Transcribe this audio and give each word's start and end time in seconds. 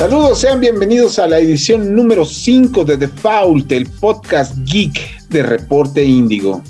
Saludos, 0.00 0.38
sean 0.38 0.60
bienvenidos 0.60 1.18
a 1.18 1.26
la 1.26 1.38
edición 1.40 1.94
número 1.94 2.24
5 2.24 2.86
de 2.86 2.96
The 2.96 3.08
Fault, 3.08 3.70
el 3.70 3.86
podcast 3.86 4.56
geek 4.64 5.28
de 5.28 5.42
Reporte 5.42 6.02
Índigo. 6.02 6.62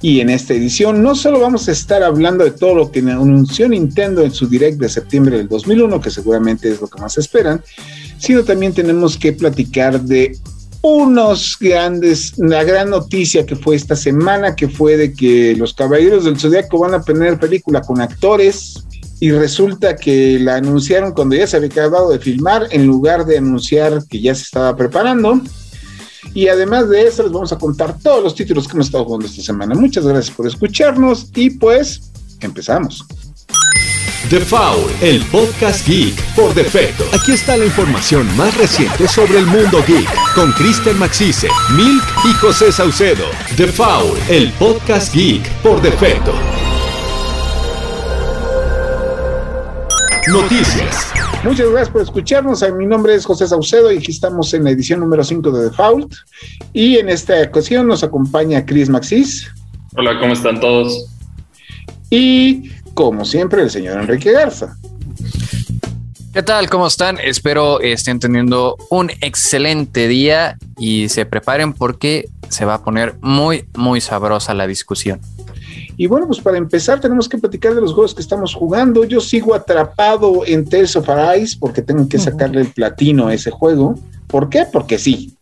Y 0.00 0.18
en 0.18 0.28
esta 0.28 0.54
edición 0.54 1.00
no 1.00 1.14
solo 1.14 1.38
vamos 1.38 1.68
a 1.68 1.70
estar 1.70 2.02
hablando 2.02 2.42
de 2.42 2.50
todo 2.50 2.74
lo 2.74 2.90
que 2.90 2.98
anunció 2.98 3.68
Nintendo 3.68 4.22
en 4.22 4.32
su 4.32 4.48
direct 4.48 4.80
de 4.80 4.88
septiembre 4.88 5.36
del 5.36 5.48
2001, 5.48 6.00
que 6.00 6.10
seguramente 6.10 6.70
es 6.70 6.80
lo 6.80 6.88
que 6.88 7.00
más 7.00 7.16
esperan, 7.18 7.62
sino 8.18 8.42
también 8.42 8.74
tenemos 8.74 9.16
que 9.16 9.32
platicar 9.32 10.00
de 10.00 10.36
unos 10.82 11.56
grandes, 11.60 12.36
la 12.36 12.64
gran 12.64 12.90
noticia 12.90 13.46
que 13.46 13.54
fue 13.54 13.76
esta 13.76 13.94
semana, 13.94 14.56
que 14.56 14.68
fue 14.68 14.96
de 14.96 15.12
que 15.12 15.54
los 15.54 15.72
Caballeros 15.72 16.24
del 16.24 16.36
Zodiaco 16.36 16.80
van 16.80 16.94
a 16.94 17.02
tener 17.02 17.38
película 17.38 17.80
con 17.80 18.00
actores, 18.00 18.82
y 19.22 19.30
resulta 19.30 19.94
que 19.94 20.36
la 20.40 20.56
anunciaron 20.56 21.12
cuando 21.12 21.36
ya 21.36 21.46
se 21.46 21.56
había 21.56 21.68
acabado 21.68 22.10
de 22.10 22.18
filmar 22.18 22.66
en 22.72 22.88
lugar 22.88 23.24
de 23.24 23.38
anunciar 23.38 24.02
que 24.10 24.20
ya 24.20 24.34
se 24.34 24.42
estaba 24.42 24.74
preparando. 24.74 25.40
Y 26.34 26.48
además 26.48 26.88
de 26.88 27.06
eso, 27.06 27.22
les 27.22 27.30
vamos 27.30 27.52
a 27.52 27.56
contar 27.56 27.96
todos 28.02 28.24
los 28.24 28.34
títulos 28.34 28.66
que 28.66 28.72
hemos 28.72 28.86
estado 28.86 29.04
jugando 29.04 29.28
esta 29.28 29.40
semana. 29.40 29.76
Muchas 29.76 30.04
gracias 30.04 30.34
por 30.34 30.48
escucharnos 30.48 31.30
y 31.36 31.50
pues 31.50 32.10
empezamos. 32.40 33.06
The 34.28 34.40
Foul, 34.40 34.90
el 35.00 35.24
podcast 35.26 35.86
geek 35.86 36.20
por 36.34 36.52
defecto. 36.52 37.04
Aquí 37.12 37.30
está 37.30 37.56
la 37.56 37.66
información 37.66 38.26
más 38.36 38.56
reciente 38.56 39.06
sobre 39.06 39.38
el 39.38 39.46
mundo 39.46 39.84
geek 39.86 40.34
con 40.34 40.50
Kristen 40.54 40.98
Maxise, 40.98 41.46
Milk 41.76 42.02
y 42.28 42.32
José 42.40 42.72
Saucedo. 42.72 43.26
The 43.56 43.68
Foul, 43.68 44.18
el 44.28 44.50
podcast 44.54 45.14
geek 45.14 45.48
por 45.62 45.80
defecto. 45.80 46.32
Noticias. 50.28 51.12
Muchas 51.42 51.68
gracias 51.68 51.90
por 51.90 52.02
escucharnos. 52.02 52.64
Mi 52.78 52.86
nombre 52.86 53.14
es 53.14 53.26
José 53.26 53.48
Saucedo 53.48 53.90
y 53.90 53.98
aquí 53.98 54.12
estamos 54.12 54.54
en 54.54 54.64
la 54.64 54.70
edición 54.70 55.00
número 55.00 55.24
5 55.24 55.50
de 55.50 55.64
Default. 55.64 56.14
Y 56.72 56.98
en 56.98 57.08
esta 57.08 57.42
ocasión 57.42 57.88
nos 57.88 58.04
acompaña 58.04 58.64
Chris 58.64 58.88
Maxis. 58.88 59.50
Hola, 59.96 60.18
¿cómo 60.20 60.32
están 60.32 60.60
todos? 60.60 61.06
Y 62.08 62.70
como 62.94 63.24
siempre, 63.24 63.62
el 63.62 63.70
señor 63.70 64.00
Enrique 64.00 64.30
Garza. 64.30 64.76
¿Qué 66.32 66.42
tal? 66.42 66.70
¿Cómo 66.70 66.86
están? 66.86 67.18
Espero 67.18 67.80
estén 67.80 68.20
teniendo 68.20 68.76
un 68.90 69.10
excelente 69.20 70.06
día 70.06 70.56
y 70.78 71.08
se 71.08 71.26
preparen 71.26 71.72
porque 71.72 72.30
se 72.48 72.64
va 72.64 72.74
a 72.74 72.84
poner 72.84 73.16
muy, 73.20 73.64
muy 73.74 74.00
sabrosa 74.00 74.54
la 74.54 74.66
discusión. 74.66 75.20
Y 76.02 76.08
bueno, 76.08 76.26
pues 76.26 76.40
para 76.40 76.58
empezar 76.58 76.98
tenemos 76.98 77.28
que 77.28 77.38
platicar 77.38 77.76
de 77.76 77.80
los 77.80 77.92
juegos 77.92 78.12
que 78.12 78.22
estamos 78.22 78.56
jugando. 78.56 79.04
Yo 79.04 79.20
sigo 79.20 79.54
atrapado 79.54 80.42
en 80.44 80.64
Tales 80.64 80.96
of 80.96 81.08
Arise 81.08 81.56
porque 81.60 81.80
tengo 81.80 82.08
que 82.08 82.18
sacarle 82.18 82.62
el 82.62 82.66
platino 82.72 83.28
a 83.28 83.34
ese 83.34 83.52
juego. 83.52 83.94
¿Por 84.26 84.48
qué? 84.48 84.64
Porque 84.72 84.98
sí. 84.98 85.36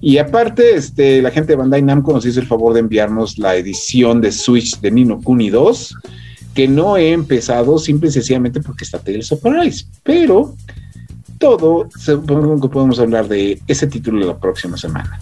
Y 0.00 0.18
aparte, 0.18 0.74
este, 0.74 1.22
la 1.22 1.30
gente 1.30 1.52
de 1.52 1.58
Bandai 1.58 1.82
Namco 1.82 2.12
nos 2.12 2.26
hizo 2.26 2.40
el 2.40 2.48
favor 2.48 2.74
de 2.74 2.80
enviarnos 2.80 3.38
la 3.38 3.54
edición 3.54 4.20
de 4.20 4.32
Switch 4.32 4.80
de 4.80 4.90
Nino 4.90 5.20
Kuni 5.22 5.50
2, 5.50 5.94
que 6.52 6.66
no 6.66 6.96
he 6.96 7.12
empezado 7.12 7.78
simple 7.78 8.08
y 8.08 8.12
sencillamente 8.12 8.60
porque 8.60 8.82
está 8.82 8.98
Tales 8.98 9.30
of 9.30 9.46
Arise. 9.46 9.84
Pero 10.02 10.56
todo, 11.38 11.88
supongo 11.96 12.60
que 12.60 12.68
podemos 12.68 12.98
hablar 12.98 13.28
de 13.28 13.60
ese 13.66 13.86
título 13.86 14.26
la 14.26 14.38
próxima 14.38 14.76
semana. 14.76 15.18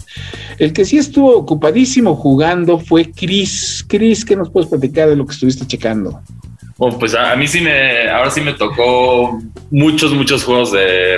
El 0.57 0.73
que 0.73 0.85
sí 0.85 0.97
estuvo 0.97 1.35
ocupadísimo 1.35 2.15
jugando 2.15 2.79
fue 2.79 3.11
Chris. 3.11 3.85
Chris, 3.87 4.23
¿qué 4.23 4.35
nos 4.35 4.49
puedes 4.49 4.69
platicar 4.69 5.09
de 5.09 5.15
lo 5.15 5.25
que 5.25 5.33
estuviste 5.33 5.65
checando? 5.65 6.21
Oh, 6.77 6.97
pues 6.97 7.15
a, 7.15 7.35
mí 7.35 7.47
sí 7.47 7.61
me, 7.61 8.09
ahora 8.09 8.29
sí 8.29 8.41
me 8.41 8.53
tocó 8.53 9.41
muchos, 9.71 10.13
muchos 10.13 10.43
juegos 10.43 10.73
de 10.73 11.17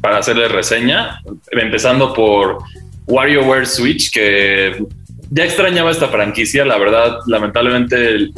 para 0.00 0.18
hacerle 0.18 0.48
reseña, 0.48 1.22
empezando 1.52 2.12
por 2.12 2.58
WarioWare 3.06 3.66
Switch, 3.66 4.12
que 4.12 4.84
ya 5.30 5.44
extrañaba 5.44 5.90
esta 5.90 6.08
franquicia, 6.08 6.64
la 6.64 6.76
verdad, 6.76 7.18
lamentablemente 7.26 8.30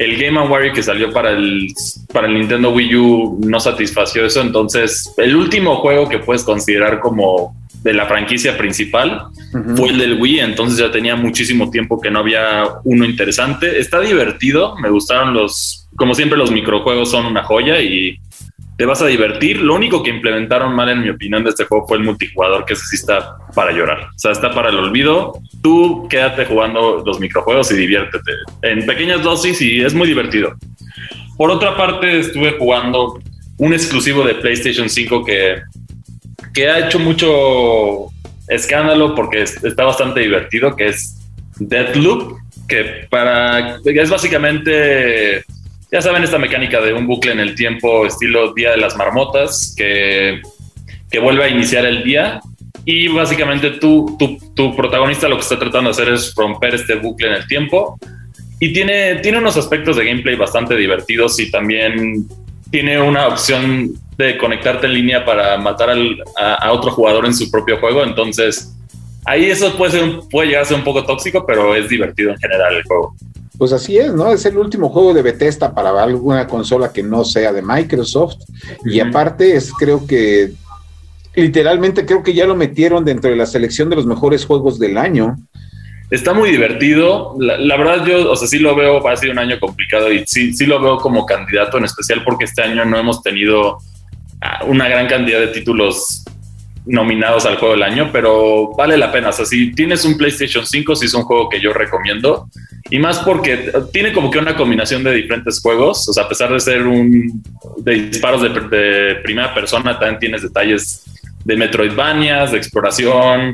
el 0.00 0.16
Game 0.16 0.40
Wario 0.40 0.72
que 0.72 0.82
salió 0.82 1.12
para 1.12 1.30
el, 1.32 1.74
para 2.10 2.26
el 2.26 2.32
Nintendo 2.32 2.70
Wii 2.70 2.96
U 2.96 3.38
no 3.46 3.60
satisfació 3.60 4.24
eso. 4.24 4.40
Entonces, 4.40 5.12
el 5.18 5.36
último 5.36 5.76
juego 5.76 6.08
que 6.08 6.18
puedes 6.18 6.42
considerar 6.42 7.00
como 7.00 7.54
de 7.82 7.92
la 7.92 8.06
franquicia 8.06 8.56
principal 8.56 9.26
fue 9.76 9.90
el 9.90 9.98
del 9.98 10.18
Wii. 10.18 10.40
Entonces 10.40 10.78
ya 10.78 10.90
tenía 10.90 11.16
muchísimo 11.16 11.70
tiempo 11.70 12.00
que 12.00 12.10
no 12.10 12.20
había 12.20 12.64
uno 12.84 13.04
interesante. 13.04 13.78
Está 13.78 14.00
divertido. 14.00 14.74
Me 14.78 14.88
gustaron 14.88 15.34
los, 15.34 15.86
como 15.96 16.14
siempre, 16.14 16.38
los 16.38 16.50
microjuegos 16.50 17.10
son 17.10 17.26
una 17.26 17.42
joya 17.42 17.78
y 17.82 18.18
te 18.80 18.86
vas 18.86 19.02
a 19.02 19.06
divertir. 19.08 19.60
Lo 19.60 19.74
único 19.74 20.02
que 20.02 20.08
implementaron 20.08 20.74
mal, 20.74 20.88
en 20.88 21.02
mi 21.02 21.10
opinión, 21.10 21.44
de 21.44 21.50
este 21.50 21.66
juego 21.66 21.86
fue 21.86 21.98
el 21.98 22.02
multijugador, 22.02 22.64
que 22.64 22.72
ese 22.72 22.86
sí 22.86 22.96
está 22.96 23.36
para 23.54 23.72
llorar. 23.72 24.04
O 24.04 24.18
sea, 24.18 24.32
está 24.32 24.54
para 24.54 24.70
el 24.70 24.78
olvido. 24.78 25.34
Tú 25.62 26.08
quédate 26.08 26.46
jugando 26.46 27.02
los 27.04 27.20
microjuegos 27.20 27.70
y 27.72 27.76
diviértete 27.76 28.32
en 28.62 28.86
pequeñas 28.86 29.22
dosis 29.22 29.60
y 29.60 29.82
es 29.82 29.92
muy 29.92 30.08
divertido. 30.08 30.54
Por 31.36 31.50
otra 31.50 31.76
parte, 31.76 32.20
estuve 32.20 32.52
jugando 32.52 33.20
un 33.58 33.74
exclusivo 33.74 34.24
de 34.24 34.36
PlayStation 34.36 34.88
5 34.88 35.26
que, 35.26 35.60
que 36.54 36.70
ha 36.70 36.86
hecho 36.86 36.98
mucho 36.98 38.06
escándalo 38.48 39.14
porque 39.14 39.42
está 39.42 39.84
bastante 39.84 40.20
divertido, 40.20 40.74
que 40.74 40.86
es 40.86 41.18
Deadloop, 41.58 42.38
que 42.66 43.06
para 43.10 43.76
es 43.84 44.08
básicamente 44.08 45.44
ya 45.92 46.02
saben 46.02 46.22
esta 46.22 46.38
mecánica 46.38 46.80
de 46.80 46.92
un 46.94 47.06
bucle 47.06 47.32
en 47.32 47.40
el 47.40 47.54
tiempo 47.54 48.06
estilo 48.06 48.52
Día 48.54 48.70
de 48.70 48.76
las 48.76 48.96
Marmotas 48.96 49.74
que, 49.76 50.40
que 51.10 51.18
vuelve 51.18 51.44
a 51.44 51.48
iniciar 51.48 51.84
el 51.84 52.04
día 52.04 52.40
y 52.84 53.08
básicamente 53.08 53.72
tú, 53.72 54.16
tu 54.54 54.76
protagonista 54.76 55.28
lo 55.28 55.36
que 55.36 55.42
está 55.42 55.58
tratando 55.58 55.90
de 55.90 56.02
hacer 56.02 56.12
es 56.12 56.34
romper 56.34 56.74
este 56.74 56.94
bucle 56.94 57.28
en 57.28 57.34
el 57.34 57.46
tiempo 57.46 57.98
y 58.60 58.74
tiene, 58.74 59.16
tiene 59.16 59.38
unos 59.38 59.56
aspectos 59.56 59.96
de 59.96 60.04
gameplay 60.04 60.36
bastante 60.36 60.76
divertidos 60.76 61.40
y 61.40 61.50
también 61.50 62.28
tiene 62.70 63.00
una 63.00 63.26
opción 63.26 63.90
de 64.18 64.36
conectarte 64.36 64.86
en 64.86 64.92
línea 64.92 65.24
para 65.24 65.56
matar 65.56 65.90
a, 66.36 66.54
a, 66.54 66.72
otro 66.72 66.90
jugador 66.90 67.24
en 67.24 67.34
su 67.34 67.50
propio 67.50 67.78
juego. 67.78 68.04
Entonces, 68.04 68.76
ahí 69.24 69.46
eso 69.46 69.74
puede, 69.78 69.92
ser, 69.92 70.20
puede 70.30 70.48
llegar 70.48 70.62
a 70.62 70.66
ser 70.66 70.76
un 70.76 70.84
poco 70.84 71.04
tóxico, 71.04 71.44
pero 71.46 71.74
es 71.74 71.88
divertido 71.88 72.32
en 72.32 72.38
general 72.38 72.76
el 72.76 72.82
juego. 72.82 73.16
Pues 73.60 73.74
así 73.74 73.98
es, 73.98 74.14
¿no? 74.14 74.32
Es 74.32 74.46
el 74.46 74.56
último 74.56 74.88
juego 74.88 75.12
de 75.12 75.20
Bethesda 75.20 75.74
para 75.74 75.90
alguna 76.02 76.46
consola 76.46 76.94
que 76.94 77.02
no 77.02 77.26
sea 77.26 77.52
de 77.52 77.60
Microsoft. 77.60 78.36
Y 78.86 79.00
aparte 79.00 79.54
es, 79.54 79.70
creo 79.74 80.06
que, 80.06 80.52
literalmente 81.34 82.06
creo 82.06 82.22
que 82.22 82.32
ya 82.32 82.46
lo 82.46 82.56
metieron 82.56 83.04
dentro 83.04 83.28
de 83.28 83.36
la 83.36 83.44
selección 83.44 83.90
de 83.90 83.96
los 83.96 84.06
mejores 84.06 84.46
juegos 84.46 84.78
del 84.78 84.96
año. 84.96 85.36
Está 86.10 86.32
muy 86.32 86.52
divertido. 86.52 87.36
La, 87.38 87.76
verdad, 87.76 88.06
yo, 88.06 88.30
o 88.30 88.34
sea, 88.34 88.48
sí 88.48 88.58
lo 88.58 88.74
veo, 88.74 89.06
ha 89.06 89.16
sido 89.18 89.32
un 89.32 89.38
año 89.40 89.60
complicado 89.60 90.10
y 90.10 90.24
sí, 90.26 90.54
sí 90.54 90.64
lo 90.64 90.80
veo 90.80 90.96
como 90.96 91.26
candidato, 91.26 91.76
en 91.76 91.84
especial 91.84 92.24
porque 92.24 92.46
este 92.46 92.62
año 92.62 92.86
no 92.86 92.98
hemos 92.98 93.22
tenido 93.22 93.76
ah, 94.40 94.64
una 94.64 94.88
gran 94.88 95.06
cantidad 95.06 95.38
de 95.38 95.48
títulos 95.48 96.24
nominados 96.86 97.46
al 97.46 97.56
juego 97.56 97.74
del 97.74 97.82
año, 97.82 98.10
pero 98.12 98.72
vale 98.76 98.96
la 98.96 99.12
pena. 99.12 99.28
O 99.28 99.32
sea, 99.32 99.44
si 99.44 99.72
tienes 99.72 100.04
un 100.04 100.16
PlayStation 100.16 100.66
5, 100.66 100.96
sí 100.96 101.06
es 101.06 101.14
un 101.14 101.22
juego 101.22 101.48
que 101.48 101.60
yo 101.60 101.72
recomiendo. 101.72 102.48
Y 102.90 102.98
más 102.98 103.20
porque 103.20 103.72
tiene 103.92 104.12
como 104.12 104.30
que 104.30 104.38
una 104.38 104.56
combinación 104.56 105.04
de 105.04 105.12
diferentes 105.12 105.60
juegos. 105.60 106.08
O 106.08 106.12
sea, 106.12 106.24
a 106.24 106.28
pesar 106.28 106.52
de 106.52 106.60
ser 106.60 106.86
un 106.86 107.42
de 107.78 107.94
disparos 107.94 108.42
de, 108.42 109.16
primera 109.22 109.54
persona, 109.54 109.98
también 109.98 110.18
tienes 110.18 110.42
detalles 110.42 111.04
de 111.44 111.56
Metroidvanias, 111.56 112.52
de 112.52 112.58
exploración. 112.58 113.52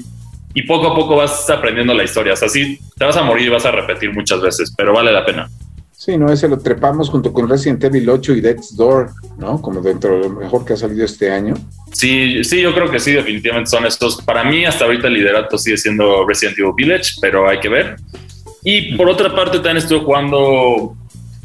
Y 0.54 0.62
poco 0.62 0.92
a 0.92 0.94
poco 0.94 1.16
vas 1.16 1.50
aprendiendo 1.50 1.92
la 1.92 2.04
historia. 2.04 2.32
O 2.32 2.36
sea, 2.36 2.48
te 2.48 3.04
vas 3.04 3.16
a 3.16 3.22
morir 3.22 3.48
y 3.48 3.50
vas 3.50 3.66
a 3.66 3.70
repetir 3.70 4.12
muchas 4.12 4.40
veces, 4.40 4.72
pero 4.76 4.94
vale 4.94 5.12
la 5.12 5.24
pena. 5.24 5.48
Sí, 6.06 6.16
no, 6.16 6.32
ese 6.32 6.46
lo 6.46 6.56
trepamos 6.56 7.10
junto 7.10 7.32
con 7.32 7.48
Resident 7.48 7.82
Evil 7.82 8.08
8 8.08 8.34
y 8.34 8.40
Death's 8.40 8.76
Door, 8.76 9.10
¿no? 9.38 9.60
Como 9.60 9.80
dentro 9.80 10.20
de 10.20 10.28
lo 10.28 10.30
mejor 10.36 10.64
que 10.64 10.74
ha 10.74 10.76
salido 10.76 11.04
este 11.04 11.32
año. 11.32 11.54
Sí, 11.90 12.44
sí, 12.44 12.62
yo 12.62 12.72
creo 12.72 12.88
que 12.88 13.00
sí, 13.00 13.10
definitivamente 13.10 13.68
son 13.68 13.84
estos. 13.86 14.22
Para 14.22 14.44
mí, 14.44 14.64
hasta 14.64 14.84
ahorita 14.84 15.08
el 15.08 15.14
liderato 15.14 15.58
sigue 15.58 15.76
siendo 15.76 16.24
Resident 16.24 16.56
Evil 16.60 16.74
Village, 16.76 17.14
pero 17.20 17.48
hay 17.48 17.58
que 17.58 17.68
ver. 17.68 17.96
Y 18.62 18.94
por 18.94 19.10
otra 19.10 19.34
parte, 19.34 19.56
también 19.56 19.78
estoy 19.78 19.98
jugando 19.98 20.94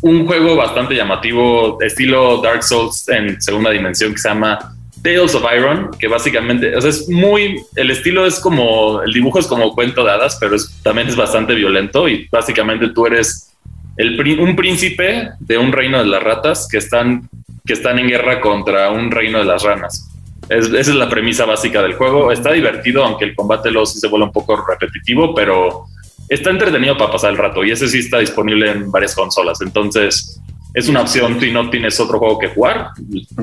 un 0.02 0.28
juego 0.28 0.56
bastante 0.56 0.94
llamativo, 0.94 1.82
estilo 1.82 2.40
Dark 2.44 2.62
Souls 2.62 3.10
en 3.10 3.42
segunda 3.42 3.72
dimensión, 3.72 4.12
que 4.12 4.20
se 4.20 4.30
llama 4.30 4.76
Tales 5.02 5.34
of 5.34 5.44
Iron, 5.58 5.90
que 5.98 6.08
básicamente, 6.08 6.76
o 6.76 6.82
sea, 6.82 6.92
es 6.92 7.10
muy, 7.10 7.64
el 7.76 7.90
estilo 7.90 8.28
es 8.28 8.40
como, 8.40 9.02
el 9.02 9.12
dibujo 9.12 9.40
es 9.40 9.48
como 9.48 9.74
cuento 9.74 10.04
de 10.06 10.12
hadas, 10.12 10.38
pero 10.40 10.56
es, 10.56 10.72
también 10.84 11.08
es 11.08 11.16
bastante 11.16 11.56
violento 11.56 12.08
y 12.08 12.28
básicamente 12.32 12.90
tú 12.90 13.08
eres 13.08 13.51
un 13.98 14.56
príncipe 14.56 15.32
de 15.40 15.58
un 15.58 15.72
reino 15.72 16.00
de 16.00 16.06
las 16.06 16.24
ratas 16.24 16.68
que 16.70 16.78
están, 16.78 17.30
que 17.66 17.74
están 17.74 18.00
en 18.00 18.08
guerra 18.08 18.42
contra 18.42 18.90
un 18.92 19.12
reino 19.12 19.40
de 19.40 19.46
las 19.46 19.64
ranas. 19.64 20.10
esa 20.50 20.80
es 20.80 20.88
la 20.96 21.10
premisa 21.10 21.46
básica 21.46 21.82
del 21.82 21.94
juego. 21.94 22.32
Está 22.32 22.52
divertido, 22.52 23.04
aunque 23.04 23.26
el 23.26 23.36
combate 23.36 23.72
luego 23.72 23.86
sí 23.86 24.00
se 24.00 24.08
vuelve 24.08 24.26
un 24.26 24.32
poco 24.32 24.64
repetitivo, 24.66 25.34
pero 25.36 25.86
está 26.30 26.50
entretenido 26.50 26.98
para 26.98 27.12
pasar 27.12 27.32
el 27.32 27.38
rato 27.38 27.64
y 27.64 27.72
ese 27.72 27.88
sí 27.88 28.00
está 28.00 28.20
disponible 28.20 28.72
en 28.72 28.92
varias 28.92 29.14
consolas. 29.14 29.60
Entonces, 29.62 30.42
es 30.74 30.88
una 30.88 31.02
opción. 31.02 31.40
Si 31.40 31.52
no 31.52 31.70
tienes 31.70 32.00
otro 32.00 32.20
juego 32.20 32.40
que 32.40 32.48
jugar, 32.48 32.92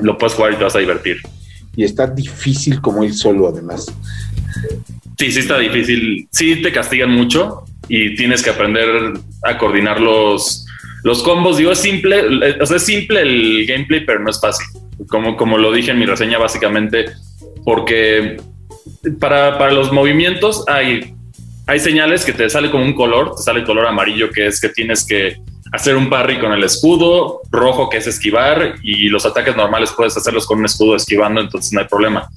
lo 0.01 0.17
puedes 0.17 0.35
jugar 0.35 0.53
y 0.53 0.55
te 0.55 0.63
vas 0.63 0.75
a 0.75 0.79
divertir. 0.79 1.17
y 1.75 1.83
está 1.83 2.07
difícil 2.07 2.81
como 2.81 3.03
ir 3.03 3.13
solo 3.13 3.47
además. 3.47 3.85
Sí, 5.19 5.33
sí 5.33 5.39
está 5.39 5.57
difícil. 5.57 6.29
Sí 6.31 6.61
te 6.61 6.71
castigan 6.71 7.11
mucho 7.11 7.65
y 7.89 8.15
tienes 8.15 8.41
que 8.41 8.51
aprender 8.51 9.11
a 9.43 9.57
coordinar 9.57 9.99
los, 9.99 10.65
los 11.03 11.21
combos. 11.23 11.57
Digo, 11.57 11.73
es 11.73 11.79
simple, 11.79 12.55
o 12.61 12.65
sea, 12.65 12.77
es 12.77 12.85
simple 12.85 13.21
el 13.21 13.65
gameplay, 13.67 14.05
pero 14.05 14.19
no 14.19 14.29
es 14.29 14.39
fácil. 14.39 14.65
Como, 15.09 15.35
como 15.35 15.57
lo 15.57 15.73
dije 15.73 15.91
en 15.91 15.99
mi 15.99 16.05
reseña, 16.05 16.37
básicamente, 16.37 17.07
porque 17.65 18.37
para, 19.19 19.57
para 19.57 19.73
los 19.73 19.91
movimientos 19.91 20.63
hay, 20.69 21.13
hay 21.67 21.79
señales 21.81 22.23
que 22.23 22.31
te 22.31 22.49
sale 22.49 22.71
como 22.71 22.85
un 22.85 22.93
color, 22.93 23.35
te 23.35 23.43
sale 23.43 23.59
el 23.59 23.65
color 23.65 23.87
amarillo, 23.87 24.29
que 24.29 24.47
es 24.47 24.61
que 24.61 24.69
tienes 24.69 25.05
que 25.05 25.35
hacer 25.73 25.97
un 25.97 26.09
parry 26.09 26.39
con 26.39 26.53
el 26.53 26.63
escudo, 26.63 27.41
rojo 27.51 27.89
que 27.89 27.97
es 27.97 28.07
esquivar 28.07 28.75
y 28.83 29.09
los 29.09 29.25
ataques 29.25 29.55
normales 29.57 29.91
puedes 29.95 30.15
hacerlos 30.15 30.45
con 30.45 30.59
un 30.59 30.65
escudo 30.65 30.95
esquivando, 30.95 31.41
entonces 31.41 31.73
no 31.73 31.81
hay 31.81 31.87
problema. 31.87 32.29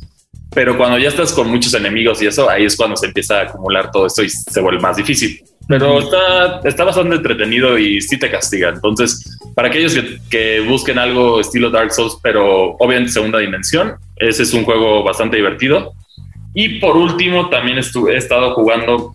Pero 0.55 0.77
cuando 0.77 0.99
ya 0.99 1.09
estás 1.09 1.33
con 1.33 1.49
muchos 1.49 1.73
enemigos 1.75 2.21
y 2.23 2.27
eso, 2.27 2.49
ahí 2.49 2.65
es 2.65 2.77
cuando 2.77 2.97
se 2.97 3.07
empieza 3.07 3.41
a 3.41 3.43
acumular 3.45 3.91
todo 3.91 4.07
esto 4.07 4.23
y 4.23 4.29
se 4.29 4.61
vuelve 4.61 4.81
más 4.81 4.97
difícil. 4.97 5.43
Pero 5.69 6.01
está, 6.01 6.61
está 6.65 6.85
bastante 6.85 7.17
entretenido 7.17 7.79
y 7.79 8.01
sí 8.01 8.19
te 8.19 8.31
castiga. 8.31 8.69
Entonces, 8.69 9.39
para 9.55 9.69
aquellos 9.69 9.95
que, 9.95 10.19
que 10.29 10.61
busquen 10.61 10.99
algo 10.99 11.41
estilo 11.41 11.71
Dark 11.71 11.93
Souls, 11.93 12.19
pero 12.23 12.73
obviamente 12.79 13.13
segunda 13.13 13.39
dimensión, 13.39 13.95
ese 14.17 14.43
es 14.43 14.53
un 14.53 14.65
juego 14.65 15.03
bastante 15.03 15.37
divertido. 15.37 15.95
Y 16.55 16.81
por 16.81 16.97
último, 16.97 17.49
también 17.49 17.79
he 17.79 18.17
estado 18.17 18.55
jugando 18.55 19.13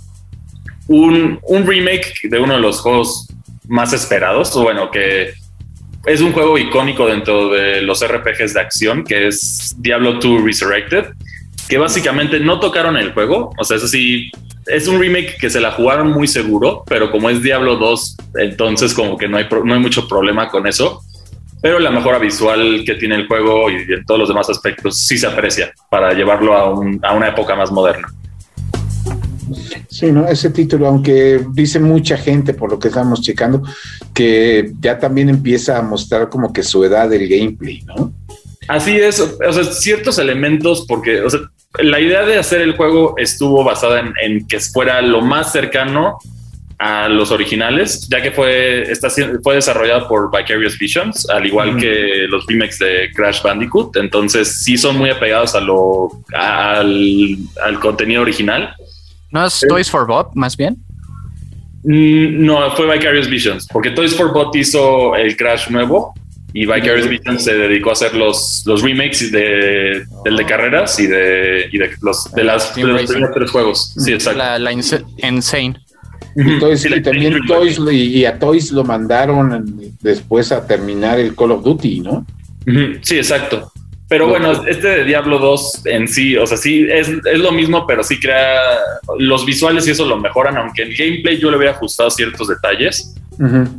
un, 0.87 1.39
un 1.43 1.67
remake 1.67 2.13
de 2.23 2.39
uno 2.39 2.55
de 2.55 2.59
los 2.61 2.81
juegos 2.81 3.27
más 3.67 3.93
esperados, 3.93 4.55
o 4.55 4.63
bueno, 4.63 4.89
que 4.89 5.33
es 6.05 6.21
un 6.21 6.31
juego 6.31 6.57
icónico 6.57 7.05
dentro 7.05 7.49
de 7.49 7.81
los 7.81 8.05
RPGs 8.05 8.53
de 8.53 8.61
acción, 8.61 9.03
que 9.03 9.27
es 9.27 9.75
Diablo 9.77 10.13
2 10.13 10.43
Resurrected, 10.43 11.05
que 11.67 11.77
básicamente 11.77 12.39
no 12.39 12.59
tocaron 12.59 12.97
el 12.97 13.13
juego, 13.13 13.53
o 13.57 13.63
sea, 13.63 13.77
eso 13.77 13.87
sí, 13.87 14.31
es 14.67 14.87
un 14.87 14.99
remake 14.99 15.37
que 15.39 15.49
se 15.49 15.59
la 15.59 15.71
jugaron 15.71 16.11
muy 16.11 16.27
seguro, 16.27 16.83
pero 16.87 17.11
como 17.11 17.29
es 17.29 17.41
Diablo 17.41 17.77
2, 17.77 18.17
entonces 18.35 18.93
como 18.93 19.17
que 19.17 19.27
no 19.27 19.37
hay, 19.37 19.47
no 19.63 19.73
hay 19.73 19.79
mucho 19.79 20.07
problema 20.07 20.49
con 20.49 20.67
eso. 20.67 21.01
Pero 21.59 21.79
la 21.79 21.89
mejora 21.89 22.19
visual 22.19 22.83
que 22.85 22.93
tiene 22.95 23.15
el 23.15 23.27
juego 23.27 23.71
y 23.71 23.77
en 23.91 24.05
todos 24.05 24.19
los 24.19 24.29
demás 24.29 24.47
aspectos 24.47 24.99
sí 24.99 25.17
se 25.17 25.25
aprecia 25.25 25.73
para 25.89 26.13
llevarlo 26.13 26.55
a, 26.55 26.69
un, 26.69 26.99
a 27.01 27.13
una 27.13 27.29
época 27.29 27.55
más 27.55 27.71
moderna. 27.71 28.07
Sí, 29.89 30.11
¿no? 30.11 30.27
Ese 30.27 30.51
título, 30.51 30.87
aunque 30.87 31.43
dice 31.53 31.79
mucha 31.79 32.17
gente, 32.17 32.53
por 32.53 32.69
lo 32.69 32.77
que 32.77 32.89
estamos 32.89 33.21
checando, 33.21 33.63
que 34.13 34.71
ya 34.79 34.99
también 34.99 35.29
empieza 35.29 35.79
a 35.79 35.81
mostrar 35.81 36.29
como 36.29 36.53
que 36.53 36.61
su 36.61 36.83
edad 36.83 37.09
del 37.09 37.27
gameplay, 37.27 37.81
¿no? 37.83 38.13
Así 38.67 38.97
es, 38.97 39.19
o 39.19 39.53
sea, 39.53 39.63
ciertos 39.63 40.19
elementos, 40.19 40.85
porque, 40.87 41.21
o 41.21 41.29
sea, 41.29 41.39
la 41.79 41.99
idea 41.99 42.25
de 42.25 42.37
hacer 42.37 42.61
el 42.61 42.75
juego 42.75 43.15
estuvo 43.17 43.63
basada 43.63 44.03
en, 44.21 44.47
que 44.47 44.59
fuera 44.59 45.01
lo 45.01 45.21
más 45.21 45.51
cercano 45.51 46.17
a 46.79 47.09
los 47.09 47.31
originales, 47.31 48.07
ya 48.07 48.21
que 48.21 48.31
fue, 48.31 48.83
está, 48.91 49.09
fue 49.09 49.55
desarrollado 49.55 50.07
por 50.07 50.29
Vicarious 50.31 50.77
Visions, 50.77 51.27
al 51.29 51.45
igual 51.45 51.77
que 51.77 52.27
los 52.29 52.45
remakes 52.45 52.77
de 52.77 53.09
Crash 53.15 53.41
Bandicoot. 53.41 53.95
Entonces, 53.97 54.59
sí 54.63 54.77
son 54.77 54.97
muy 54.97 55.09
apegados 55.09 55.55
a 55.55 55.59
lo, 55.59 56.09
al, 56.33 57.37
al 57.63 57.79
contenido 57.79 58.21
original. 58.21 58.75
¿No 59.31 59.45
es 59.45 59.65
Toys 59.67 59.89
for 59.89 60.05
Bob, 60.05 60.31
más 60.35 60.55
bien? 60.55 60.77
No, 61.83 62.69
fue 62.75 62.91
Vicarious 62.91 63.29
Visions, 63.29 63.67
porque 63.71 63.91
Toys 63.91 64.13
for 64.13 64.33
Bot 64.33 64.55
hizo 64.55 65.15
el 65.15 65.35
Crash 65.37 65.69
nuevo 65.69 66.13
y 66.53 66.65
Vicarious 66.65 67.07
Visions 67.07 67.43
se 67.43 67.53
dedicó 67.55 67.89
a 67.89 67.93
hacer 67.93 68.15
los, 68.15 68.63
los 68.65 68.81
remakes 68.81 69.31
de, 69.31 70.05
del 70.23 70.37
de 70.37 70.45
carreras 70.45 70.99
y 70.99 71.07
de, 71.07 71.67
y 71.71 71.77
de 71.77 71.91
los 72.01 72.31
de 72.31 72.43
las 72.43 72.73
de 72.75 72.83
los 72.83 73.03
primeros 73.03 73.33
tres 73.33 73.51
juegos. 73.51 73.93
Sí, 73.97 74.13
exacto. 74.13 74.39
La, 74.39 74.57
la 74.57 74.71
Insane. 74.71 75.75
Y, 76.35 76.59
Toys, 76.59 76.85
y 76.85 77.01
también 77.01 77.39
Toys 77.47 77.79
y 77.91 78.25
a 78.25 78.37
Toys 78.37 78.71
lo 78.71 78.83
mandaron 78.83 79.75
después 80.01 80.51
a 80.51 80.65
terminar 80.65 81.19
el 81.19 81.35
Call 81.35 81.51
of 81.51 81.63
Duty, 81.63 82.01
¿no? 82.01 82.25
Sí, 83.01 83.17
exacto. 83.17 83.71
Pero 84.09 84.27
bueno, 84.27 84.65
este 84.65 84.87
de 84.87 85.03
Diablo 85.03 85.37
2 85.37 85.85
en 85.85 86.07
sí, 86.07 86.37
o 86.37 86.47
sea, 86.47 86.57
sí, 86.57 86.87
es, 86.89 87.09
es, 87.09 87.39
lo 87.39 87.51
mismo, 87.51 87.85
pero 87.85 88.03
sí 88.03 88.19
crea 88.19 88.61
los 89.19 89.45
visuales 89.45 89.85
y 89.87 89.91
eso 89.91 90.05
lo 90.05 90.15
mejoran, 90.17 90.55
aunque 90.57 90.83
en 90.83 90.95
gameplay 90.95 91.37
yo 91.37 91.49
le 91.49 91.57
había 91.57 91.71
ajustado 91.71 92.09
ciertos 92.09 92.47
detalles. 92.47 93.15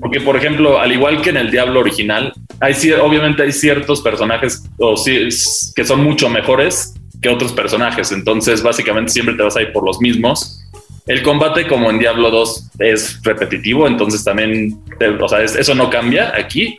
Porque, 0.00 0.20
por 0.20 0.36
ejemplo, 0.36 0.78
al 0.78 0.92
igual 0.92 1.20
que 1.20 1.30
en 1.30 1.36
el 1.36 1.50
Diablo 1.50 1.80
original, 1.80 2.32
hay 2.60 2.74
obviamente 2.92 3.42
hay 3.42 3.52
ciertos 3.52 4.00
personajes 4.00 4.62
o 4.78 4.96
sí, 4.96 5.28
que 5.74 5.84
son 5.84 6.02
mucho 6.04 6.28
mejores 6.28 6.94
que 7.20 7.28
otros 7.28 7.52
personajes. 7.52 8.12
Entonces, 8.12 8.62
básicamente 8.62 9.12
siempre 9.12 9.34
te 9.34 9.42
vas 9.42 9.56
a 9.56 9.62
ir 9.62 9.72
por 9.72 9.84
los 9.84 10.00
mismos. 10.00 10.64
El 11.06 11.22
combate, 11.22 11.66
como 11.66 11.90
en 11.90 11.98
Diablo 11.98 12.30
2, 12.30 12.70
es 12.80 13.20
repetitivo, 13.22 13.86
entonces 13.86 14.22
también, 14.22 14.78
o 15.20 15.28
sea, 15.28 15.42
eso 15.42 15.74
no 15.74 15.88
cambia 15.88 16.36
aquí. 16.36 16.78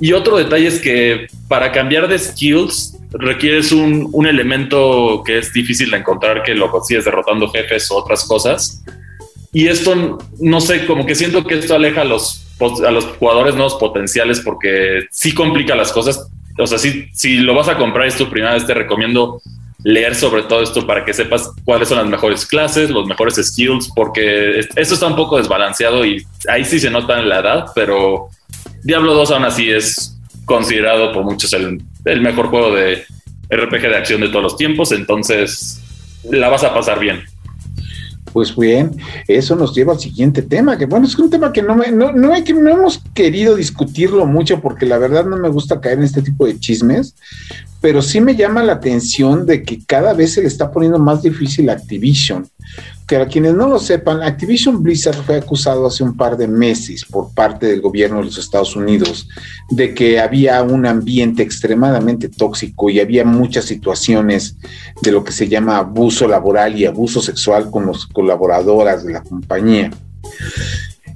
Y 0.00 0.12
otro 0.12 0.36
detalle 0.36 0.66
es 0.66 0.80
que 0.80 1.26
para 1.48 1.72
cambiar 1.72 2.06
de 2.06 2.18
skills 2.18 2.98
requieres 3.12 3.72
un, 3.72 4.08
un, 4.12 4.26
elemento 4.26 5.22
que 5.24 5.38
es 5.38 5.52
difícil 5.52 5.90
de 5.90 5.98
encontrar 5.98 6.42
que 6.42 6.54
lo 6.54 6.70
consigues 6.70 7.04
derrotando 7.04 7.48
jefes 7.48 7.90
o 7.90 7.96
otras 7.96 8.24
cosas. 8.26 8.82
Y 9.52 9.68
esto, 9.68 10.18
no 10.40 10.60
sé, 10.60 10.86
como 10.86 11.04
que 11.04 11.14
siento 11.14 11.44
que 11.44 11.58
esto 11.58 11.74
aleja 11.74 12.00
a 12.00 12.04
los, 12.04 12.44
a 12.86 12.90
los 12.90 13.04
jugadores 13.18 13.54
nuevos 13.54 13.74
potenciales 13.74 14.40
porque 14.40 15.06
sí 15.10 15.34
complica 15.34 15.74
las 15.74 15.92
cosas. 15.92 16.28
O 16.58 16.66
sea, 16.66 16.78
si, 16.78 17.08
si 17.12 17.36
lo 17.36 17.54
vas 17.54 17.68
a 17.68 17.76
comprar 17.76 18.06
es 18.06 18.16
tu 18.16 18.30
primera 18.30 18.54
vez, 18.54 18.66
te 18.66 18.74
recomiendo 18.74 19.40
leer 19.84 20.14
sobre 20.14 20.44
todo 20.44 20.62
esto 20.62 20.86
para 20.86 21.04
que 21.04 21.12
sepas 21.12 21.50
cuáles 21.64 21.88
son 21.88 21.98
las 21.98 22.06
mejores 22.06 22.46
clases, 22.46 22.90
los 22.90 23.06
mejores 23.06 23.34
skills, 23.34 23.90
porque 23.94 24.60
esto 24.60 24.94
está 24.94 25.06
un 25.06 25.16
poco 25.16 25.38
desbalanceado 25.38 26.04
y 26.04 26.24
ahí 26.48 26.64
sí 26.64 26.78
se 26.78 26.90
nota 26.90 27.18
en 27.18 27.28
la 27.28 27.40
edad, 27.40 27.66
pero 27.74 28.28
Diablo 28.82 29.14
2 29.14 29.30
aún 29.32 29.44
así 29.44 29.70
es 29.70 30.16
considerado 30.44 31.12
por 31.12 31.24
muchos 31.24 31.52
el, 31.52 31.82
el, 32.04 32.20
mejor 32.20 32.48
juego 32.48 32.74
de 32.74 33.04
RPG 33.50 33.82
de 33.82 33.96
acción 33.96 34.20
de 34.20 34.28
todos 34.28 34.42
los 34.42 34.56
tiempos, 34.56 34.92
entonces 34.92 35.80
la 36.30 36.48
vas 36.48 36.64
a 36.64 36.72
pasar 36.72 37.00
bien. 37.00 37.24
Pues 38.32 38.56
bien, 38.56 38.96
eso 39.28 39.54
nos 39.56 39.74
lleva 39.74 39.92
al 39.92 40.00
siguiente 40.00 40.42
tema, 40.42 40.78
que 40.78 40.86
bueno, 40.86 41.06
es 41.06 41.18
un 41.18 41.28
tema 41.28 41.52
que 41.52 41.62
no, 41.62 41.74
me, 41.74 41.90
no, 41.92 42.12
no, 42.12 42.32
hay, 42.32 42.44
no 42.44 42.70
hemos 42.70 43.02
querido 43.12 43.56
discutirlo 43.56 44.24
mucho 44.24 44.60
porque 44.60 44.86
la 44.86 44.98
verdad 44.98 45.26
no 45.26 45.36
me 45.36 45.50
gusta 45.50 45.80
caer 45.80 45.98
en 45.98 46.04
este 46.04 46.22
tipo 46.22 46.46
de 46.46 46.58
chismes, 46.58 47.14
pero 47.82 48.00
sí 48.00 48.20
me 48.20 48.34
llama 48.34 48.62
la 48.62 48.74
atención 48.74 49.44
de 49.44 49.62
que 49.62 49.84
cada 49.84 50.14
vez 50.14 50.32
se 50.32 50.40
le 50.40 50.48
está 50.48 50.70
poniendo 50.70 50.98
más 50.98 51.22
difícil 51.22 51.68
Activision 51.68 52.46
que 53.06 53.16
a 53.16 53.26
quienes 53.26 53.54
no 53.54 53.68
lo 53.68 53.78
sepan, 53.78 54.22
Activision 54.22 54.82
Blizzard 54.82 55.16
fue 55.24 55.36
acusado 55.36 55.86
hace 55.86 56.02
un 56.02 56.16
par 56.16 56.36
de 56.36 56.48
meses 56.48 57.04
por 57.04 57.32
parte 57.34 57.66
del 57.66 57.80
gobierno 57.80 58.18
de 58.18 58.24
los 58.24 58.38
Estados 58.38 58.74
Unidos 58.76 59.28
de 59.70 59.92
que 59.92 60.18
había 60.20 60.62
un 60.62 60.86
ambiente 60.86 61.42
extremadamente 61.42 62.28
tóxico 62.28 62.88
y 62.88 63.00
había 63.00 63.24
muchas 63.24 63.66
situaciones 63.66 64.56
de 65.02 65.12
lo 65.12 65.24
que 65.24 65.32
se 65.32 65.48
llama 65.48 65.78
abuso 65.78 66.26
laboral 66.26 66.78
y 66.78 66.86
abuso 66.86 67.20
sexual 67.20 67.70
con 67.70 67.86
los 67.86 68.06
colaboradoras 68.06 69.04
de 69.04 69.12
la 69.12 69.22
compañía. 69.22 69.90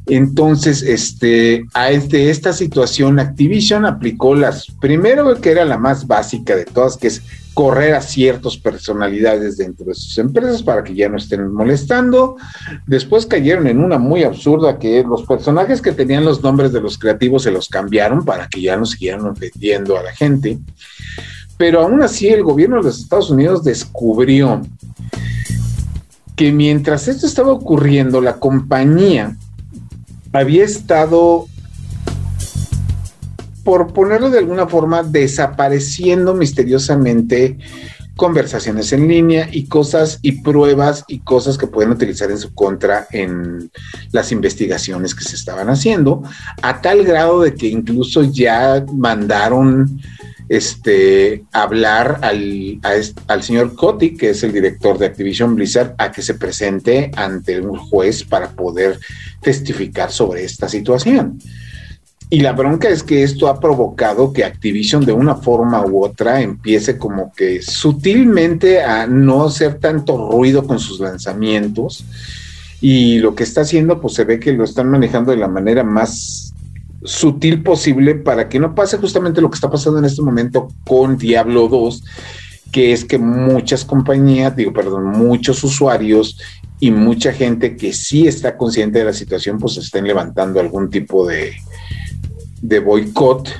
Entonces, 0.06 0.82
este, 0.82 1.64
a 1.74 1.90
este, 1.90 2.30
esta 2.30 2.52
situación, 2.52 3.18
Activision 3.18 3.84
aplicó 3.84 4.34
las, 4.34 4.66
primero 4.80 5.40
que 5.40 5.50
era 5.50 5.64
la 5.64 5.78
más 5.78 6.06
básica 6.06 6.54
de 6.54 6.64
todas, 6.64 6.96
que 6.96 7.08
es 7.08 7.22
correr 7.56 7.94
a 7.94 8.02
ciertas 8.02 8.58
personalidades 8.58 9.56
dentro 9.56 9.86
de 9.86 9.94
sus 9.94 10.18
empresas 10.18 10.62
para 10.62 10.84
que 10.84 10.94
ya 10.94 11.08
no 11.08 11.16
estén 11.16 11.50
molestando. 11.50 12.36
Después 12.86 13.24
cayeron 13.24 13.66
en 13.66 13.82
una 13.82 13.96
muy 13.96 14.24
absurda 14.24 14.78
que 14.78 15.02
los 15.02 15.22
personajes 15.22 15.80
que 15.80 15.92
tenían 15.92 16.26
los 16.26 16.42
nombres 16.42 16.70
de 16.70 16.82
los 16.82 16.98
creativos 16.98 17.44
se 17.44 17.50
los 17.50 17.70
cambiaron 17.70 18.26
para 18.26 18.46
que 18.46 18.60
ya 18.60 18.76
no 18.76 18.84
siguieran 18.84 19.24
ofendiendo 19.24 19.96
a 19.96 20.02
la 20.02 20.12
gente. 20.12 20.58
Pero 21.56 21.80
aún 21.80 22.02
así 22.02 22.28
el 22.28 22.42
gobierno 22.42 22.76
de 22.76 22.82
los 22.82 23.00
Estados 23.00 23.30
Unidos 23.30 23.64
descubrió 23.64 24.60
que 26.36 26.52
mientras 26.52 27.08
esto 27.08 27.26
estaba 27.26 27.52
ocurriendo, 27.52 28.20
la 28.20 28.36
compañía 28.36 29.34
había 30.30 30.62
estado 30.62 31.46
por 33.66 33.92
ponerlo 33.92 34.30
de 34.30 34.38
alguna 34.38 34.68
forma, 34.68 35.02
desapareciendo 35.02 36.34
misteriosamente 36.34 37.58
conversaciones 38.14 38.92
en 38.92 39.08
línea 39.08 39.48
y 39.50 39.64
cosas 39.64 40.20
y 40.22 40.40
pruebas 40.42 41.04
y 41.08 41.18
cosas 41.18 41.58
que 41.58 41.66
pueden 41.66 41.90
utilizar 41.90 42.30
en 42.30 42.38
su 42.38 42.54
contra 42.54 43.08
en 43.10 43.68
las 44.12 44.30
investigaciones 44.30 45.16
que 45.16 45.24
se 45.24 45.34
estaban 45.34 45.68
haciendo, 45.68 46.22
a 46.62 46.80
tal 46.80 47.02
grado 47.02 47.42
de 47.42 47.56
que 47.56 47.66
incluso 47.66 48.22
ya 48.22 48.86
mandaron 48.94 50.00
este, 50.48 51.44
hablar 51.50 52.20
al, 52.22 52.78
al 53.26 53.42
señor 53.42 53.74
Coty, 53.74 54.16
que 54.16 54.30
es 54.30 54.44
el 54.44 54.52
director 54.52 54.96
de 54.96 55.06
Activision 55.06 55.56
Blizzard, 55.56 55.96
a 55.98 56.12
que 56.12 56.22
se 56.22 56.34
presente 56.34 57.10
ante 57.16 57.60
un 57.60 57.76
juez 57.76 58.22
para 58.22 58.48
poder 58.50 59.00
testificar 59.42 60.12
sobre 60.12 60.44
esta 60.44 60.68
situación. 60.68 61.40
Y 62.28 62.40
la 62.40 62.52
bronca 62.52 62.88
es 62.88 63.04
que 63.04 63.22
esto 63.22 63.46
ha 63.46 63.60
provocado 63.60 64.32
que 64.32 64.44
Activision 64.44 65.04
de 65.04 65.12
una 65.12 65.36
forma 65.36 65.86
u 65.86 66.04
otra 66.04 66.40
empiece 66.40 66.98
como 66.98 67.32
que 67.32 67.62
sutilmente 67.62 68.82
a 68.82 69.06
no 69.06 69.44
hacer 69.44 69.74
tanto 69.74 70.30
ruido 70.30 70.66
con 70.66 70.80
sus 70.80 70.98
lanzamientos. 70.98 72.04
Y 72.80 73.20
lo 73.20 73.36
que 73.36 73.44
está 73.44 73.60
haciendo, 73.60 74.00
pues 74.00 74.14
se 74.14 74.24
ve 74.24 74.40
que 74.40 74.52
lo 74.52 74.64
están 74.64 74.90
manejando 74.90 75.30
de 75.30 75.36
la 75.36 75.46
manera 75.46 75.84
más 75.84 76.52
sutil 77.04 77.62
posible 77.62 78.16
para 78.16 78.48
que 78.48 78.58
no 78.58 78.74
pase 78.74 78.98
justamente 78.98 79.40
lo 79.40 79.48
que 79.48 79.54
está 79.54 79.70
pasando 79.70 80.00
en 80.00 80.06
este 80.06 80.22
momento 80.22 80.68
con 80.84 81.16
Diablo 81.16 81.68
2, 81.68 82.04
que 82.72 82.92
es 82.92 83.04
que 83.04 83.18
muchas 83.18 83.84
compañías, 83.84 84.56
digo, 84.56 84.72
perdón, 84.72 85.06
muchos 85.10 85.62
usuarios 85.62 86.40
y 86.80 86.90
mucha 86.90 87.32
gente 87.32 87.76
que 87.76 87.92
sí 87.92 88.26
está 88.26 88.56
consciente 88.56 88.98
de 88.98 89.04
la 89.04 89.12
situación, 89.12 89.58
pues 89.58 89.76
estén 89.76 90.06
levantando 90.06 90.58
algún 90.58 90.90
tipo 90.90 91.26
de, 91.26 91.54
de 92.68 92.80
boicot. 92.80 93.50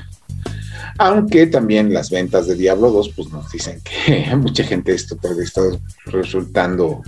Aunque 0.99 1.45
también 1.47 1.93
las 1.93 2.09
ventas 2.09 2.47
de 2.47 2.55
Diablo 2.55 2.89
2, 2.89 3.13
pues 3.15 3.29
nos 3.29 3.51
dicen 3.51 3.81
que 3.83 4.35
mucha 4.37 4.63
gente 4.63 4.93
esto 4.93 5.17
está 5.39 5.61
resultando 6.05 7.03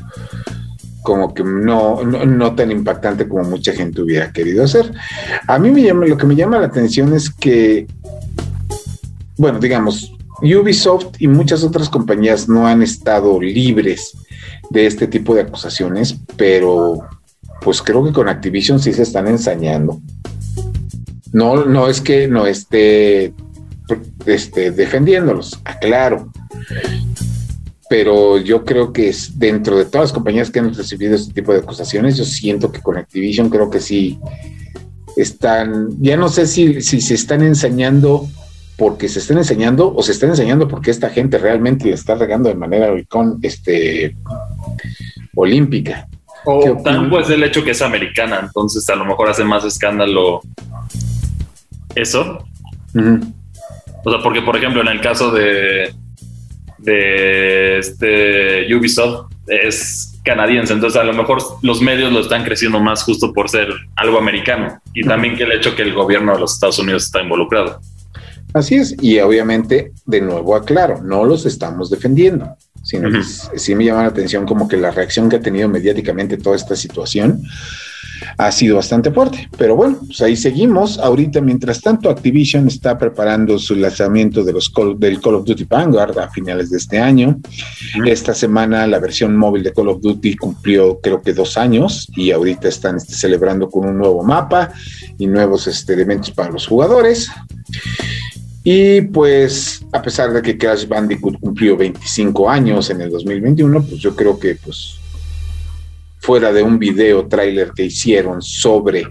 como 1.01 1.33
que 1.33 1.43
no, 1.43 2.03
no, 2.03 2.55
tan 2.55 2.71
impactante 2.71 3.27
como 3.27 3.43
mucha 3.43 3.73
gente 3.73 4.01
hubiera 4.01 4.31
querido 4.31 4.63
hacer. 4.63 4.93
A 5.47 5.57
mí 5.57 5.71
me 5.71 5.81
llama, 5.81 6.05
lo 6.05 6.17
que 6.17 6.27
me 6.27 6.35
llama 6.35 6.59
la 6.59 6.67
atención 6.67 7.13
es 7.15 7.29
que, 7.29 7.87
bueno, 9.37 9.59
digamos, 9.59 10.11
Ubisoft 10.41 11.19
y 11.19 11.27
muchas 11.27 11.63
otras 11.63 11.89
compañías 11.89 12.47
no 12.47 12.67
han 12.67 12.83
estado 12.83 13.39
libres 13.41 14.13
de 14.69 14.85
este 14.85 15.07
tipo 15.07 15.33
de 15.33 15.41
acusaciones, 15.41 16.15
pero 16.35 16.99
pues 17.61 17.81
creo 17.81 18.03
que 18.03 18.13
con 18.13 18.29
Activision 18.29 18.79
sí 18.79 18.93
se 18.93 19.03
están 19.03 19.27
ensañando. 19.27 19.99
No, 21.33 21.65
no 21.65 21.87
es 21.87 22.01
que 22.01 22.27
no 22.27 22.45
esté 22.47 23.33
este, 24.25 24.71
defendiéndolos, 24.71 25.59
aclaro. 25.63 26.31
Pero 27.89 28.37
yo 28.37 28.63
creo 28.65 28.93
que 28.93 29.09
es 29.09 29.39
dentro 29.39 29.77
de 29.77 29.85
todas 29.85 30.09
las 30.09 30.13
compañías 30.13 30.51
que 30.51 30.59
han 30.59 30.73
recibido 30.73 31.15
este 31.15 31.33
tipo 31.33 31.53
de 31.53 31.59
acusaciones, 31.59 32.17
yo 32.17 32.25
siento 32.25 32.71
que 32.71 32.81
con 32.81 32.97
Activision 32.97 33.49
creo 33.49 33.69
que 33.69 33.79
sí 33.79 34.19
están, 35.17 35.89
ya 35.99 36.15
no 36.15 36.29
sé 36.29 36.45
si, 36.45 36.81
si 36.81 37.01
se 37.01 37.15
están 37.15 37.41
ensañando 37.41 38.27
porque 38.77 39.09
se 39.09 39.19
están 39.19 39.39
enseñando 39.39 39.93
o 39.93 40.01
se 40.03 40.13
están 40.13 40.29
enseñando 40.29 40.67
porque 40.67 40.91
esta 40.91 41.09
gente 41.09 41.37
realmente 41.37 41.85
le 41.85 41.93
está 41.93 42.15
regando 42.15 42.47
de 42.47 42.55
manera 42.55 42.93
este, 43.41 44.15
olímpica. 45.35 46.07
O 46.45 46.81
tal 46.83 47.09
pues 47.09 47.29
el 47.29 47.43
hecho 47.43 47.63
que 47.63 47.71
es 47.71 47.81
americana, 47.81 48.39
entonces 48.41 48.89
a 48.89 48.95
lo 48.95 49.03
mejor 49.03 49.29
hace 49.29 49.43
más 49.43 49.65
escándalo 49.65 50.41
eso. 52.01 52.45
O 54.03 54.11
sea, 54.11 54.21
porque 54.23 54.41
por 54.41 54.57
ejemplo 54.57 54.81
en 54.81 54.87
el 54.87 55.01
caso 55.01 55.31
de, 55.31 55.93
de 56.79 57.79
este 57.79 58.73
Ubisoft 58.73 59.31
es 59.47 60.19
canadiense, 60.23 60.73
entonces 60.73 60.99
a 60.99 61.03
lo 61.03 61.13
mejor 61.13 61.41
los 61.61 61.81
medios 61.81 62.11
lo 62.11 62.19
están 62.19 62.43
creciendo 62.43 62.79
más 62.79 63.03
justo 63.03 63.33
por 63.33 63.49
ser 63.49 63.67
algo 63.95 64.17
americano 64.17 64.79
y 64.93 65.03
también 65.03 65.35
que 65.35 65.43
el 65.43 65.51
hecho 65.53 65.75
que 65.75 65.81
el 65.81 65.93
gobierno 65.93 66.33
de 66.33 66.39
los 66.39 66.53
Estados 66.53 66.79
Unidos 66.79 67.03
está 67.03 67.21
involucrado. 67.21 67.79
Así 68.53 68.75
es, 68.75 68.95
y 69.01 69.19
obviamente, 69.19 69.91
de 70.05 70.21
nuevo 70.21 70.55
aclaro, 70.55 71.01
no 71.03 71.23
los 71.23 71.45
estamos 71.45 71.91
defendiendo, 71.91 72.55
sino 72.83 73.11
que 73.11 73.23
sí 73.23 73.75
me 73.75 73.85
llama 73.85 74.03
la 74.03 74.09
atención 74.09 74.45
como 74.47 74.67
que 74.67 74.77
la 74.77 74.89
reacción 74.89 75.29
que 75.29 75.35
ha 75.35 75.41
tenido 75.41 75.69
mediáticamente 75.69 76.37
toda 76.37 76.55
esta 76.55 76.75
situación 76.75 77.43
ha 78.37 78.51
sido 78.51 78.77
bastante 78.77 79.11
fuerte. 79.11 79.49
Pero 79.57 79.75
bueno, 79.75 79.99
pues 80.05 80.21
ahí 80.21 80.35
seguimos. 80.35 80.99
Ahorita, 80.99 81.41
mientras 81.41 81.81
tanto, 81.81 82.09
Activision 82.09 82.67
está 82.67 82.97
preparando 82.97 83.59
su 83.59 83.75
lanzamiento 83.75 84.43
de 84.43 84.53
los 84.53 84.71
del 84.97 85.19
Call 85.21 85.35
of 85.35 85.45
Duty 85.45 85.65
Vanguard 85.65 86.17
a 86.19 86.29
finales 86.29 86.69
de 86.69 86.77
este 86.77 86.99
año. 86.99 87.39
Esta 88.05 88.33
semana 88.33 88.87
la 88.87 88.99
versión 88.99 89.35
móvil 89.35 89.63
de 89.63 89.73
Call 89.73 89.89
of 89.89 90.01
Duty 90.01 90.35
cumplió 90.35 90.99
creo 91.01 91.21
que 91.21 91.33
dos 91.33 91.57
años 91.57 92.07
y 92.15 92.31
ahorita 92.31 92.67
están 92.67 92.97
este, 92.97 93.13
celebrando 93.13 93.69
con 93.69 93.87
un 93.87 93.97
nuevo 93.97 94.23
mapa 94.23 94.71
y 95.17 95.27
nuevos 95.27 95.67
este, 95.67 95.93
elementos 95.93 96.31
para 96.31 96.51
los 96.51 96.67
jugadores. 96.67 97.29
Y 98.63 99.01
pues, 99.01 99.85
a 99.91 100.01
pesar 100.01 100.33
de 100.33 100.41
que 100.41 100.57
Crash 100.57 100.87
Bandicoot 100.87 101.39
cumplió 101.39 101.77
25 101.77 102.49
años 102.49 102.89
en 102.89 103.01
el 103.01 103.09
2021, 103.09 103.83
pues 103.83 104.01
yo 104.01 104.15
creo 104.15 104.37
que, 104.37 104.55
pues, 104.55 104.99
fuera 106.29 106.53
de 106.53 106.61
un 106.61 106.77
video 106.77 107.27
tráiler 107.27 107.71
que 107.71 107.85
hicieron 107.85 108.39
sobre 108.39 109.07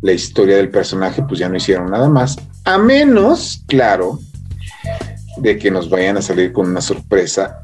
la 0.00 0.12
historia 0.12 0.56
del 0.56 0.70
personaje, 0.70 1.22
pues 1.22 1.40
ya 1.40 1.46
no 1.46 1.58
hicieron 1.58 1.90
nada 1.90 2.08
más. 2.08 2.38
A 2.64 2.78
menos, 2.78 3.62
claro, 3.66 4.18
de 5.36 5.58
que 5.58 5.70
nos 5.70 5.90
vayan 5.90 6.16
a 6.16 6.22
salir 6.22 6.54
con 6.54 6.70
una 6.70 6.80
sorpresa 6.80 7.60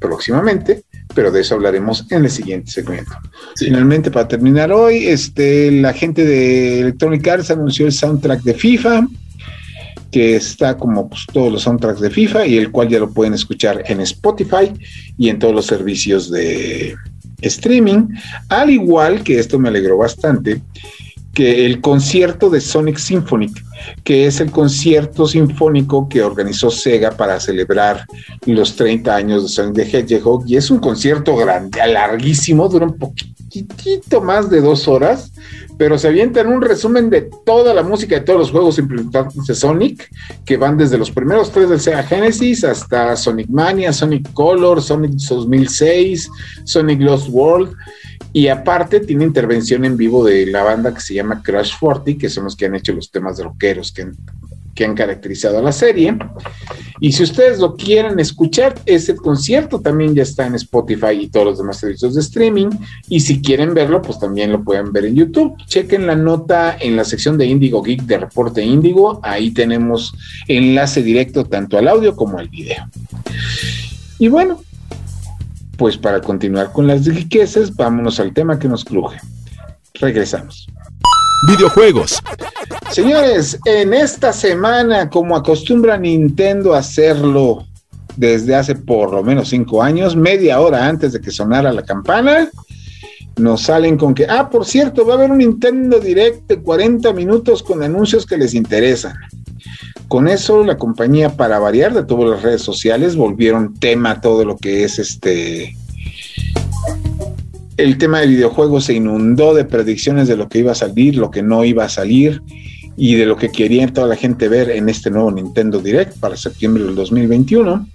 próximamente, 0.00 0.82
pero 1.14 1.30
de 1.30 1.42
eso 1.42 1.54
hablaremos 1.54 2.04
en 2.10 2.24
el 2.24 2.30
siguiente 2.32 2.72
segmento. 2.72 3.12
Finalmente, 3.54 4.10
para 4.10 4.26
terminar 4.26 4.72
hoy, 4.72 5.06
este, 5.06 5.70
la 5.70 5.92
gente 5.92 6.24
de 6.24 6.80
Electronic 6.80 7.28
Arts 7.28 7.52
anunció 7.52 7.86
el 7.86 7.92
soundtrack 7.92 8.42
de 8.42 8.54
FIFA, 8.54 9.06
que 10.10 10.36
está 10.36 10.76
como 10.76 11.08
pues, 11.08 11.26
todos 11.32 11.52
los 11.52 11.62
soundtracks 11.62 12.00
de 12.00 12.10
FIFA 12.10 12.46
y 12.46 12.56
el 12.56 12.70
cual 12.70 12.88
ya 12.88 12.98
lo 12.98 13.10
pueden 13.10 13.34
escuchar 13.34 13.84
en 13.86 14.00
Spotify 14.00 14.72
y 15.16 15.28
en 15.28 15.38
todos 15.38 15.54
los 15.54 15.66
servicios 15.66 16.30
de 16.30 16.94
streaming, 17.40 18.08
al 18.48 18.70
igual 18.70 19.22
que 19.22 19.38
esto 19.38 19.58
me 19.58 19.68
alegró 19.68 19.98
bastante, 19.98 20.60
que 21.38 21.66
el 21.66 21.80
concierto 21.80 22.50
de 22.50 22.60
Sonic 22.60 22.96
Symphonic, 22.98 23.64
que 24.02 24.26
es 24.26 24.40
el 24.40 24.50
concierto 24.50 25.26
sinfónico 25.26 26.08
que 26.08 26.22
organizó 26.22 26.68
Sega 26.68 27.12
para 27.12 27.38
celebrar 27.38 28.06
los 28.44 28.74
30 28.74 29.14
años 29.14 29.42
de 29.44 29.48
Sonic 29.48 29.74
the 29.74 29.98
Hedgehog, 29.98 30.44
y 30.48 30.56
es 30.56 30.68
un 30.68 30.78
concierto 30.80 31.36
grande, 31.36 31.78
larguísimo, 31.86 32.68
dura 32.68 32.86
un 32.86 32.98
poquitito 32.98 34.20
más 34.20 34.50
de 34.50 34.60
dos 34.60 34.88
horas, 34.88 35.30
pero 35.78 35.96
se 35.96 36.08
avientan 36.08 36.48
un 36.48 36.60
resumen 36.60 37.08
de 37.08 37.30
toda 37.46 37.72
la 37.72 37.84
música 37.84 38.16
de 38.16 38.22
todos 38.22 38.40
los 38.40 38.50
juegos 38.50 38.78
implementados 38.78 39.46
de 39.46 39.54
Sonic, 39.54 40.10
que 40.44 40.56
van 40.56 40.76
desde 40.76 40.98
los 40.98 41.12
primeros 41.12 41.52
tres 41.52 41.70
del 41.70 41.80
Sega 41.80 42.02
Genesis 42.02 42.64
hasta 42.64 43.14
Sonic 43.16 43.48
Mania, 43.48 43.92
Sonic 43.92 44.32
Color, 44.32 44.82
Sonic 44.82 45.12
2006, 45.12 46.28
Sonic 46.64 47.00
Lost 47.00 47.28
World. 47.30 47.76
Y 48.32 48.48
aparte 48.48 49.00
tiene 49.00 49.24
intervención 49.24 49.84
en 49.84 49.96
vivo 49.96 50.24
de 50.24 50.46
la 50.46 50.64
banda 50.64 50.92
que 50.92 51.00
se 51.00 51.14
llama 51.14 51.42
Crash 51.42 51.72
40, 51.78 52.20
que 52.20 52.28
son 52.28 52.44
los 52.44 52.56
que 52.56 52.66
han 52.66 52.74
hecho 52.74 52.92
los 52.92 53.10
temas 53.10 53.38
rockeros 53.38 53.92
que 53.92 54.10
que 54.78 54.84
han 54.84 54.94
caracterizado 54.94 55.58
a 55.58 55.62
la 55.62 55.72
serie. 55.72 56.16
Y 57.00 57.10
si 57.10 57.24
ustedes 57.24 57.58
lo 57.58 57.74
quieren 57.74 58.20
escuchar, 58.20 58.76
ese 58.86 59.16
concierto 59.16 59.80
también 59.80 60.14
ya 60.14 60.22
está 60.22 60.46
en 60.46 60.54
Spotify 60.54 61.14
y 61.20 61.26
todos 61.26 61.46
los 61.46 61.58
demás 61.58 61.78
servicios 61.78 62.14
de 62.14 62.20
streaming. 62.20 62.68
Y 63.08 63.18
si 63.18 63.42
quieren 63.42 63.74
verlo, 63.74 64.00
pues 64.00 64.20
también 64.20 64.52
lo 64.52 64.62
pueden 64.62 64.92
ver 64.92 65.06
en 65.06 65.16
YouTube. 65.16 65.56
Chequen 65.66 66.06
la 66.06 66.14
nota 66.14 66.76
en 66.78 66.94
la 66.94 67.04
sección 67.04 67.36
de 67.36 67.46
Indigo 67.46 67.82
Geek 67.82 68.02
de 68.02 68.18
Reporte 68.18 68.62
Indigo. 68.62 69.18
Ahí 69.24 69.50
tenemos 69.50 70.14
enlace 70.46 71.02
directo 71.02 71.44
tanto 71.44 71.76
al 71.76 71.88
audio 71.88 72.14
como 72.14 72.38
al 72.38 72.48
video. 72.48 72.88
Y 74.20 74.28
bueno, 74.28 74.62
pues 75.76 75.96
para 75.96 76.20
continuar 76.20 76.70
con 76.70 76.86
las 76.86 77.04
riquezas, 77.04 77.74
vámonos 77.74 78.20
al 78.20 78.32
tema 78.32 78.60
que 78.60 78.68
nos 78.68 78.84
cruje. 78.84 79.18
Regresamos 79.94 80.68
videojuegos. 81.46 82.22
Señores, 82.90 83.58
en 83.64 83.94
esta 83.94 84.32
semana, 84.32 85.08
como 85.10 85.36
acostumbra 85.36 85.96
Nintendo 85.96 86.74
hacerlo 86.74 87.66
desde 88.16 88.54
hace 88.54 88.74
por 88.74 89.12
lo 89.12 89.22
menos 89.22 89.50
cinco 89.50 89.82
años, 89.82 90.16
media 90.16 90.60
hora 90.60 90.86
antes 90.86 91.12
de 91.12 91.20
que 91.20 91.30
sonara 91.30 91.72
la 91.72 91.82
campana, 91.82 92.50
nos 93.36 93.62
salen 93.62 93.96
con 93.96 94.14
que, 94.14 94.26
ah, 94.26 94.50
por 94.50 94.66
cierto, 94.66 95.06
va 95.06 95.14
a 95.14 95.16
haber 95.18 95.30
un 95.30 95.38
Nintendo 95.38 96.00
Direct 96.00 96.48
de 96.48 96.60
40 96.60 97.12
minutos 97.12 97.62
con 97.62 97.82
anuncios 97.82 98.26
que 98.26 98.36
les 98.36 98.54
interesan. 98.54 99.14
Con 100.08 100.26
eso, 100.26 100.64
la 100.64 100.76
compañía, 100.76 101.36
para 101.36 101.58
variar 101.58 101.92
de 101.92 102.04
todas 102.04 102.30
las 102.30 102.42
redes 102.42 102.62
sociales, 102.62 103.14
volvieron 103.14 103.74
tema 103.74 104.20
todo 104.20 104.44
lo 104.44 104.56
que 104.56 104.82
es 104.82 104.98
este 104.98 105.76
el 107.78 107.96
tema 107.96 108.20
de 108.20 108.26
videojuegos 108.26 108.84
se 108.84 108.94
inundó 108.94 109.54
de 109.54 109.64
predicciones 109.64 110.28
de 110.28 110.36
lo 110.36 110.48
que 110.48 110.58
iba 110.58 110.72
a 110.72 110.74
salir, 110.74 111.16
lo 111.16 111.30
que 111.30 111.42
no 111.42 111.64
iba 111.64 111.84
a 111.84 111.88
salir 111.88 112.42
y 112.96 113.14
de 113.14 113.24
lo 113.24 113.36
que 113.36 113.50
quería 113.50 113.86
toda 113.86 114.08
la 114.08 114.16
gente 114.16 114.48
ver 114.48 114.70
en 114.70 114.88
este 114.88 115.10
nuevo 115.10 115.30
Nintendo 115.30 115.78
Direct 115.78 116.18
para 116.18 116.36
septiembre 116.36 116.82
del 116.82 116.96
2021. 116.96 117.86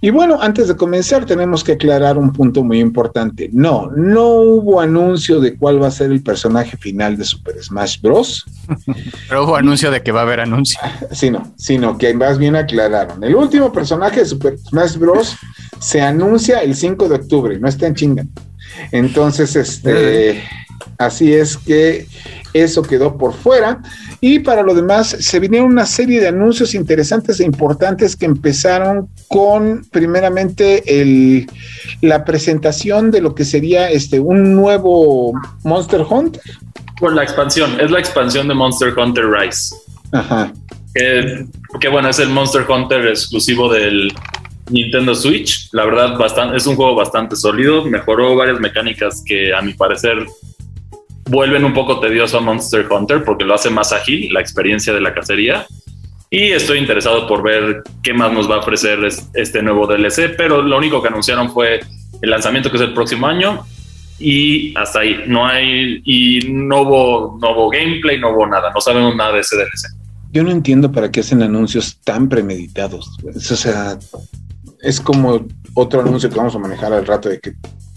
Y 0.00 0.10
bueno, 0.10 0.38
antes 0.40 0.68
de 0.68 0.76
comenzar 0.76 1.24
tenemos 1.24 1.64
que 1.64 1.72
aclarar 1.72 2.18
un 2.18 2.32
punto 2.32 2.62
muy 2.62 2.78
importante. 2.78 3.50
No, 3.52 3.90
no 3.96 4.28
hubo 4.28 4.80
anuncio 4.80 5.40
de 5.40 5.56
cuál 5.56 5.82
va 5.82 5.88
a 5.88 5.90
ser 5.90 6.12
el 6.12 6.22
personaje 6.22 6.76
final 6.76 7.16
de 7.16 7.24
Super 7.24 7.60
Smash 7.60 8.00
Bros. 8.00 8.44
Pero 9.28 9.44
hubo 9.44 9.56
anuncio 9.56 9.90
de 9.90 10.04
que 10.04 10.12
va 10.12 10.20
a 10.20 10.22
haber 10.22 10.38
anuncio. 10.38 10.78
Sí, 11.10 11.30
no, 11.30 11.52
sino 11.56 11.98
que 11.98 12.14
más 12.14 12.38
bien 12.38 12.54
aclararon. 12.54 13.24
El 13.24 13.34
último 13.34 13.72
personaje 13.72 14.20
de 14.20 14.26
Super 14.26 14.56
Smash 14.56 14.98
Bros. 14.98 15.36
se 15.80 16.00
anuncia 16.00 16.60
el 16.60 16.76
5 16.76 17.08
de 17.08 17.14
octubre, 17.16 17.58
no 17.58 17.66
estén 17.66 17.96
chingando. 17.96 18.30
Entonces, 18.92 19.56
este, 19.56 20.42
Así 20.98 21.34
es 21.34 21.56
que 21.58 22.06
eso 22.52 22.82
quedó 22.82 23.16
por 23.16 23.34
fuera. 23.34 23.80
Y 24.20 24.38
para 24.40 24.62
lo 24.62 24.74
demás, 24.74 25.08
se 25.08 25.40
vinieron 25.40 25.70
una 25.70 25.86
serie 25.86 26.20
de 26.20 26.28
anuncios 26.28 26.74
interesantes 26.74 27.38
e 27.40 27.44
importantes 27.44 28.16
que 28.16 28.24
empezaron 28.24 29.08
con, 29.28 29.84
primeramente, 29.90 31.00
el, 31.00 31.46
la 32.00 32.24
presentación 32.24 33.10
de 33.10 33.20
lo 33.20 33.34
que 33.34 33.44
sería 33.44 33.90
este 33.90 34.20
un 34.20 34.54
nuevo 34.54 35.32
Monster 35.64 36.02
Hunter. 36.08 36.42
Con 36.98 37.14
la 37.14 37.22
expansión, 37.22 37.78
es 37.78 37.90
la 37.90 37.98
expansión 37.98 38.48
de 38.48 38.54
Monster 38.54 38.94
Hunter 38.96 39.24
Rise. 39.26 39.74
Ajá. 40.12 40.52
Que, 40.94 41.88
bueno, 41.90 42.08
es 42.08 42.18
el 42.18 42.30
Monster 42.30 42.64
Hunter 42.66 43.06
exclusivo 43.08 43.70
del 43.70 44.10
Nintendo 44.70 45.14
Switch. 45.14 45.68
La 45.72 45.84
verdad, 45.84 46.16
bastante, 46.16 46.56
es 46.56 46.66
un 46.66 46.76
juego 46.76 46.94
bastante 46.94 47.36
sólido. 47.36 47.84
Mejoró 47.84 48.36
varias 48.36 48.60
mecánicas 48.60 49.22
que 49.24 49.54
a 49.54 49.62
mi 49.62 49.74
parecer 49.74 50.26
vuelven 51.28 51.64
un 51.64 51.74
poco 51.74 52.00
tedioso 52.00 52.38
a 52.38 52.40
Monster 52.40 52.86
Hunter 52.90 53.24
porque 53.24 53.44
lo 53.44 53.54
hace 53.54 53.70
más 53.70 53.92
ágil 53.92 54.32
la 54.32 54.40
experiencia 54.40 54.92
de 54.92 55.00
la 55.00 55.14
cacería. 55.14 55.66
Y 56.30 56.50
estoy 56.50 56.78
interesado 56.78 57.26
por 57.26 57.42
ver 57.42 57.82
qué 58.02 58.12
más 58.12 58.32
nos 58.32 58.50
va 58.50 58.56
a 58.56 58.58
ofrecer 58.58 58.98
este 59.34 59.62
nuevo 59.62 59.86
DLC, 59.86 60.34
pero 60.36 60.60
lo 60.60 60.76
único 60.76 61.00
que 61.00 61.08
anunciaron 61.08 61.50
fue 61.52 61.80
el 62.20 62.30
lanzamiento 62.30 62.70
que 62.70 62.76
es 62.76 62.82
el 62.82 62.94
próximo 62.94 63.28
año 63.28 63.64
y 64.18 64.76
hasta 64.76 65.00
ahí. 65.00 65.24
No 65.28 65.46
hay, 65.46 66.02
y 66.04 66.40
no 66.48 66.82
hubo, 66.82 67.38
no 67.40 67.52
hubo 67.52 67.70
gameplay, 67.70 68.18
no 68.18 68.30
hubo 68.30 68.46
nada, 68.46 68.72
no 68.74 68.80
sabemos 68.80 69.14
nada 69.14 69.34
de 69.34 69.40
ese 69.40 69.56
DLC. 69.56 69.94
Yo 70.32 70.42
no 70.42 70.50
entiendo 70.50 70.90
para 70.90 71.10
qué 71.10 71.20
hacen 71.20 71.42
anuncios 71.42 71.98
tan 72.02 72.28
premeditados. 72.28 73.16
O 73.24 73.40
sea, 73.40 73.96
es 74.86 75.00
como 75.00 75.46
otro 75.74 76.00
anuncio 76.00 76.30
que 76.30 76.36
vamos 76.36 76.54
a 76.54 76.58
manejar 76.58 76.92
al 76.92 77.06
rato 77.06 77.28
de 77.28 77.40
que 77.40 77.54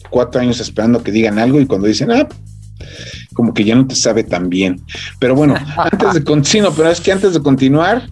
cuatro 0.09 0.41
años 0.41 0.59
esperando 0.59 1.03
que 1.03 1.11
digan 1.11 1.37
algo 1.37 1.61
y 1.61 1.67
cuando 1.67 1.87
dicen, 1.87 2.11
ah, 2.11 2.27
como 3.33 3.53
que 3.53 3.63
ya 3.63 3.75
no 3.75 3.87
te 3.87 3.95
sabe 3.95 4.23
tan 4.23 4.49
bien. 4.49 4.81
Pero 5.19 5.35
bueno, 5.35 5.55
antes 5.77 6.13
de 6.13 6.23
continuar, 6.23 6.73
pero 6.75 6.89
es 6.89 6.99
que 6.99 7.11
antes 7.11 7.33
de 7.33 7.41
continuar, 7.41 8.09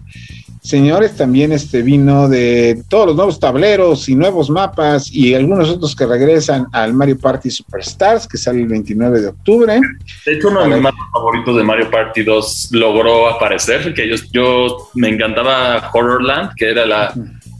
señores, 0.62 1.16
también 1.16 1.50
este 1.50 1.82
vino 1.82 2.28
de 2.28 2.82
todos 2.88 3.08
los 3.08 3.16
nuevos 3.16 3.40
tableros 3.40 4.08
y 4.08 4.14
nuevos 4.14 4.48
mapas 4.48 5.10
y 5.12 5.34
algunos 5.34 5.68
otros 5.70 5.96
que 5.96 6.06
regresan 6.06 6.66
al 6.72 6.94
Mario 6.94 7.18
Party 7.18 7.50
Superstars, 7.50 8.28
que 8.28 8.38
sale 8.38 8.60
el 8.60 8.68
29 8.68 9.20
de 9.20 9.26
octubre. 9.28 9.80
De 10.24 10.32
hecho, 10.34 10.48
uno 10.48 10.62
de 10.62 10.68
mis 10.68 10.82
mapas 10.82 11.06
favoritos 11.12 11.56
de 11.56 11.62
Mario 11.64 11.90
Party 11.90 12.22
2 12.22 12.68
logró 12.72 13.28
aparecer, 13.28 13.92
que 13.92 14.08
yo, 14.08 14.16
yo 14.30 14.90
me 14.94 15.08
encantaba 15.08 15.90
Horrorland, 15.92 16.54
que 16.54 16.70
era 16.70 16.86
la 16.86 17.12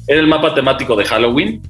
era 0.08 0.20
el 0.20 0.26
mapa 0.26 0.54
temático 0.54 0.96
de 0.96 1.04
Halloween. 1.04 1.62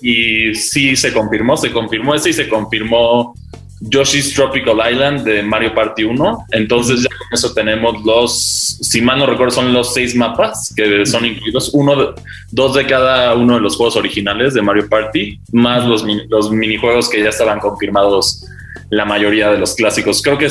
Y 0.00 0.54
sí 0.54 0.96
se 0.96 1.12
confirmó, 1.12 1.56
se 1.56 1.70
confirmó 1.70 2.14
ese 2.14 2.30
y 2.30 2.32
se 2.32 2.48
confirmó 2.48 3.34
Yoshi's 3.82 4.32
Tropical 4.34 4.80
Island 4.90 5.24
de 5.24 5.42
Mario 5.42 5.74
Party 5.74 6.04
1. 6.04 6.46
Entonces 6.52 7.02
ya 7.02 7.08
con 7.08 7.28
eso 7.32 7.52
tenemos 7.52 8.02
los, 8.04 8.78
si 8.80 9.00
mal 9.00 9.18
no 9.18 9.26
recuerdo, 9.26 9.54
son 9.54 9.72
los 9.72 9.92
seis 9.92 10.14
mapas 10.14 10.72
que 10.74 11.04
son 11.06 11.26
incluidos, 11.26 11.70
uno, 11.74 12.14
dos 12.50 12.74
de 12.74 12.86
cada 12.86 13.34
uno 13.34 13.54
de 13.54 13.60
los 13.60 13.76
juegos 13.76 13.96
originales 13.96 14.54
de 14.54 14.62
Mario 14.62 14.88
Party, 14.88 15.38
más 15.52 15.84
los, 15.86 16.04
los 16.28 16.50
minijuegos 16.50 17.08
que 17.08 17.22
ya 17.22 17.28
estaban 17.28 17.60
confirmados, 17.60 18.44
la 18.90 19.04
mayoría 19.04 19.50
de 19.50 19.58
los 19.58 19.74
clásicos. 19.74 20.22
Creo 20.22 20.38
que 20.38 20.48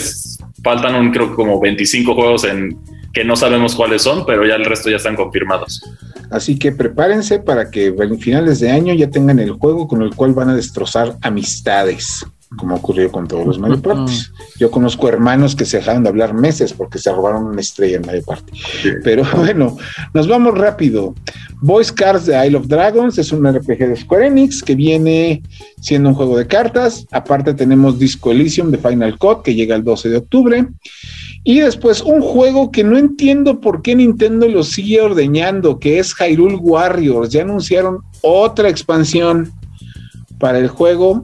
faltan 0.63 0.96
un, 0.96 1.12
creo 1.12 1.36
como 1.36 1.60
25 1.60 2.13
juegos 2.13 2.43
en 2.43 2.77
que 3.13 3.24
no 3.24 3.36
sabemos 3.36 3.75
cuáles 3.75 4.01
son, 4.01 4.25
pero 4.25 4.46
ya 4.46 4.56
el 4.56 4.65
resto 4.65 4.89
ya 4.89 4.98
están 4.98 5.15
confirmados. 5.15 5.82
Así 6.30 6.58
que 6.58 6.72
prepárense 6.72 7.39
para 7.39 7.70
que 7.70 7.88
en 7.88 8.20
finales 8.20 8.60
de 8.60 8.72
año 8.72 8.94
ya 8.94 9.10
tengan 9.10 9.39
el 9.39 9.51
juego 9.51 9.88
con 9.88 10.01
el 10.01 10.15
cual 10.15 10.34
van 10.34 10.50
a 10.50 10.56
destrozar 10.56 11.15
amistades 11.22 12.25
como 12.58 12.75
ocurrió 12.75 13.12
con 13.12 13.27
todos 13.27 13.46
los 13.46 13.60
Mario 13.60 13.82
Party. 13.82 14.13
Yo 14.60 14.70
conozco 14.72 15.08
hermanos 15.08 15.56
que 15.56 15.65
se 15.65 15.77
dejaron 15.77 16.03
de 16.03 16.10
hablar 16.10 16.34
meses 16.34 16.74
porque 16.74 17.00
se 17.00 17.12
robaron 17.12 17.46
una 17.46 17.62
estrella 17.62 17.98
en 17.98 18.06
Mario 18.06 18.24
Party. 18.24 18.60
Pero 19.03 19.24
bueno, 19.38 19.77
nos 20.13 20.27
vamos 20.27 20.58
rápido. 20.58 21.15
Boys 21.62 21.91
Cards 21.91 22.25
de 22.25 22.46
Isle 22.46 22.58
of 22.58 22.68
Dragons 22.68 23.18
es 23.18 23.32
un 23.32 23.48
RPG 23.48 23.77
de 23.77 23.96
Square 23.96 24.27
Enix 24.27 24.62
que 24.62 24.75
viene 24.75 25.41
siendo 25.80 26.10
un 26.10 26.15
juego 26.15 26.38
de 26.38 26.47
cartas. 26.47 27.06
Aparte 27.12 27.54
tenemos 27.54 27.97
Disco 27.97 28.32
Elysium 28.32 28.69
de 28.69 28.78
Final 28.78 29.17
Cut 29.17 29.43
que 29.43 29.56
llega 29.56 29.76
el 29.76 29.84
12 29.84 30.10
de 30.10 30.17
octubre. 30.17 30.67
Y 31.43 31.60
después 31.60 32.01
un 32.01 32.21
juego 32.21 32.71
que 32.71 32.84
no 32.84 32.97
entiendo 32.97 33.60
por 33.60 33.82
qué 33.82 33.95
Nintendo 33.95 34.47
lo 34.47 34.63
sigue 34.63 35.01
ordeñando, 35.01 35.80
que 35.80 35.99
es 35.99 36.13
Hyrule 36.13 36.56
Warriors. 36.56 37.30
Ya 37.30 37.41
anunciaron 37.41 37.99
otra 38.21 38.69
expansión 38.69 39.51
para 40.38 40.60
el 40.60 40.67
juego 40.67 41.23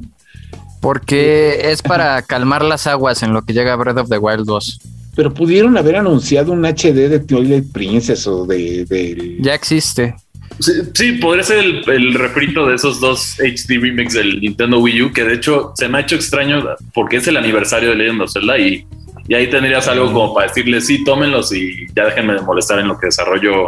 porque 0.81 1.71
es 1.71 1.81
para 1.81 2.21
calmar 2.21 2.63
las 2.63 2.87
aguas 2.87 3.21
en 3.23 3.33
lo 3.33 3.43
que 3.43 3.53
llega 3.53 3.75
Breath 3.75 3.97
of 3.97 4.09
the 4.09 4.17
Wild 4.17 4.45
2. 4.45 4.79
Pero 5.15 5.33
pudieron 5.33 5.77
haber 5.77 5.95
anunciado 5.95 6.51
un 6.51 6.63
HD 6.63 7.09
de 7.09 7.19
Twilight 7.19 7.71
Princess 7.71 8.27
o 8.27 8.45
de... 8.45 9.37
Ya 9.39 9.55
existe. 9.55 10.15
Sí, 10.59 11.13
podría 11.13 11.43
ser 11.43 11.59
el, 11.59 12.13
refrito 12.15 12.67
de 12.67 12.75
esos 12.75 12.99
dos 12.99 13.37
HD 13.39 13.79
remakes 13.79 14.13
del 14.13 14.39
Nintendo 14.39 14.79
Wii 14.79 15.01
U, 15.03 15.13
que 15.13 15.23
de 15.23 15.35
hecho 15.35 15.71
se 15.75 15.87
me 15.87 15.99
ha 15.99 16.01
hecho 16.01 16.15
extraño 16.15 16.63
porque 16.93 17.17
es 17.17 17.27
el 17.27 17.37
aniversario 17.37 17.89
de 17.89 17.95
Legend 17.95 18.21
of 18.21 18.31
Zelda 18.31 18.57
y, 18.57 18.85
y 19.27 19.35
ahí 19.35 19.49
tendrías 19.49 19.87
algo 19.87 20.11
como 20.11 20.33
para 20.33 20.47
decirle, 20.47 20.79
sí, 20.81 21.03
tómenlos 21.03 21.53
y 21.53 21.87
ya 21.95 22.05
déjenme 22.05 22.33
de 22.33 22.41
molestar 22.41 22.79
en 22.79 22.87
lo 22.87 22.97
que 22.97 23.07
desarrollo 23.07 23.65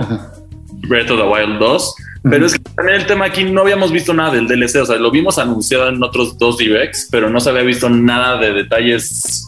Breath 0.88 1.12
of 1.12 1.20
the 1.20 1.28
Wild 1.28 1.60
2. 1.60 1.96
Pero 2.24 2.46
es 2.46 2.54
que 2.54 2.60
también 2.76 3.00
el 3.00 3.06
tema 3.06 3.26
aquí 3.26 3.44
no 3.44 3.62
habíamos 3.62 3.92
visto 3.92 4.14
nada 4.14 4.34
del 4.34 4.48
DLC, 4.48 4.82
o 4.82 4.86
sea, 4.86 4.98
lo 4.98 5.10
vimos 5.12 5.38
anunciado 5.38 5.88
en 5.88 6.04
otros 6.04 6.38
dos 6.38 6.58
directs, 6.58 7.08
pero 7.10 7.30
no 7.30 7.40
se 7.40 7.50
había 7.50 7.64
visto 7.64 7.90
nada 7.90 8.38
de 8.38 8.54
detalles 8.54 9.48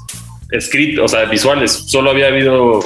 escritos, 0.52 1.06
o 1.06 1.08
sea, 1.08 1.26
visuales. 1.26 1.72
Solo 1.72 2.12
había 2.12 2.28
habido 2.28 2.80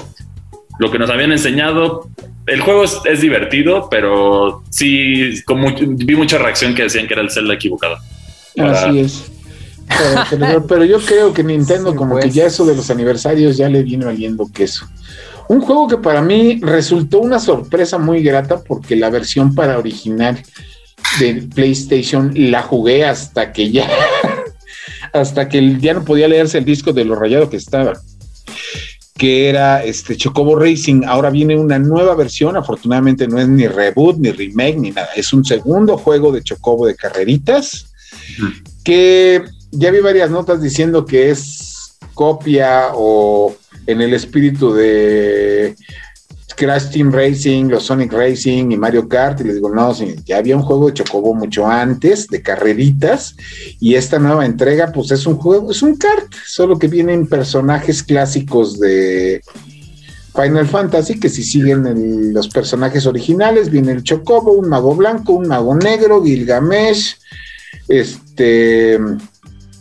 lo 0.79 0.91
que 0.91 0.99
nos 0.99 1.09
habían 1.09 1.31
enseñado. 1.31 2.07
El 2.47 2.61
juego 2.61 2.83
es, 2.83 3.21
divertido, 3.21 3.87
pero 3.89 4.63
sí, 4.69 5.41
vi 5.87 6.15
mucha 6.15 6.37
reacción 6.37 6.73
que 6.75 6.83
decían 6.83 7.07
que 7.07 7.13
era 7.13 7.23
el 7.23 7.31
Zelda 7.31 7.53
equivocado. 7.53 7.97
Así 8.57 8.99
es. 8.99 9.31
Pero, 10.67 10.83
yo 10.83 10.99
creo 10.99 11.33
que 11.33 11.43
Nintendo, 11.43 11.95
como 11.95 12.15
que 12.15 12.23
pues. 12.23 12.33
ya 12.33 12.45
eso 12.45 12.65
de 12.65 12.75
los 12.75 12.89
aniversarios 12.89 13.57
ya 13.57 13.69
le 13.69 13.83
vino 13.83 14.07
oliendo 14.07 14.47
queso. 14.51 14.87
Un 15.47 15.61
juego 15.61 15.87
que 15.87 15.97
para 15.97 16.21
mí 16.21 16.59
resultó 16.61 17.19
una 17.19 17.39
sorpresa 17.39 17.97
muy 17.97 18.23
grata 18.23 18.63
porque 18.63 18.95
la 18.95 19.09
versión 19.09 19.53
para 19.53 19.77
original 19.77 20.41
de 21.19 21.47
PlayStation 21.53 22.31
la 22.35 22.63
jugué 22.63 23.05
hasta 23.05 23.53
que 23.53 23.71
ya, 23.71 23.87
hasta 25.13 25.47
que 25.47 25.77
ya 25.79 25.93
no 25.93 26.03
podía 26.03 26.27
leerse 26.27 26.57
el 26.57 26.65
disco 26.65 26.93
de 26.93 27.05
lo 27.05 27.15
rayado 27.15 27.49
que 27.49 27.57
estaba 27.57 27.93
que 29.17 29.47
era 29.47 29.83
este 29.83 30.17
Chocobo 30.17 30.57
Racing. 30.57 31.03
Ahora 31.05 31.29
viene 31.29 31.55
una 31.55 31.79
nueva 31.79 32.15
versión, 32.15 32.57
afortunadamente 32.57 33.27
no 33.27 33.39
es 33.39 33.47
ni 33.47 33.67
reboot, 33.67 34.17
ni 34.17 34.31
remake, 34.31 34.77
ni 34.77 34.91
nada. 34.91 35.07
Es 35.15 35.31
un 35.31 35.45
segundo 35.45 35.97
juego 35.97 36.31
de 36.31 36.43
Chocobo 36.43 36.85
de 36.85 36.95
carreritas, 36.95 37.93
que 38.83 39.43
ya 39.77 39.91
vi 39.91 39.99
varias 39.99 40.29
notas 40.29 40.61
diciendo 40.61 41.05
que 41.05 41.29
es 41.29 41.97
copia 42.13 42.89
o 42.93 43.55
en 43.87 44.01
el 44.01 44.13
espíritu 44.13 44.73
de 44.73 45.75
Crash 46.55 46.91
Team 46.91 47.11
Racing, 47.11 47.65
los 47.65 47.83
Sonic 47.83 48.13
Racing 48.13 48.71
y 48.71 48.77
Mario 48.77 49.07
Kart, 49.07 49.41
y 49.41 49.43
les 49.43 49.55
digo, 49.55 49.69
no, 49.69 49.93
ya 50.25 50.37
había 50.37 50.55
un 50.55 50.63
juego 50.63 50.87
de 50.87 50.93
Chocobo 50.93 51.33
mucho 51.33 51.67
antes, 51.67 52.27
de 52.27 52.41
carreritas, 52.41 53.35
y 53.79 53.95
esta 53.95 54.19
nueva 54.19 54.45
entrega, 54.45 54.91
pues 54.91 55.11
es 55.11 55.27
un 55.27 55.37
juego, 55.37 55.71
es 55.71 55.81
un 55.81 55.97
kart, 55.97 56.33
solo 56.45 56.79
que 56.79 56.87
vienen 56.87 57.27
personajes 57.27 58.03
clásicos 58.03 58.79
de 58.79 59.41
Final 60.33 60.67
Fantasy, 60.67 61.19
que 61.19 61.29
si 61.29 61.43
siguen 61.43 62.33
los 62.33 62.47
personajes 62.47 63.05
originales, 63.05 63.69
viene 63.69 63.91
el 63.91 64.03
Chocobo, 64.03 64.53
un 64.53 64.69
mago 64.69 64.95
blanco, 64.95 65.33
un 65.33 65.47
mago 65.47 65.75
negro, 65.75 66.23
Gilgamesh, 66.23 67.17
este 67.87 68.97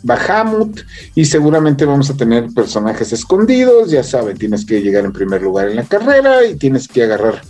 Bahamut 0.05 0.81
y 1.15 1.25
seguramente 1.25 1.83
vamos 1.83 2.11
a 2.11 2.15
tener 2.15 2.45
personajes 2.53 3.11
escondidos, 3.11 3.89
ya 3.89 4.03
saben, 4.03 4.37
tienes 4.37 4.63
que 4.63 4.79
llegar 4.79 5.03
en 5.03 5.11
primer 5.11 5.41
lugar 5.41 5.67
en 5.67 5.77
la 5.77 5.83
carrera 5.83 6.45
y 6.45 6.55
tienes 6.55 6.87
que 6.87 7.03
agarrar 7.03 7.41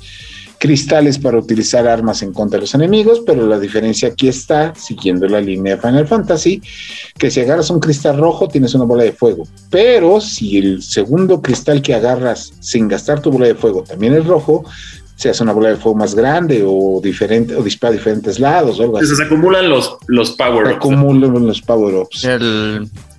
cristales 0.58 1.20
para 1.20 1.38
utilizar 1.38 1.86
armas 1.86 2.22
en 2.24 2.32
contra 2.32 2.58
de 2.58 2.62
los 2.62 2.74
enemigos, 2.74 3.24
pero 3.26 3.46
la 3.46 3.60
diferencia 3.60 4.08
aquí 4.08 4.30
está, 4.30 4.74
siguiendo 4.74 5.28
la 5.28 5.41
línea 5.41 5.76
de 5.76 5.82
Final 5.82 6.08
Fantasy, 6.08 6.62
que 7.18 7.30
si 7.30 7.41
agarras 7.41 7.70
un 7.70 7.82
cristal 7.82 8.18
rojo 8.18 8.48
tienes 8.48 8.74
una 8.74 8.86
bola 8.86 9.04
de 9.04 9.12
fuego, 9.12 9.46
pero 9.70 10.22
si 10.22 10.58
el 10.58 10.82
segundo 10.82 11.41
cristal 11.41 11.82
que 11.82 11.94
agarras 11.94 12.54
sin 12.62 12.88
gastar 12.88 13.22
tu 13.22 13.32
bola 13.32 13.48
de 13.48 13.56
fuego 13.56 13.84
también 13.84 14.13
es 14.13 14.26
rojo, 14.26 14.63
se 15.15 15.30
hace 15.30 15.43
una 15.43 15.54
bola 15.54 15.69
de 15.69 15.78
fuego 15.78 15.97
más 15.97 16.13
grande 16.13 16.63
o 16.65 16.99
diferente 17.01 17.56
o 17.56 17.63
dispara 17.63 17.93
a 17.93 17.97
diferentes 17.97 18.39
lados 18.39 18.80
o 18.80 18.84
algo 18.84 18.97
así. 18.97 19.15
Se 19.15 19.23
acumulan 19.23 19.69
los, 19.69 19.97
los 20.08 20.32
power-ups. 20.32 20.69
Se 20.69 20.75
acumulan 20.75 21.45
los 21.45 21.62
power-ups. 21.62 22.28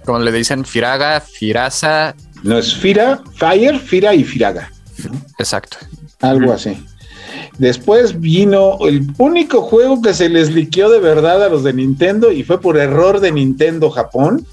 como 0.04 0.18
le 0.18 0.32
dicen, 0.32 0.64
Firaga, 0.64 1.20
Firasa. 1.20 2.14
No 2.42 2.58
es 2.58 2.74
Fira, 2.74 3.22
Fire, 3.34 3.78
Fira 3.78 4.14
y 4.14 4.24
Firaga. 4.24 4.70
Exacto. 5.38 5.78
Algo 6.20 6.52
así. 6.52 6.76
Después 7.58 8.20
vino 8.20 8.78
el 8.86 9.06
único 9.18 9.62
juego 9.62 10.02
que 10.02 10.12
se 10.12 10.28
les 10.28 10.52
liqueó 10.52 10.90
de 10.90 11.00
verdad 11.00 11.42
a 11.42 11.48
los 11.48 11.64
de 11.64 11.72
Nintendo 11.72 12.30
y 12.30 12.44
fue 12.44 12.60
por 12.60 12.76
error 12.76 13.20
de 13.20 13.32
Nintendo 13.32 13.90
Japón. 13.90 14.46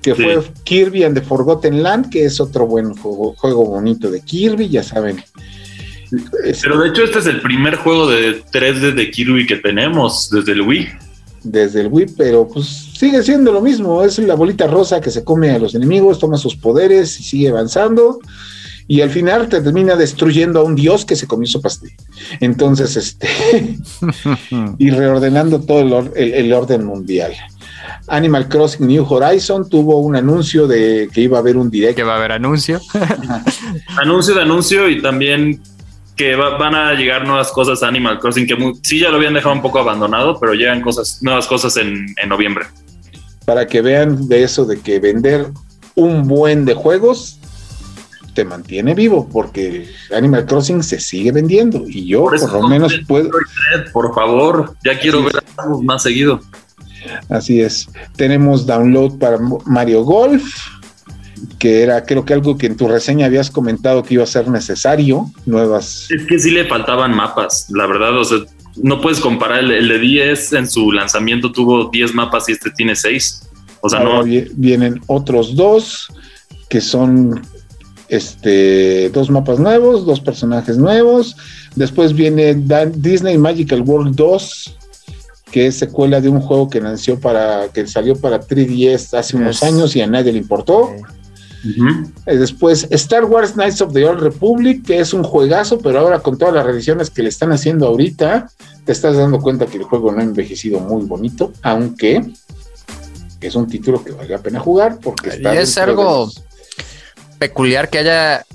que 0.00 0.14
fue 0.14 0.42
Kirby 0.64 1.02
and 1.02 1.18
the 1.18 1.24
Forgotten 1.24 1.82
Land, 1.82 2.10
que 2.10 2.26
es 2.26 2.38
otro 2.38 2.66
buen 2.66 2.94
juego, 2.94 3.34
juego 3.38 3.64
bonito 3.64 4.10
de 4.10 4.20
Kirby, 4.20 4.68
ya 4.68 4.82
saben. 4.82 5.24
Pero 6.62 6.78
de 6.80 6.88
hecho 6.88 7.04
este 7.04 7.18
es 7.18 7.26
el 7.26 7.40
primer 7.40 7.76
juego 7.76 8.08
de 8.08 8.42
3D 8.44 8.94
de 8.94 9.10
Kirby 9.10 9.46
que 9.46 9.56
tenemos 9.56 10.28
desde 10.30 10.52
el 10.52 10.62
Wii. 10.62 10.88
Desde 11.42 11.82
el 11.82 11.88
Wii, 11.88 12.06
pero 12.16 12.48
pues 12.48 12.66
sigue 12.66 13.22
siendo 13.22 13.52
lo 13.52 13.60
mismo, 13.60 14.02
es 14.02 14.18
la 14.18 14.34
bolita 14.34 14.66
rosa 14.66 15.00
que 15.00 15.10
se 15.10 15.24
come 15.24 15.50
a 15.50 15.58
los 15.58 15.74
enemigos, 15.74 16.18
toma 16.18 16.38
sus 16.38 16.56
poderes 16.56 17.20
y 17.20 17.22
sigue 17.22 17.50
avanzando 17.50 18.18
y 18.86 19.00
al 19.00 19.10
final 19.10 19.48
te 19.48 19.60
termina 19.60 19.96
destruyendo 19.96 20.60
a 20.60 20.64
un 20.64 20.74
dios 20.74 21.04
que 21.04 21.16
se 21.16 21.26
comió 21.26 21.46
su 21.46 21.60
pastel. 21.60 21.92
Entonces, 22.40 22.96
este, 22.96 23.28
y 24.78 24.90
reordenando 24.90 25.60
todo 25.60 26.10
el, 26.14 26.52
orden 26.52 26.84
mundial. 26.84 27.32
Animal 28.08 28.48
Crossing 28.48 28.86
New 28.86 29.06
Horizon 29.08 29.68
tuvo 29.68 29.98
un 29.98 30.16
anuncio 30.16 30.66
de 30.66 31.08
que 31.12 31.22
iba 31.22 31.38
a 31.38 31.40
haber 31.40 31.56
un 31.56 31.70
directo. 31.70 31.96
Que 31.96 32.02
va 32.02 32.14
a 32.14 32.16
haber 32.18 32.32
anuncio. 32.32 32.80
anuncio 33.96 34.34
de 34.34 34.42
anuncio 34.42 34.88
y 34.88 35.00
también 35.00 35.62
que 36.16 36.36
van 36.36 36.74
a 36.74 36.94
llegar 36.94 37.26
nuevas 37.26 37.50
cosas 37.50 37.82
a 37.82 37.88
Animal 37.88 38.20
Crossing, 38.20 38.46
que 38.46 38.56
sí 38.82 39.00
ya 39.00 39.10
lo 39.10 39.16
habían 39.16 39.34
dejado 39.34 39.54
un 39.54 39.62
poco 39.62 39.80
abandonado, 39.80 40.38
pero 40.38 40.54
llegan 40.54 40.80
cosas, 40.80 41.18
nuevas 41.22 41.46
cosas 41.46 41.76
en, 41.76 42.06
en 42.22 42.28
noviembre. 42.28 42.66
Para 43.44 43.66
que 43.66 43.82
vean 43.82 44.28
de 44.28 44.44
eso 44.44 44.64
de 44.64 44.80
que 44.80 45.00
vender 45.00 45.48
un 45.94 46.26
buen 46.26 46.64
de 46.64 46.74
juegos 46.74 47.38
te 48.34 48.44
mantiene 48.44 48.94
vivo 48.94 49.28
porque 49.32 49.88
Animal 50.14 50.44
Crossing 50.44 50.82
se 50.82 51.00
sigue 51.00 51.32
vendiendo 51.32 51.84
y 51.86 52.06
yo 52.06 52.24
por, 52.24 52.52
lo 52.52 52.68
menos 52.68 52.92
puedo. 53.06 53.30
Por 53.92 54.14
favor, 54.14 54.74
ya 54.84 54.98
quiero 54.98 55.22
ver 55.22 55.42
más 55.82 56.02
seguido. 56.02 56.40
Así 57.28 57.60
es. 57.60 57.88
Tenemos 58.16 58.66
download 58.66 59.18
para 59.18 59.38
Mario 59.66 60.02
Golf, 60.02 60.42
que 61.58 61.82
era 61.82 62.04
creo 62.04 62.24
que 62.24 62.34
algo 62.34 62.56
que 62.56 62.66
en 62.66 62.76
tu 62.76 62.88
reseña 62.88 63.26
habías 63.26 63.50
comentado 63.50 64.02
que 64.02 64.14
iba 64.14 64.24
a 64.24 64.26
ser 64.26 64.48
necesario, 64.48 65.30
nuevas. 65.46 66.08
Es 66.10 66.26
que 66.26 66.38
sí 66.38 66.50
le 66.50 66.66
faltaban 66.66 67.14
mapas, 67.14 67.66
la 67.70 67.86
verdad, 67.86 68.18
o 68.18 68.24
sea, 68.24 68.38
no 68.76 69.00
puedes 69.00 69.20
comparar 69.20 69.60
el, 69.60 69.70
el 69.70 69.88
de 69.88 69.98
10 69.98 70.52
en 70.54 70.68
su 70.68 70.92
lanzamiento 70.92 71.52
tuvo 71.52 71.90
10 71.90 72.14
mapas 72.14 72.48
y 72.48 72.52
este 72.52 72.70
tiene 72.70 72.96
6. 72.96 73.50
O 73.80 73.88
sea, 73.88 74.00
no. 74.00 74.24
Vienen 74.24 75.00
otros 75.06 75.54
dos 75.54 76.08
que 76.68 76.80
son 76.80 77.42
este, 78.08 79.10
dos 79.10 79.30
mapas 79.30 79.58
nuevos, 79.58 80.06
dos 80.06 80.20
personajes 80.20 80.78
nuevos. 80.78 81.36
Después 81.76 82.14
viene 82.14 82.54
Disney 82.94 83.38
Magical 83.38 83.82
World 83.82 84.16
2, 84.16 84.76
que 85.50 85.66
es 85.66 85.76
secuela 85.76 86.20
de 86.20 86.28
un 86.28 86.40
juego 86.40 86.68
que 86.68 86.80
nació 86.80 87.20
para, 87.20 87.68
que 87.68 87.86
salió 87.86 88.16
para 88.16 88.40
3DS 88.40 89.18
hace 89.18 89.36
unos 89.36 89.62
años 89.62 89.94
y 89.96 90.00
a 90.00 90.06
nadie 90.06 90.32
le 90.32 90.38
importó. 90.38 90.90
Eh, 92.26 92.36
después 92.36 92.86
Star 92.90 93.24
Wars 93.24 93.52
Knights 93.52 93.80
of 93.80 93.92
the 93.92 94.04
Old 94.04 94.20
Republic, 94.20 94.84
que 94.84 95.00
es 95.00 95.14
un 95.14 95.22
juegazo, 95.22 95.78
pero 95.78 96.00
ahora 96.00 96.20
con 96.20 96.36
todas 96.36 96.54
las 96.54 96.66
revisiones 96.66 97.10
que 97.10 97.22
le 97.22 97.28
están 97.28 97.52
haciendo 97.52 97.86
ahorita, 97.86 98.50
te 98.84 98.92
estás 98.92 99.16
dando 99.16 99.40
cuenta 99.40 99.66
que 99.66 99.78
el 99.78 99.84
juego 99.84 100.12
no 100.12 100.20
ha 100.20 100.24
envejecido 100.24 100.80
muy 100.80 101.04
bonito, 101.04 101.52
aunque 101.62 102.22
es 103.40 103.54
un 103.54 103.66
título 103.66 104.02
que 104.02 104.12
vale 104.12 104.28
la 104.28 104.38
pena 104.38 104.60
jugar 104.60 104.98
porque 105.02 105.30
está 105.30 105.54
es 105.54 105.76
algo 105.76 106.30
peculiar 107.38 107.90
que 107.90 107.98
haya 107.98 108.46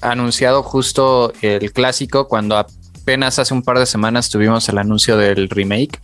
anunciado 0.00 0.62
justo 0.62 1.32
el 1.42 1.72
clásico 1.72 2.26
cuando 2.26 2.56
apenas 2.56 3.38
hace 3.38 3.52
un 3.52 3.62
par 3.62 3.78
de 3.78 3.86
semanas 3.86 4.30
tuvimos 4.30 4.68
el 4.68 4.78
anuncio 4.78 5.16
del 5.16 5.48
remake. 5.48 6.00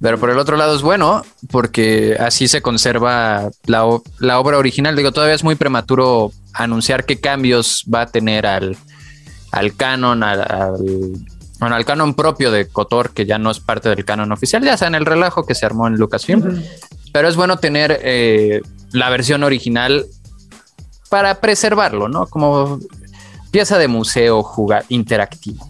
Pero 0.00 0.18
por 0.18 0.30
el 0.30 0.38
otro 0.38 0.56
lado 0.56 0.76
es 0.76 0.82
bueno 0.82 1.24
porque 1.50 2.16
así 2.18 2.48
se 2.48 2.62
conserva 2.62 3.50
la, 3.64 3.84
obra 3.86 4.58
original. 4.58 4.94
Digo, 4.94 5.12
todavía 5.12 5.34
es 5.34 5.44
muy 5.44 5.54
prematuro 5.54 6.32
anunciar 6.52 7.04
qué 7.04 7.18
cambios 7.18 7.84
va 7.92 8.02
a 8.02 8.06
tener 8.06 8.46
al, 8.46 8.76
al 9.52 9.74
canon, 9.74 10.22
al, 10.22 10.40
al, 11.60 11.84
canon 11.84 12.14
propio 12.14 12.50
de 12.50 12.68
Kotor, 12.68 13.10
que 13.10 13.24
ya 13.24 13.38
no 13.38 13.50
es 13.50 13.60
parte 13.60 13.88
del 13.88 14.04
canon 14.04 14.32
oficial, 14.32 14.62
ya 14.62 14.76
sea 14.76 14.88
en 14.88 14.94
el 14.94 15.06
relajo 15.06 15.46
que 15.46 15.54
se 15.54 15.64
armó 15.64 15.86
en 15.86 15.94
Lucasfilm. 15.94 16.62
Pero 17.12 17.28
es 17.28 17.36
bueno 17.36 17.58
tener 17.58 17.98
eh, 18.02 18.60
la 18.92 19.08
versión 19.08 19.42
original 19.44 20.04
para 21.08 21.40
preservarlo, 21.40 22.08
¿no? 22.08 22.26
Como 22.26 22.80
pieza 23.50 23.78
de 23.78 23.88
museo 23.88 24.42
jugar 24.42 24.84
interactivo. 24.88 25.66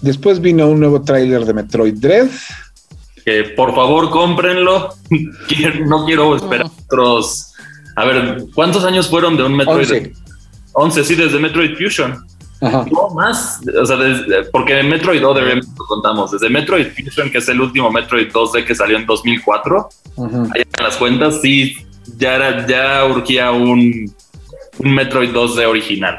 Después 0.00 0.40
vino 0.40 0.66
un 0.68 0.80
nuevo 0.80 1.02
tráiler 1.02 1.44
de 1.44 1.54
Metroid 1.54 1.94
Dread. 1.94 2.28
Que 3.30 3.44
por 3.44 3.74
favor 3.74 4.10
cómprenlo. 4.10 4.94
no 5.86 6.04
quiero 6.04 6.34
esperar 6.34 6.66
otros. 6.84 7.52
A 7.94 8.04
ver, 8.04 8.44
¿cuántos 8.54 8.84
años 8.84 9.08
fueron 9.08 9.36
de 9.36 9.44
un 9.44 9.56
Metroid? 9.56 9.88
11. 9.88 10.12
11, 10.72 11.04
sí, 11.04 11.14
desde 11.14 11.38
Metroid 11.38 11.76
Fusion. 11.76 12.24
No 12.60 13.08
más, 13.14 13.60
o 13.80 13.86
sea, 13.86 13.96
porque 14.52 14.80
en 14.80 14.88
Metroid 14.88 15.24
Other 15.24 15.56
lo 15.56 15.86
contamos, 15.86 16.32
desde 16.32 16.50
Metroid 16.50 16.88
Fusion, 16.88 17.30
que 17.30 17.38
es 17.38 17.48
el 17.48 17.60
último 17.60 17.90
Metroid 17.90 18.30
2D 18.30 18.66
que 18.66 18.74
salió 18.74 18.98
en 18.98 19.06
2004, 19.06 19.88
ahí 20.54 20.62
en 20.78 20.84
las 20.84 20.96
cuentas, 20.98 21.40
sí, 21.40 21.76
ya 22.18 22.34
era, 22.34 22.66
ya 22.66 23.06
urgía 23.06 23.50
un, 23.50 24.14
un 24.78 24.94
Metroid 24.94 25.30
2D 25.30 25.66
original. 25.66 26.18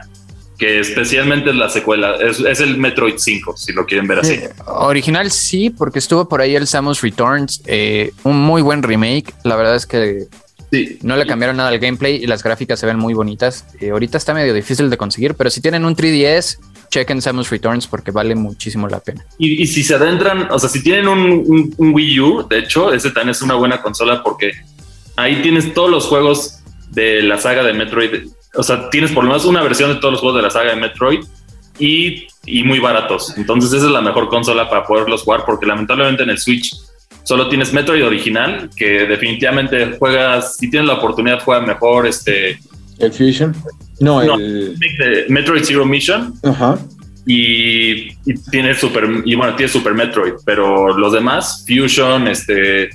Que 0.62 0.80
especialmente 0.80 1.50
es 1.50 1.56
la 1.56 1.70
secuela, 1.70 2.18
es, 2.18 2.60
el 2.60 2.78
Metroid 2.78 3.16
5, 3.18 3.58
si 3.58 3.74
lo 3.74 3.84
quieren 3.84 4.08
ver 4.08 4.20
así. 4.20 4.42
original 4.68 5.32
sí, 5.32 5.72
porque 5.72 5.98
estuvo 5.98 6.30
por 6.30 6.40
ahí 6.40 6.56
el 6.56 6.68
Samus 6.68 7.02
Returns, 7.02 7.64
eh, 7.66 8.12
un 8.22 8.40
muy 8.40 8.62
buen 8.62 8.84
remake. 8.84 9.34
La 9.44 9.56
verdad 9.56 9.76
es 9.76 9.88
que 9.88 10.28
no 11.02 11.18
le 11.18 11.26
cambiaron 11.26 11.58
nada 11.58 11.70
al 11.70 11.80
gameplay 11.80 12.18
y 12.18 12.28
las 12.28 12.44
gráficas 12.44 12.80
se 12.80 12.86
ven 12.86 13.00
muy 13.00 13.16
bonitas. 13.16 13.66
Eh, 13.80 13.90
ahorita 13.90 14.20
está 14.20 14.36
medio 14.36 14.54
difícil 14.54 14.92
de 14.92 14.98
conseguir, 14.98 15.34
pero 15.34 15.50
si 15.50 15.62
tienen 15.62 15.84
un 15.84 15.96
3DS, 15.96 16.60
chequen 16.92 17.24
Samus 17.24 17.50
Returns 17.50 17.88
porque 17.88 18.12
vale 18.12 18.36
muchísimo 18.36 18.88
la 18.88 19.00
pena. 19.00 19.26
Y, 19.40 19.66
si 19.66 19.84
se 19.84 19.96
adentran, 19.96 20.48
o 20.52 20.60
sea, 20.60 20.70
si 20.70 20.84
tienen 20.84 21.08
un, 21.08 21.74
un, 21.76 21.92
Wii 21.92 22.20
U, 22.20 22.48
de 22.48 22.60
hecho, 22.60 22.94
ese 22.94 23.10
también 23.10 23.30
es 23.30 23.42
una 23.42 23.56
buena 23.56 23.82
consola 23.82 24.22
porque 24.22 24.52
ahí 25.16 25.42
tienes 25.42 25.74
todos 25.74 25.90
los 25.90 26.06
juegos 26.06 26.60
de 26.92 27.24
la 27.24 27.40
saga 27.40 27.64
de 27.64 27.74
Metroid. 27.74 28.30
O 28.56 28.64
sea, 28.64 28.90
tienes 28.90 29.12
por 29.12 29.24
lo 29.24 29.30
menos 29.30 29.46
una 29.46 29.64
versión 29.64 29.94
de 29.94 29.96
todos 29.96 30.14
los 30.14 30.22
juegos 30.22 30.38
de 30.38 30.44
la 30.44 30.50
saga 30.50 30.72
de 30.72 30.82
Metroid 30.82 31.24
y, 31.80 32.28
muy 32.64 32.80
baratos. 32.80 33.38
Entonces, 33.38 33.72
esa 33.74 33.86
es 33.86 33.92
la 33.92 34.02
mejor 34.02 34.28
consola 34.30 34.70
para 34.70 34.86
poderlos 34.86 35.24
jugar, 35.24 35.44
porque 35.46 35.66
lamentablemente 35.66 36.24
en 36.24 36.32
el 36.32 36.38
Switch 36.38 36.76
solo 37.24 37.48
tienes 37.50 37.74
Metroid 37.74 38.06
original, 38.06 38.70
que 38.76 39.06
definitivamente 39.06 39.98
juegas, 39.98 40.58
si 40.58 40.70
tienes 40.70 40.88
la 40.88 40.96
oportunidad, 40.96 41.42
juega 41.44 41.66
mejor 41.66 42.08
este. 42.08 42.60
¿El 43.00 43.12
Fusion? 43.12 43.56
No, 44.00 44.22
el. 44.22 44.76
Metroid 45.30 45.64
Zero 45.64 45.86
Mission. 45.86 46.34
Ajá. 46.44 46.78
Y, 47.26 48.10
y, 48.26 48.34
tiene 48.50 48.74
super 48.74 49.08
y 49.24 49.36
bueno 49.36 49.56
tiene 49.56 49.72
super 49.72 49.94
Metroid 49.94 50.34
pero 50.44 50.98
los 50.98 51.14
demás 51.14 51.64
Fusion 51.68 52.28
este 52.28 52.90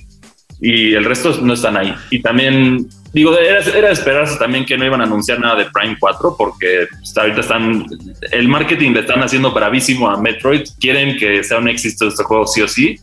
y 0.61 0.95
el 0.95 1.05
resto 1.05 1.39
no 1.43 1.55
están 1.55 1.77
ahí. 1.77 1.95
Y 2.11 2.21
también, 2.21 2.89
digo, 3.17 3.37
era, 3.39 3.61
era 3.61 3.91
esperarse 3.91 4.37
también 4.37 4.67
que 4.67 4.77
no 4.77 4.85
iban 4.85 5.01
a 5.01 5.05
anunciar 5.05 5.41
nada 5.41 5.57
de 5.57 5.65
Prime 5.73 5.97
4 5.99 6.35
porque 6.37 6.87
pues, 6.91 7.17
ahorita 7.17 7.41
están, 7.41 7.87
el 8.31 8.47
marketing 8.47 8.93
le 8.93 9.01
están 9.01 9.23
haciendo 9.23 9.53
bravísimo 9.53 10.11
a 10.11 10.21
Metroid, 10.21 10.69
quieren 10.79 11.17
que 11.17 11.43
sea 11.43 11.57
un 11.57 11.67
éxito 11.67 12.09
este 12.09 12.23
juego 12.25 12.47
sí 12.47 12.61
o 12.61 12.69
sí. 12.69 13.01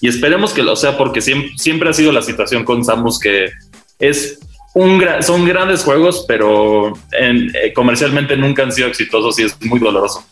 Y 0.00 0.08
esperemos 0.08 0.54
que 0.54 0.62
lo 0.62 0.74
sea 0.74 0.96
porque 0.96 1.20
siempre, 1.20 1.50
siempre 1.58 1.90
ha 1.90 1.92
sido 1.92 2.12
la 2.12 2.22
situación 2.22 2.64
con 2.64 2.82
Samus 2.82 3.18
que 3.18 3.50
es 3.98 4.40
un 4.72 5.04
son 5.20 5.44
grandes 5.44 5.84
juegos, 5.84 6.24
pero 6.26 6.94
eh, 7.12 7.72
comercialmente 7.74 8.38
nunca 8.38 8.62
han 8.62 8.72
sido 8.72 8.88
exitosos 8.88 9.38
y 9.38 9.42
es 9.42 9.62
muy 9.66 9.78
doloroso. 9.78 10.24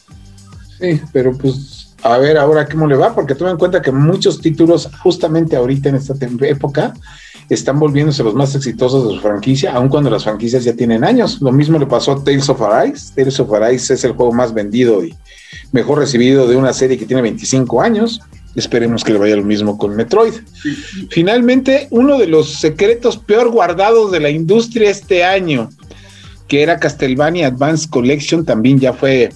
Sí, 0.81 0.99
pero 1.13 1.37
pues 1.37 1.95
a 2.03 2.17
ver 2.17 2.39
ahora 2.39 2.67
cómo 2.67 2.87
le 2.87 2.97
va, 2.97 3.15
porque 3.15 3.35
toma 3.35 3.51
en 3.51 3.59
cuenta 3.59 3.83
que 3.83 3.93
muchos 3.93 4.41
títulos 4.41 4.89
justamente 5.03 5.57
ahorita 5.57 5.91
en 5.91 5.97
esta 5.97 6.15
época 6.47 6.95
están 7.51 7.81
volviéndose 7.81 8.23
los 8.23 8.35
más 8.35 8.55
exitosos 8.55 9.09
de 9.09 9.15
su 9.17 9.21
franquicia, 9.21 9.73
aun 9.73 9.89
cuando 9.89 10.09
las 10.09 10.23
franquicias 10.23 10.63
ya 10.63 10.73
tienen 10.73 11.03
años. 11.03 11.43
Lo 11.43 11.51
mismo 11.51 11.79
le 11.79 11.87
pasó 11.87 12.13
a 12.13 12.25
Tales 12.25 12.49
of 12.49 12.63
Arise. 12.63 13.13
Tales 13.15 13.41
of 13.41 13.53
Arise 13.53 13.93
es 13.93 14.05
el 14.05 14.13
juego 14.13 14.33
más 14.33 14.55
vendido 14.55 15.05
y 15.05 15.15
mejor 15.73 15.99
recibido 15.99 16.47
de 16.47 16.55
una 16.55 16.73
serie 16.73 16.97
que 16.97 17.07
tiene 17.07 17.23
25 17.23 17.83
años. 17.83 18.21
Esperemos 18.55 19.03
que 19.03 19.13
le 19.13 19.19
vaya 19.19 19.35
lo 19.35 19.43
mismo 19.43 19.77
con 19.79 19.97
Metroid. 19.97 20.35
Finalmente, 21.11 21.89
uno 21.91 22.19
de 22.19 22.29
los 22.29 22.55
secretos 22.55 23.17
peor 23.17 23.51
guardados 23.51 24.13
de 24.13 24.21
la 24.21 24.31
industria 24.31 24.89
este 24.89 25.25
año, 25.25 25.71
que 26.47 26.63
era 26.63 26.79
Castlevania 26.79 27.49
Advanced 27.49 27.91
Collection, 27.91 28.45
también 28.45 28.79
ya 28.79 28.93
fue 28.93 29.31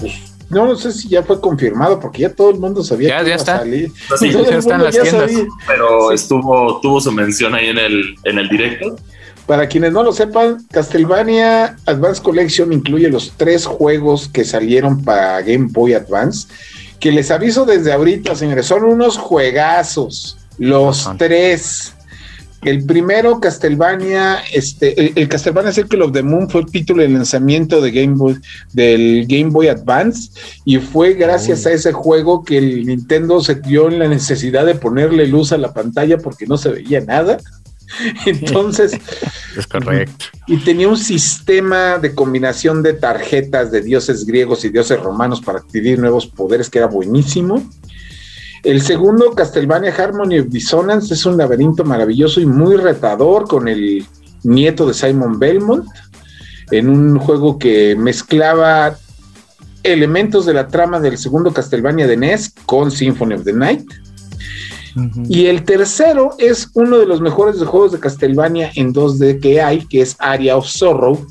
pues, 0.00 0.27
no, 0.50 0.66
no 0.66 0.76
sé 0.76 0.92
si 0.92 1.08
ya 1.08 1.22
fue 1.22 1.40
confirmado, 1.40 2.00
porque 2.00 2.22
ya 2.22 2.34
todo 2.34 2.50
el 2.50 2.58
mundo 2.58 2.82
sabía 2.82 3.08
ya, 3.08 3.18
que 3.18 3.22
ya 3.24 3.28
iba 3.28 3.36
está. 3.36 3.54
a 3.56 3.58
salir. 3.58 3.92
Sí, 4.18 4.30
ya 4.30 4.58
están 4.58 4.82
las 4.82 4.98
tiendas. 4.98 5.30
Pero 5.66 6.12
estuvo, 6.12 6.80
tuvo 6.80 7.00
su 7.00 7.12
mención 7.12 7.54
ahí 7.54 7.68
en 7.68 7.78
el, 7.78 8.14
en 8.24 8.38
el 8.38 8.48
directo. 8.48 8.96
Para 9.46 9.66
quienes 9.66 9.92
no 9.92 10.02
lo 10.02 10.12
sepan, 10.12 10.66
Castlevania 10.70 11.76
Advance 11.86 12.22
Collection 12.22 12.72
incluye 12.72 13.08
los 13.08 13.32
tres 13.36 13.64
juegos 13.64 14.28
que 14.28 14.44
salieron 14.44 15.02
para 15.04 15.40
Game 15.40 15.68
Boy 15.70 15.94
Advance. 15.94 16.48
Que 17.00 17.12
les 17.12 17.30
aviso 17.30 17.64
desde 17.64 17.92
ahorita, 17.92 18.34
señores, 18.34 18.66
son 18.66 18.84
unos 18.84 19.16
juegazos. 19.16 20.36
Los 20.58 21.08
tres. 21.16 21.94
El 22.62 22.84
primero, 22.84 23.38
Castlevania, 23.38 24.38
este, 24.52 25.20
el, 25.20 25.28
Castlevania 25.28 25.72
Circle 25.72 26.02
of 26.02 26.12
the 26.12 26.22
Moon 26.22 26.50
fue 26.50 26.62
el 26.62 26.66
título 26.66 27.02
de 27.02 27.08
lanzamiento 27.08 27.80
de 27.80 27.92
Game 27.92 28.14
Boy, 28.16 28.36
del 28.72 29.26
Game 29.28 29.50
Boy 29.50 29.68
Advance, 29.68 30.30
y 30.64 30.78
fue 30.78 31.14
gracias 31.14 31.66
a 31.66 31.72
ese 31.72 31.92
juego 31.92 32.44
que 32.44 32.58
el 32.58 32.86
Nintendo 32.86 33.40
se 33.40 33.54
dio 33.54 33.88
en 33.88 34.00
la 34.00 34.08
necesidad 34.08 34.66
de 34.66 34.74
ponerle 34.74 35.28
luz 35.28 35.52
a 35.52 35.58
la 35.58 35.72
pantalla 35.72 36.18
porque 36.18 36.46
no 36.46 36.58
se 36.58 36.70
veía 36.70 37.00
nada. 37.00 37.38
Entonces, 38.26 38.92
es 39.56 39.66
correcto. 39.66 40.26
Y 40.46 40.58
tenía 40.58 40.88
un 40.88 40.98
sistema 40.98 41.98
de 41.98 42.14
combinación 42.14 42.82
de 42.82 42.94
tarjetas 42.94 43.70
de 43.70 43.82
dioses 43.82 44.26
griegos 44.26 44.64
y 44.64 44.70
dioses 44.70 45.00
romanos 45.00 45.40
para 45.40 45.60
adquirir 45.60 45.98
nuevos 45.98 46.26
poderes 46.26 46.68
que 46.68 46.78
era 46.78 46.88
buenísimo. 46.88 47.62
El 48.68 48.82
segundo, 48.82 49.32
Castlevania 49.34 49.94
Harmony 49.96 50.40
of 50.40 50.48
Dissonance, 50.50 51.14
es 51.14 51.24
un 51.24 51.38
laberinto 51.38 51.86
maravilloso 51.86 52.38
y 52.38 52.44
muy 52.44 52.76
retador 52.76 53.48
con 53.48 53.66
el 53.66 54.06
nieto 54.42 54.86
de 54.86 54.92
Simon 54.92 55.38
Belmont, 55.38 55.86
en 56.70 56.90
un 56.90 57.18
juego 57.18 57.58
que 57.58 57.96
mezclaba 57.96 58.94
elementos 59.82 60.44
de 60.44 60.52
la 60.52 60.68
trama 60.68 61.00
del 61.00 61.16
segundo 61.16 61.50
Castlevania 61.50 62.06
de 62.06 62.18
NES 62.18 62.52
con 62.66 62.90
Symphony 62.90 63.36
of 63.36 63.44
the 63.44 63.54
Night. 63.54 63.90
Y 65.30 65.46
el 65.46 65.64
tercero 65.64 66.32
es 66.36 66.68
uno 66.74 66.98
de 66.98 67.06
los 67.06 67.22
mejores 67.22 67.56
juegos 67.64 67.92
de 67.92 68.00
Castlevania 68.00 68.70
en 68.74 68.92
2D 68.92 69.40
que 69.40 69.62
hay, 69.62 69.86
que 69.86 70.02
es 70.02 70.14
Area 70.18 70.58
of 70.58 70.66
Sorrow, 70.66 71.26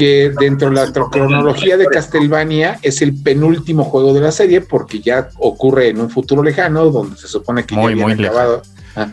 que 0.00 0.32
dentro 0.40 0.70
de 0.70 0.76
la 0.76 0.90
cronología 0.90 1.76
de 1.76 1.84
Castlevania 1.86 2.78
es 2.80 3.02
el 3.02 3.14
penúltimo 3.22 3.84
juego 3.84 4.14
de 4.14 4.22
la 4.22 4.32
serie 4.32 4.62
porque 4.62 5.00
ya 5.00 5.28
ocurre 5.36 5.88
en 5.88 6.00
un 6.00 6.08
futuro 6.08 6.42
lejano 6.42 6.86
donde 6.86 7.18
se 7.18 7.28
supone 7.28 7.66
que 7.66 7.74
muy, 7.74 7.94
ya 7.94 8.02
muy 8.02 8.12
acabado. 8.14 8.62
Ah. 8.96 9.12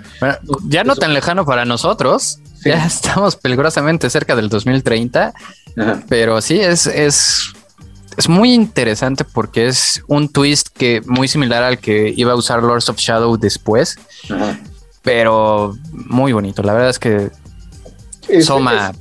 ya 0.63 0.85
no 0.85 0.95
tan 0.95 1.13
lejano 1.13 1.45
para 1.45 1.65
nosotros. 1.65 2.39
Ya 2.63 2.85
estamos 2.87 3.35
peligrosamente 3.35 4.09
cerca 4.09 4.33
del 4.37 4.47
2030, 4.47 5.33
pero 6.07 6.39
sí 6.39 6.61
es, 6.61 6.87
es, 6.87 7.51
es 8.15 8.29
muy 8.29 8.53
interesante 8.53 9.25
porque 9.25 9.67
es 9.67 10.01
un 10.07 10.29
twist 10.29 10.69
que 10.69 11.01
muy 11.05 11.27
similar 11.27 11.63
al 11.63 11.79
que 11.79 12.13
iba 12.15 12.31
a 12.31 12.35
usar 12.35 12.63
Lords 12.63 12.87
of 12.87 12.95
Shadow 12.97 13.35
después, 13.35 13.97
pero 15.01 15.75
muy 15.91 16.31
bonito. 16.31 16.63
La 16.63 16.71
verdad 16.71 16.91
es 16.91 16.99
que 16.99 17.29
Soma 18.41 18.93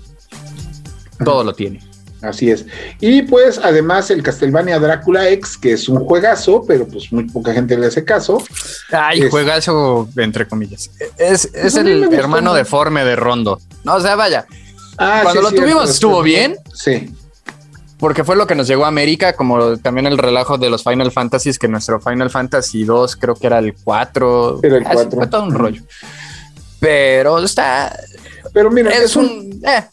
todo 1.25 1.45
lo 1.45 1.55
tiene. 1.55 1.81
Así 2.23 2.51
es. 2.51 2.65
Y 3.01 3.23
pues 3.23 3.59
además 3.59 4.11
el 4.11 4.23
Castlevania 4.23 4.79
Drácula 4.79 5.29
X, 5.31 5.57
que 5.59 5.73
es 5.73 5.89
un 5.89 6.05
juegazo, 6.05 6.65
pero 6.67 6.87
pues 6.87 7.13
muy 7.13 7.25
poca 7.25 7.53
gente 7.53 7.77
le 7.77 7.87
hace 7.87 8.05
caso. 8.05 8.43
Ay, 8.91 9.29
juegazo, 9.29 10.09
entre 10.17 10.49
comillas. 10.49 10.91
Es, 11.19 11.49
pues 11.49 11.77
el 11.77 12.13
hermano 12.13 12.55
deforme 12.55 13.05
de 13.05 13.17
Rondo. 13.17 13.61
No, 13.85 13.97
o 13.97 14.01
sea, 14.01 14.17
vaya. 14.17 14.47
Ah, 14.99 15.21
Cuando 15.25 15.43
lo 15.43 15.53
tuvimos 15.53 15.91
estuvo 15.91 16.23
bien. 16.23 16.57
Sí. 16.75 17.13
Porque 17.99 18.25
fue 18.25 18.37
lo 18.37 18.47
que 18.47 18.55
nos 18.55 18.67
llegó 18.67 18.85
a 18.85 18.89
América, 18.89 19.35
como 19.35 19.79
también 19.79 20.07
el 20.07 20.19
relajo 20.19 20.59
de 20.59 20.69
los 20.69 20.85
Final 20.85 21.13
Fantasies, 21.13 21.59
que 21.59 21.69
nuestro 21.69 22.01
Final 22.01 22.31
Fantasy 22.31 22.85
2 22.85 23.17
creo 23.17 23.35
que 23.35 23.47
era 23.47 23.59
el 23.59 23.75
4. 23.75 24.61
Era 24.63 24.77
el 24.77 24.85
4. 24.85 25.11
Fue 25.13 25.27
todo 25.29 25.45
un 25.45 25.55
rollo. 25.55 25.83
Pero 26.79 27.39
está. 27.39 27.99
Pero 28.53 28.71
mira, 28.71 28.91
es, 28.91 29.17
un. 29.17 29.61
Eh, 29.67 29.85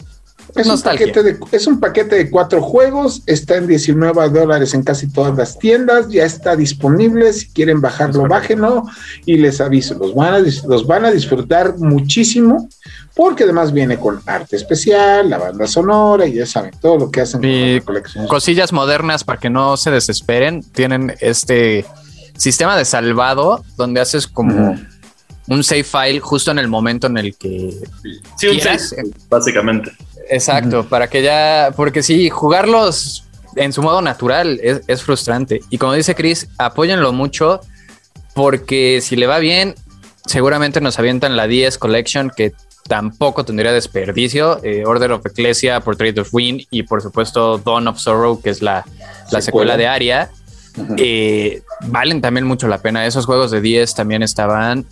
es 0.55 0.67
un, 0.67 0.81
paquete 0.81 1.23
de, 1.23 1.37
es 1.51 1.67
un, 1.67 1.79
paquete 1.79 2.15
de, 2.15 2.29
cuatro 2.29 2.61
juegos, 2.61 3.23
está 3.25 3.57
en 3.57 3.67
19 3.67 4.29
dólares 4.29 4.73
en 4.73 4.83
casi 4.83 5.07
todas 5.07 5.35
las 5.35 5.57
tiendas, 5.57 6.09
ya 6.09 6.25
está 6.25 6.55
disponible, 6.55 7.33
si 7.33 7.49
quieren 7.49 7.81
bajarlo, 7.81 8.27
bájenlo 8.27 8.83
y 9.25 9.37
les 9.37 9.59
aviso, 9.61 9.95
los 9.95 10.13
van, 10.13 10.33
a, 10.33 10.39
los 10.39 10.85
van 10.85 11.05
a 11.05 11.11
disfrutar 11.11 11.77
muchísimo 11.77 12.69
porque 13.15 13.43
además 13.43 13.73
viene 13.73 13.97
con 13.97 14.21
arte 14.25 14.55
especial, 14.55 15.29
la 15.29 15.37
banda 15.37 15.67
sonora 15.67 16.25
y 16.27 16.33
ya 16.33 16.45
saben, 16.45 16.71
todo 16.79 16.97
lo 16.97 17.11
que 17.11 17.21
hacen 17.21 17.41
y 17.43 17.81
con 17.81 17.95
la 17.95 18.03
Cosillas 18.27 18.71
modernas 18.71 19.23
para 19.23 19.39
que 19.39 19.49
no 19.49 19.77
se 19.77 19.91
desesperen, 19.91 20.61
tienen 20.61 21.15
este 21.19 21.85
sistema 22.37 22.77
de 22.77 22.85
salvado 22.85 23.63
donde 23.77 24.01
haces 24.01 24.27
como... 24.27 24.77
un 25.47 25.63
save 25.63 25.83
file 25.83 26.19
justo 26.19 26.51
en 26.51 26.59
el 26.59 26.67
momento 26.67 27.07
en 27.07 27.17
el 27.17 27.35
que 27.35 27.77
sí, 28.37 28.47
un 28.47 29.13
básicamente. 29.29 29.91
Exacto, 30.29 30.87
para 30.87 31.07
que 31.07 31.21
ya, 31.21 31.71
porque 31.75 32.03
sí, 32.03 32.29
jugarlos 32.29 33.23
en 33.55 33.73
su 33.73 33.81
modo 33.81 34.01
natural 34.01 34.59
es, 34.61 35.03
frustrante. 35.03 35.61
Y 35.69 35.77
como 35.77 35.93
dice 35.93 36.15
Chris, 36.15 36.47
apóyenlo 36.57 37.13
mucho 37.13 37.61
porque 38.33 38.99
si 39.01 39.15
le 39.15 39.27
va 39.27 39.39
bien, 39.39 39.75
seguramente 40.25 40.81
nos 40.81 40.97
avientan 40.97 41.35
la 41.35 41.47
10 41.47 41.77
Collection 41.77 42.31
que 42.35 42.53
tampoco 42.87 43.45
tendría 43.45 43.71
desperdicio. 43.71 44.59
Eh, 44.63 44.83
Order 44.85 45.13
of 45.13 45.25
Ecclesia, 45.25 45.79
Portrait 45.81 46.17
of 46.17 46.33
Wind 46.33 46.63
y 46.69 46.83
por 46.83 47.01
supuesto 47.01 47.57
Dawn 47.59 47.87
of 47.87 47.99
Sorrow, 47.99 48.41
que 48.41 48.49
es 48.49 48.61
la, 48.61 48.85
secuela 49.39 49.77
de 49.77 49.87
Aria. 49.87 50.29
Eh, 50.97 51.61
valen 51.81 52.21
también 52.21 52.47
mucho 52.47 52.67
la 52.67 52.79
pena. 52.79 53.05
Esos 53.05 53.25
juegos 53.25 53.51
de 53.51 53.61
10 53.61 53.93
también 53.93 54.23
estaban. 54.23 54.85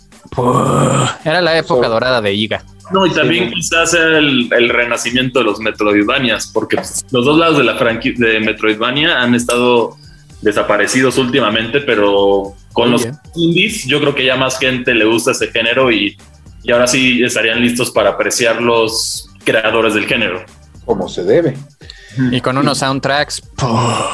era 1.24 1.40
la 1.40 1.56
época 1.56 1.88
dorada 1.88 2.20
de 2.20 2.32
IGA. 2.32 2.64
No, 2.92 3.06
y 3.06 3.10
también 3.10 3.50
quizás 3.50 3.94
el, 3.94 4.52
el, 4.52 4.68
renacimiento 4.68 5.38
de 5.38 5.44
los 5.46 5.60
Metroidvanias, 5.60 6.50
porque 6.52 6.76
los 7.10 7.24
dos 7.24 7.38
lados 7.38 7.58
de 7.58 7.64
la 7.64 7.76
franquicia 7.76 8.26
de 8.26 8.40
Metroidvania 8.40 9.20
han 9.20 9.34
estado 9.34 9.96
desaparecidos 10.42 11.18
últimamente, 11.18 11.80
pero 11.80 12.54
con 12.72 12.90
los 12.90 13.08
indies 13.34 13.86
yo 13.86 14.00
creo 14.00 14.14
que 14.14 14.26
ya 14.26 14.36
más 14.36 14.58
gente 14.58 14.94
le 14.94 15.04
gusta 15.04 15.30
ese 15.30 15.48
género 15.48 15.90
y, 15.90 16.16
y 16.62 16.72
ahora 16.72 16.86
sí 16.86 17.22
estarían 17.22 17.60
listos 17.60 17.90
para 17.90 18.10
apreciar 18.10 18.60
los 18.60 19.28
creadores 19.44 19.94
del 19.94 20.06
género. 20.06 20.44
Como 20.84 21.08
se 21.08 21.22
debe. 21.22 21.56
Y 22.30 22.40
con 22.40 22.58
unos 22.58 22.78
soundtracks 22.78 23.42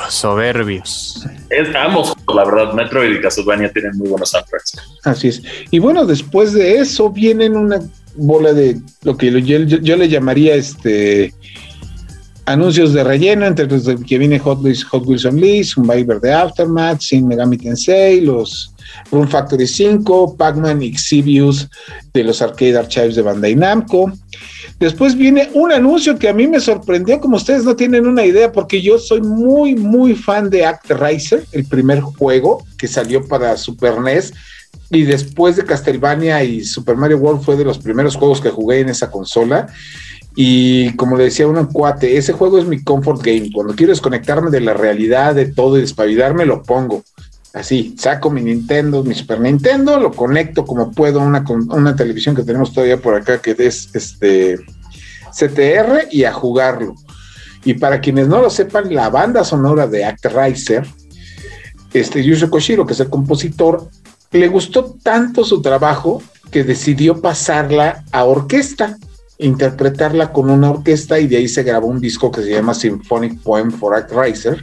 soberbios. 0.09 1.27
Estamos, 1.51 2.15
la 2.33 2.45
verdad, 2.45 2.73
Metroid 2.73 3.17
y 3.17 3.21
Castlevania 3.21 3.73
tienen 3.73 3.97
muy 3.97 4.09
buenos 4.09 4.31
soundtracks. 4.31 4.77
Así 5.05 5.29
es. 5.29 5.43
Y 5.71 5.79
bueno, 5.79 6.07
después 6.07 6.53
de 6.53 6.79
eso 6.79 7.11
vienen 7.11 7.57
una 7.57 7.81
bola 8.19 8.53
de 8.53 8.81
lo 9.03 9.17
que 9.17 9.31
yo, 9.43 9.97
le 9.97 10.09
llamaría 10.09 10.55
este 10.55 11.33
anuncios 12.47 12.95
de 12.95 13.05
relleno, 13.05 13.47
entre 13.47 13.67
los 13.67 13.85
que 14.07 14.19
viene 14.19 14.39
Hot 14.39 14.63
Wheels, 14.63 14.83
Hot 14.85 15.07
Wheels 15.07 15.25
Unleashed, 15.27 15.77
un 15.77 15.87
Viber 15.87 16.19
de 16.19 16.33
Aftermath, 16.33 17.01
Sin 17.01 17.29
Megami 17.29 17.59
Tensei, 17.59 18.23
los 18.23 18.75
Rune 19.13 19.29
Factory 19.29 19.67
5, 19.67 20.37
Pac-Man 20.37 20.83
Exhibius 20.83 21.69
de 22.15 22.25
los 22.25 22.41
Arcade 22.41 22.79
Archives 22.79 23.17
de 23.17 23.23
Bandai 23.23 23.55
Namco. 23.55 24.11
Después 24.79 25.15
viene 25.15 25.51
un 25.55 25.73
anuncio 25.73 26.19
que 26.19 26.29
a 26.29 26.33
mí 26.33 26.47
me 26.47 26.61
sorprendió, 26.61 27.21
como 27.21 27.37
ustedes 27.37 27.65
no 27.65 27.77
tienen 27.77 28.07
una 28.07 28.25
idea, 28.25 28.51
porque 28.51 28.81
yo 28.81 28.99
soy 28.99 29.21
muy, 29.21 29.75
muy 29.75 30.15
fan 30.15 30.49
de 30.49 30.65
Act 30.65 30.91
Racer, 30.91 31.45
el 31.53 31.67
primer 31.67 32.01
juego 32.01 32.65
que 32.79 32.89
salió 32.89 33.27
para 33.27 33.57
Super 33.57 34.01
NES 34.01 34.33
y 34.91 35.03
después 35.03 35.57
de 35.57 35.65
Castlevania 35.65 36.43
y 36.43 36.65
Super 36.65 36.97
Mario 36.97 37.19
World 37.19 37.43
fue 37.43 37.57
de 37.57 37.65
los 37.65 37.79
primeros 37.79 38.17
juegos 38.17 38.41
que 38.41 38.51
jugué 38.51 38.81
en 38.81 38.89
esa 38.89 39.11
consola. 39.11 39.67
Y 40.35 40.95
como 40.95 41.17
le 41.17 41.25
decía 41.25 41.47
un 41.47 41.67
cuate, 41.67 42.17
ese 42.17 42.33
juego 42.33 42.59
es 42.59 42.65
mi 42.65 42.83
comfort 42.83 43.23
game. 43.23 43.51
Cuando 43.53 43.75
quiero 43.75 43.93
desconectarme 43.93 44.51
de 44.51 44.61
la 44.61 44.73
realidad, 44.73 45.35
de 45.35 45.47
todo 45.47 45.77
y 45.77 45.83
despabilarme, 45.83 46.47
lo 46.47 46.63
pongo. 46.63 47.03
Así, 47.53 47.95
saco 47.99 48.31
mi 48.31 48.43
Nintendo, 48.43 49.03
mi 49.03 49.15
Super 49.15 49.41
Nintendo, 49.41 49.99
lo 49.99 50.13
conecto 50.13 50.65
como 50.65 50.93
puedo 50.93 51.21
a 51.21 51.25
una, 51.25 51.97
televisión 51.97 52.37
que 52.37 52.45
tenemos 52.45 52.73
todavía 52.73 52.99
por 52.99 53.15
acá 53.15 53.41
que 53.41 53.57
es 53.59 53.89
este 53.95 54.59
CTR 55.33 56.09
y 56.11 56.25
a 56.25 56.33
jugarlo. 56.33 56.95
Y 57.65 57.75
para 57.75 58.01
quienes 58.01 58.29
no 58.29 58.41
lo 58.41 58.49
sepan, 58.49 58.95
la 58.95 59.11
banda 59.11 59.45
sonora 59.45 59.87
de 59.87 60.05
Actraiser, 60.05 60.87
este 61.93 62.23
Yuzo 62.23 62.51
Koshiro, 62.51 62.87
que 62.87 62.93
es 62.93 63.01
el 63.01 63.11
compositor, 63.11 63.89
le 64.33 64.49
gustó 64.49 64.97
tanto 65.03 65.45
su 65.45 65.63
trabajo 65.63 66.23
que 66.51 66.65
decidió 66.65 67.21
pasarla 67.21 68.05
a 68.13 68.25
orquesta, 68.25 68.97
interpretarla 69.39 70.33
con 70.33 70.51
una 70.51 70.71
orquesta 70.71 71.19
y 71.19 71.27
de 71.27 71.39
ahí 71.39 71.49
se 71.49 71.63
grabó 71.63 71.87
un 71.87 72.01
disco 72.01 72.31
que 72.31 72.43
se 72.43 72.51
llama 72.51 72.75
Symphonic 72.75 73.41
Poem 73.43 73.71
for 73.71 73.95
Act 73.95 74.13
Riser, 74.13 74.63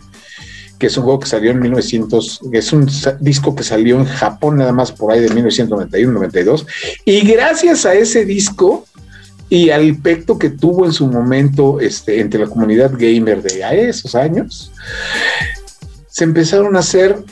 que 0.77 0.87
es 0.87 0.97
un 0.97 1.03
juego 1.03 1.19
que 1.19 1.27
salió 1.27 1.51
en 1.51 1.59
1900, 1.59 2.41
es 2.51 2.73
un 2.73 2.89
disco 3.21 3.55
que 3.55 3.63
salió 3.63 3.97
en 3.97 4.05
Japón 4.05 4.57
nada 4.57 4.73
más 4.73 4.91
por 4.91 5.11
ahí 5.11 5.21
de 5.21 5.31
1991-92 5.31 6.65
y 7.05 7.21
gracias 7.21 7.85
a 7.85 7.93
ese 7.93 8.25
disco 8.25 8.85
y 9.49 9.69
al 9.69 9.97
pecto 9.97 10.37
que 10.37 10.49
tuvo 10.49 10.85
en 10.85 10.91
su 10.91 11.07
momento 11.07 11.79
este, 11.79 12.19
entre 12.19 12.41
la 12.41 12.47
comunidad 12.47 12.91
gamer 12.97 13.41
de 13.41 13.89
esos 13.89 14.15
años, 14.15 14.71
se 16.07 16.23
empezaron 16.23 16.75
a 16.75 16.79
hacer 16.79 17.23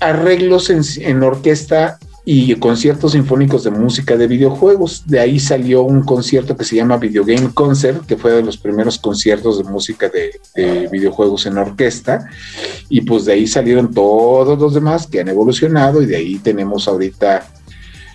arreglos 0.00 0.70
en, 0.70 1.22
orquesta 1.22 1.98
y 2.24 2.54
conciertos 2.56 3.12
sinfónicos 3.12 3.64
de 3.64 3.70
música 3.70 4.16
de 4.16 4.26
videojuegos. 4.26 5.06
De 5.06 5.20
ahí 5.20 5.38
salió 5.38 5.82
un 5.82 6.02
concierto 6.02 6.56
que 6.56 6.64
se 6.64 6.76
llama 6.76 6.96
Video 6.96 7.24
Game 7.24 7.50
Concert, 7.54 8.04
que 8.04 8.16
fue 8.16 8.32
de 8.32 8.42
los 8.42 8.56
primeros 8.56 8.98
conciertos 8.98 9.58
de 9.58 9.64
música 9.64 10.08
de, 10.08 10.88
videojuegos 10.90 11.46
en 11.46 11.58
orquesta. 11.58 12.28
Y 12.88 13.02
pues 13.02 13.24
de 13.24 13.34
ahí 13.34 13.46
salieron 13.46 13.92
todos 13.92 14.58
los 14.58 14.74
demás 14.74 15.06
que 15.06 15.20
han 15.20 15.28
evolucionado 15.28 16.02
y 16.02 16.06
de 16.06 16.16
ahí 16.16 16.38
tenemos 16.38 16.88
ahorita 16.88 17.48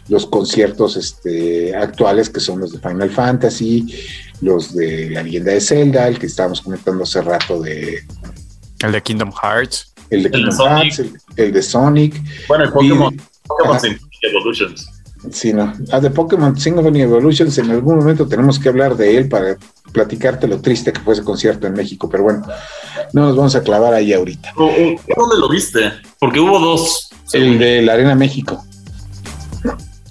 los 0.10 0.26
conciertos 0.26 0.98
este, 0.98 1.74
actuales 1.76 2.30
que 2.30 2.41
son 2.41 2.60
los 2.60 2.74
de 2.74 2.80
Final 2.80 3.10
Fantasy, 3.10 3.96
los 4.41 4.76
de 4.76 5.10
la 5.10 5.24
leyenda 5.24 5.54
de 5.54 5.62
Zelda, 5.62 6.08
el 6.08 6.20
que 6.20 6.26
estábamos 6.26 6.62
comentando 6.62 7.04
hace 7.04 7.22
rato 7.22 7.62
de... 7.62 8.04
El 8.80 8.91
de 8.91 9.02
Kingdom 9.02 9.32
Hearts. 9.32 9.90
El 10.12 10.24
de 10.24 10.32
Kingdom 10.32 10.67
Hearts, 10.67 11.02
el, 11.38 11.52
de 11.52 11.63
Sonic. 11.63 12.21
Bueno, 12.47 12.65
el 12.65 12.71
Pokémon, 12.71 13.21
Pokémon 13.47 13.80
Evolutions. 14.21 14.88
Sí, 15.32 15.54
no. 15.54 15.74
Ah, 15.91 16.00
de 16.00 16.10
Pokémon 16.10 16.58
Symphony 16.58 17.02
Evolutions, 17.02 17.58
en 17.60 17.71
algún 17.71 17.97
momento 17.97 18.28
tenemos 18.28 18.60
que 18.60 18.69
hablar 18.69 18.95
de 18.97 19.17
él 19.17 19.30
para 19.30 19.56
platicarte 19.91 20.47
lo 20.47 20.62
triste 20.62 20.91
que 20.91 21.00
fue 21.02 21.13
ese 21.13 21.24
concierto 21.24 21.67
en 21.67 21.74
México, 21.74 22.10
pero 22.10 22.24
bueno, 22.24 22.45
no 23.13 23.28
nos 23.28 23.36
vamos 23.36 23.56
a 23.56 23.63
clavar 23.63 23.93
ahí 23.93 24.13
ahorita. 24.13 24.54
¿Dónde 24.58 25.38
lo 25.38 25.50
viste? 25.50 25.93
Porque 26.19 26.39
hubo 26.39 26.60
dos. 26.60 27.10
El 27.34 27.60
de 27.60 27.82
la 27.82 27.93
Arena 27.93 28.15
México. 28.15 28.65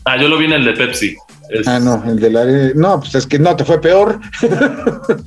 Ah, 0.04 0.16
yo 0.16 0.28
lo 0.28 0.38
vi 0.38 0.46
en 0.46 0.52
el 0.52 0.64
de 0.64 0.72
Pepsi. 0.72 1.16
Ah, 1.66 1.80
no, 1.80 2.02
el 2.06 2.18
de 2.20 2.30
la 2.30 2.42
Arena. 2.42 2.72
No, 2.74 3.00
pues 3.00 3.14
es 3.16 3.26
que 3.26 3.38
no, 3.38 3.54
te 3.56 3.64
fue 3.64 3.80
peor. 3.80 4.20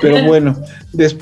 Pero 0.00 0.24
bueno, 0.24 0.56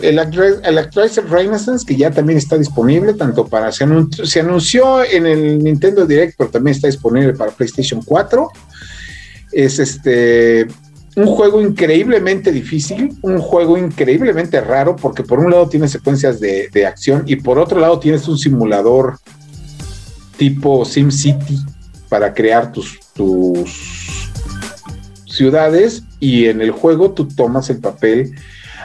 el, 0.02 0.18
Actualizer 0.18 1.28
Renaissance, 1.28 1.84
que 1.86 1.96
ya 1.96 2.10
también 2.10 2.38
está 2.38 2.56
disponible, 2.56 3.14
tanto 3.14 3.46
para, 3.46 3.70
se, 3.72 3.84
anunció, 3.84 5.04
en 5.04 5.26
el 5.26 5.58
Nintendo 5.62 6.06
Direct, 6.06 6.34
pero 6.38 6.50
también 6.50 6.74
está 6.74 6.86
disponible 6.86 7.34
para 7.34 7.50
PlayStation 7.50 8.00
4. 8.02 8.48
Es 9.52 9.78
este 9.78 10.66
un 11.16 11.26
juego 11.26 11.62
increíblemente 11.62 12.52
difícil, 12.52 13.16
un 13.22 13.38
juego 13.38 13.78
increíblemente 13.78 14.60
raro, 14.60 14.96
porque 14.96 15.22
por 15.22 15.38
un 15.38 15.50
lado 15.50 15.66
tiene 15.66 15.88
secuencias 15.88 16.40
de, 16.40 16.68
de 16.68 16.86
acción 16.86 17.24
y 17.26 17.36
por 17.36 17.58
otro 17.58 17.80
lado 17.80 17.98
tienes 17.98 18.28
un 18.28 18.36
simulador 18.36 19.18
tipo 20.36 20.84
SimCity 20.84 21.58
para 22.10 22.34
crear 22.34 22.70
tus, 22.70 23.00
tus 23.14 24.30
ciudades 25.26 26.02
y 26.20 26.46
en 26.46 26.61
el 26.61 26.70
juego 26.70 27.12
tú 27.12 27.26
tomas 27.26 27.70
el 27.70 27.79
papel. 27.79 28.35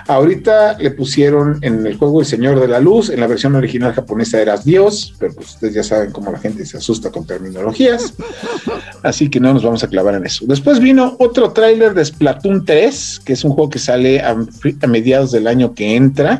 Ahorita 0.07 0.77
le 0.79 0.91
pusieron 0.91 1.59
en 1.61 1.85
el 1.85 1.95
juego 1.95 2.21
El 2.21 2.25
Señor 2.25 2.59
de 2.59 2.67
la 2.67 2.79
Luz, 2.79 3.09
en 3.09 3.19
la 3.19 3.27
versión 3.27 3.55
original 3.55 3.93
japonesa 3.93 4.41
eras 4.41 4.65
Dios, 4.65 5.13
pero 5.19 5.33
pues 5.35 5.49
ustedes 5.49 5.75
ya 5.75 5.83
saben 5.83 6.11
cómo 6.11 6.31
la 6.31 6.39
gente 6.39 6.65
se 6.65 6.77
asusta 6.77 7.11
con 7.11 7.27
terminologías, 7.27 8.15
así 9.03 9.29
que 9.29 9.39
no 9.39 9.53
nos 9.53 9.63
vamos 9.63 9.83
a 9.83 9.87
clavar 9.87 10.15
en 10.15 10.25
eso. 10.25 10.45
Después 10.47 10.79
vino 10.79 11.15
otro 11.19 11.51
tráiler 11.51 11.93
de 11.93 12.03
Splatoon 12.03 12.65
3, 12.65 13.21
que 13.23 13.33
es 13.33 13.43
un 13.43 13.51
juego 13.51 13.69
que 13.69 13.79
sale 13.79 14.21
a, 14.21 14.31
a 14.31 14.87
mediados 14.87 15.31
del 15.31 15.47
año 15.47 15.75
que 15.75 15.95
entra 15.95 16.39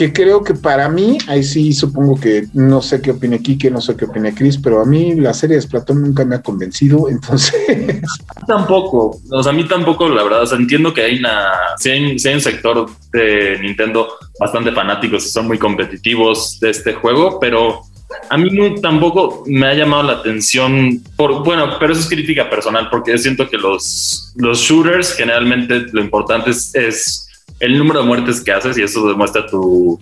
que 0.00 0.14
creo 0.14 0.42
que 0.42 0.54
para 0.54 0.88
mí, 0.88 1.18
ahí 1.26 1.42
sí 1.42 1.74
supongo 1.74 2.18
que 2.18 2.46
no 2.54 2.80
sé 2.80 3.02
qué 3.02 3.10
opine 3.10 3.42
Kike, 3.42 3.70
no 3.70 3.82
sé 3.82 3.98
qué 3.98 4.06
opine 4.06 4.34
Chris, 4.34 4.56
pero 4.56 4.80
a 4.80 4.86
mí 4.86 5.14
la 5.14 5.34
serie 5.34 5.60
de 5.60 5.68
Platón 5.68 6.00
nunca 6.00 6.24
me 6.24 6.36
ha 6.36 6.42
convencido, 6.42 7.06
entonces... 7.10 8.00
Tampoco, 8.46 9.20
o 9.30 9.42
sea, 9.42 9.52
a 9.52 9.54
mí 9.54 9.68
tampoco, 9.68 10.08
la 10.08 10.22
verdad, 10.22 10.44
o 10.44 10.46
sea, 10.46 10.56
entiendo 10.56 10.94
que 10.94 11.02
hay 11.02 11.18
una, 11.18 11.50
si 11.76 11.90
hay, 11.90 12.34
un 12.34 12.40
sector 12.40 12.88
de 13.12 13.58
Nintendo 13.60 14.08
bastante 14.40 14.72
fanáticos 14.72 15.26
y 15.26 15.28
son 15.28 15.46
muy 15.46 15.58
competitivos 15.58 16.58
de 16.60 16.70
este 16.70 16.94
juego, 16.94 17.38
pero 17.38 17.82
a 18.30 18.38
mí 18.38 18.80
tampoco 18.80 19.44
me 19.48 19.66
ha 19.66 19.74
llamado 19.74 20.04
la 20.04 20.12
atención, 20.14 21.02
por, 21.14 21.44
bueno, 21.44 21.76
pero 21.78 21.92
eso 21.92 22.00
es 22.00 22.08
crítica 22.08 22.48
personal, 22.48 22.88
porque 22.88 23.18
siento 23.18 23.50
que 23.50 23.58
los, 23.58 24.32
los 24.36 24.60
shooters 24.60 25.12
generalmente 25.12 25.88
lo 25.92 26.00
importante 26.00 26.48
es 26.48 27.26
el 27.60 27.78
número 27.78 28.00
de 28.00 28.06
muertes 28.06 28.42
que 28.42 28.52
haces 28.52 28.76
y 28.78 28.82
eso 28.82 29.06
demuestra 29.06 29.46
tu, 29.46 29.98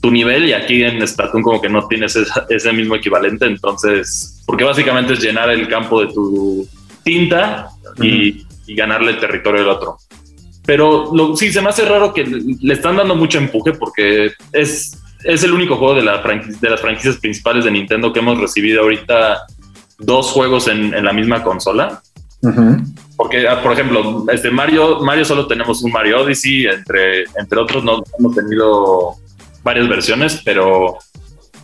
tu 0.00 0.10
nivel 0.10 0.48
y 0.48 0.52
aquí 0.52 0.82
en 0.82 1.06
Splatoon 1.06 1.42
como 1.42 1.60
que 1.60 1.68
no 1.68 1.86
tienes 1.86 2.16
ese, 2.48 2.72
mismo 2.72 2.96
equivalente, 2.96 3.46
entonces, 3.46 4.42
porque 4.46 4.64
básicamente 4.64 5.14
es 5.14 5.20
llenar 5.20 5.50
el 5.50 5.68
campo 5.68 6.00
de 6.00 6.12
tu 6.12 6.68
tinta 7.02 7.70
y, 8.00 8.44
ganarle 8.70 9.12
el 9.12 9.18
territorio 9.18 9.60
del 9.60 9.70
otro. 9.70 9.96
Pero 10.66 11.10
lo, 11.14 11.34
sí, 11.34 11.50
se 11.50 11.62
me 11.62 11.70
hace 11.70 11.86
raro 11.86 12.12
que 12.12 12.26
le 12.26 12.74
están 12.74 12.96
dando 12.96 13.16
mucho 13.16 13.38
empuje 13.38 13.72
porque 13.72 14.32
es, 14.52 15.02
es 15.24 15.42
el 15.42 15.54
único 15.54 15.76
juego 15.76 15.94
de, 15.94 16.02
la 16.02 16.18
de 16.20 16.70
las 16.70 16.78
franquicias 16.78 17.16
principales 17.16 17.64
de 17.64 17.70
Nintendo 17.70 18.12
que 18.12 18.18
hemos 18.18 18.38
recibido 18.38 18.82
ahorita 18.82 19.38
dos 20.00 20.32
juegos 20.32 20.68
en, 20.68 20.92
en 20.92 21.02
la 21.02 21.14
misma 21.14 21.42
consola. 21.42 22.02
Porque, 23.16 23.48
ah, 23.48 23.62
por 23.62 23.72
ejemplo, 23.72 24.24
este 24.32 24.50
Mario, 24.50 25.00
Mario 25.00 25.24
solo 25.24 25.46
tenemos 25.46 25.82
un 25.82 25.90
Mario 25.90 26.22
Odyssey, 26.22 26.66
entre, 26.66 27.24
entre 27.36 27.58
otros 27.58 27.82
no 27.82 28.02
hemos 28.18 28.34
tenido 28.34 29.16
varias 29.64 29.88
versiones, 29.88 30.40
pero, 30.44 30.98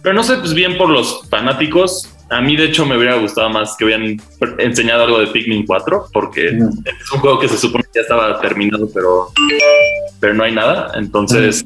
pero 0.02 0.14
no 0.14 0.24
sé, 0.24 0.36
pues 0.38 0.52
bien 0.52 0.76
por 0.76 0.90
los 0.90 1.28
fanáticos. 1.28 2.10
A 2.30 2.40
mí, 2.40 2.56
de 2.56 2.64
hecho, 2.64 2.86
me 2.86 2.96
hubiera 2.96 3.16
gustado 3.16 3.50
más 3.50 3.76
que 3.76 3.84
hubieran 3.84 4.20
enseñado 4.58 5.04
algo 5.04 5.18
de 5.20 5.28
Pikmin 5.28 5.66
4, 5.66 6.06
porque 6.12 6.48
es 6.48 7.12
un 7.12 7.20
juego 7.20 7.38
que 7.38 7.48
se 7.48 7.58
supone 7.58 7.84
que 7.84 8.00
ya 8.00 8.00
estaba 8.00 8.40
terminado, 8.40 8.88
pero, 8.92 9.28
pero 10.18 10.34
no 10.34 10.42
hay 10.42 10.52
nada. 10.52 10.90
Entonces, 10.96 11.64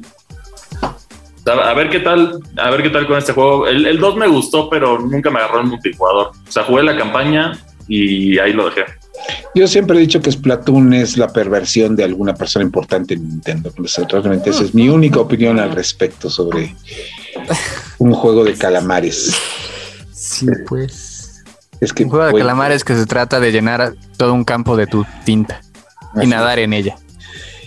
a 1.45 1.73
ver 1.73 1.89
qué 1.89 1.99
tal, 1.99 2.39
a 2.57 2.69
ver 2.69 2.83
qué 2.83 2.89
tal 2.89 3.07
con 3.07 3.17
este 3.17 3.33
juego. 3.33 3.67
El, 3.67 3.85
el 3.85 3.99
2 3.99 4.17
me 4.17 4.27
gustó, 4.27 4.69
pero 4.69 4.99
nunca 4.99 5.31
me 5.31 5.39
agarró 5.39 5.61
el 5.61 5.67
multijugador. 5.67 6.27
O 6.27 6.51
sea, 6.51 6.63
jugué 6.63 6.83
la 6.83 6.97
campaña 6.97 7.53
y 7.87 8.37
ahí 8.37 8.53
lo 8.53 8.69
dejé. 8.69 8.85
Yo 9.55 9.67
siempre 9.67 9.97
he 9.97 10.01
dicho 10.01 10.21
que 10.21 10.31
Splatoon 10.31 10.93
es 10.93 11.17
la 11.17 11.27
perversión 11.27 11.95
de 11.95 12.03
alguna 12.03 12.33
persona 12.33 12.63
importante 12.63 13.15
en 13.15 13.27
Nintendo. 13.27 13.71
Pues, 13.75 13.95
realmente 14.09 14.49
esa 14.51 14.63
es 14.63 14.73
mi 14.73 14.89
única 14.89 15.19
opinión 15.19 15.59
al 15.59 15.71
respecto 15.71 16.29
sobre 16.29 16.75
un 17.97 18.13
juego 18.13 18.43
de 18.43 18.53
calamares. 18.53 19.35
Sí, 20.11 20.47
pues. 20.67 21.43
Es 21.79 21.93
que 21.93 22.03
un 22.03 22.09
juego 22.09 22.27
de 22.27 22.33
calamares 22.33 22.83
que 22.83 22.95
se 22.95 23.05
trata 23.05 23.39
de 23.39 23.51
llenar 23.51 23.93
todo 24.17 24.33
un 24.33 24.43
campo 24.43 24.75
de 24.75 24.87
tu 24.87 25.05
tinta 25.23 25.61
y 26.21 26.27
nadar 26.27 26.59
en 26.59 26.73
ella 26.73 26.97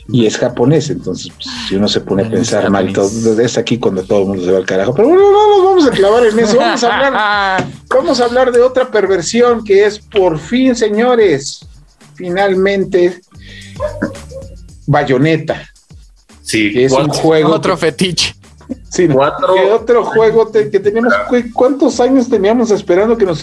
y 0.09 0.27
es 0.27 0.37
japonés, 0.37 0.91
entonces 0.91 1.33
pues, 1.33 1.49
si 1.69 1.77
uno 1.77 1.89
se 1.89 2.01
pone 2.01 2.25
a 2.25 2.31
pensar 2.31 2.69
mal, 2.71 2.93
todo, 2.93 3.41
es 3.41 3.57
aquí 3.57 3.79
cuando 3.79 4.03
todo 4.03 4.23
el 4.23 4.29
mundo 4.29 4.45
se 4.45 4.51
va 4.51 4.59
al 4.59 4.67
carajo. 4.67 4.95
Pero 4.95 5.09
bueno, 5.09 5.31
no 5.31 5.49
nos 5.49 5.65
vamos 5.65 5.87
a 5.87 5.91
clavar 5.91 6.27
en 6.27 6.39
eso, 6.39 6.57
vamos 6.57 6.85
a 6.85 6.95
hablar, 6.95 7.67
vamos 7.89 8.21
a 8.21 8.25
hablar 8.25 8.53
de 8.53 8.61
otra 8.61 8.91
perversión 8.91 9.65
que 9.65 9.85
es 9.85 9.99
por 9.99 10.39
fin, 10.39 10.75
señores, 10.75 11.67
finalmente 12.15 13.21
Bayonetta. 14.87 15.63
Sí, 16.43 16.73
que 16.73 16.85
es 16.87 16.93
un 16.93 17.09
juego. 17.09 17.51
Otro 17.55 17.77
fetiche. 17.77 18.35
Sí, 18.89 19.09
otro 19.71 20.05
juego 20.05 20.51
que 20.51 20.65
teníamos, 20.65 21.13
¿cuántos 21.53 22.01
años 22.01 22.29
teníamos 22.29 22.71
esperando 22.71 23.17
que 23.17 23.25
nos 23.25 23.43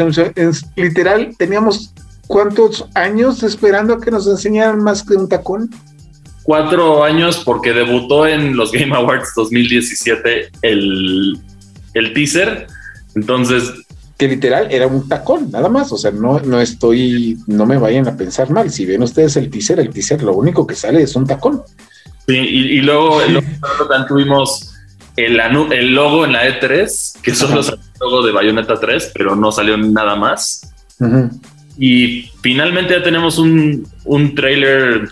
literal 0.76 1.36
teníamos 1.38 1.94
cuántos 2.28 2.86
años 2.94 3.44
esperando 3.44 4.00
que 4.00 4.12
nos 4.12 4.28
enseñaran 4.28 4.84
más 4.84 5.04
que 5.04 5.16
un 5.16 5.28
tacón? 5.28 5.70
Cuatro 6.50 7.04
años 7.04 7.44
porque 7.46 7.74
debutó 7.74 8.26
en 8.26 8.58
los 8.58 8.72
Game 8.72 8.96
Awards 8.96 9.34
2017 9.36 10.50
el, 10.64 11.38
el 11.94 12.14
teaser. 12.16 12.66
Entonces. 13.14 13.72
Que 14.18 14.28
literal 14.28 14.68
era 14.72 14.88
un 14.88 15.08
tacón, 15.08 15.52
nada 15.52 15.70
más. 15.70 15.92
O 15.92 15.98
sea, 15.98 16.10
no, 16.10 16.40
no 16.40 16.60
estoy, 16.60 17.38
no 17.46 17.68
me 17.68 17.78
vayan 17.78 18.08
a 18.08 18.18
pensar 18.18 18.50
mal. 18.50 18.72
Si 18.72 18.84
ven 18.88 19.04
ustedes 19.04 19.38
el 19.38 19.52
teaser, 19.52 19.80
el 19.80 19.92
teaser 19.92 20.24
lo 20.24 20.34
único 20.34 20.66
que 20.66 20.74
sale 20.74 21.04
es 21.04 21.16
un 21.16 21.28
tacón. 21.28 21.62
Sí, 22.28 22.34
y, 22.36 22.82
luego, 22.82 23.20
también 23.78 24.08
tuvimos 24.08 24.74
el, 25.18 25.40
el, 25.40 25.94
logo 25.94 26.26
en 26.26 26.32
la 26.34 26.48
E3, 26.48 27.22
que 27.22 27.36
solo 27.36 27.62
salió 27.62 27.84
el 27.84 28.00
logo 28.00 28.26
de 28.26 28.32
Bayonetta 28.32 28.80
3, 28.80 29.12
pero 29.14 29.36
no 29.36 29.52
salió 29.52 29.78
nada 29.78 30.16
más. 30.16 30.68
Y 31.78 32.32
finalmente 32.42 32.96
ya 32.96 33.04
tenemos 33.04 33.38
un, 33.38 33.88
un 34.06 34.34
trailer 34.34 35.10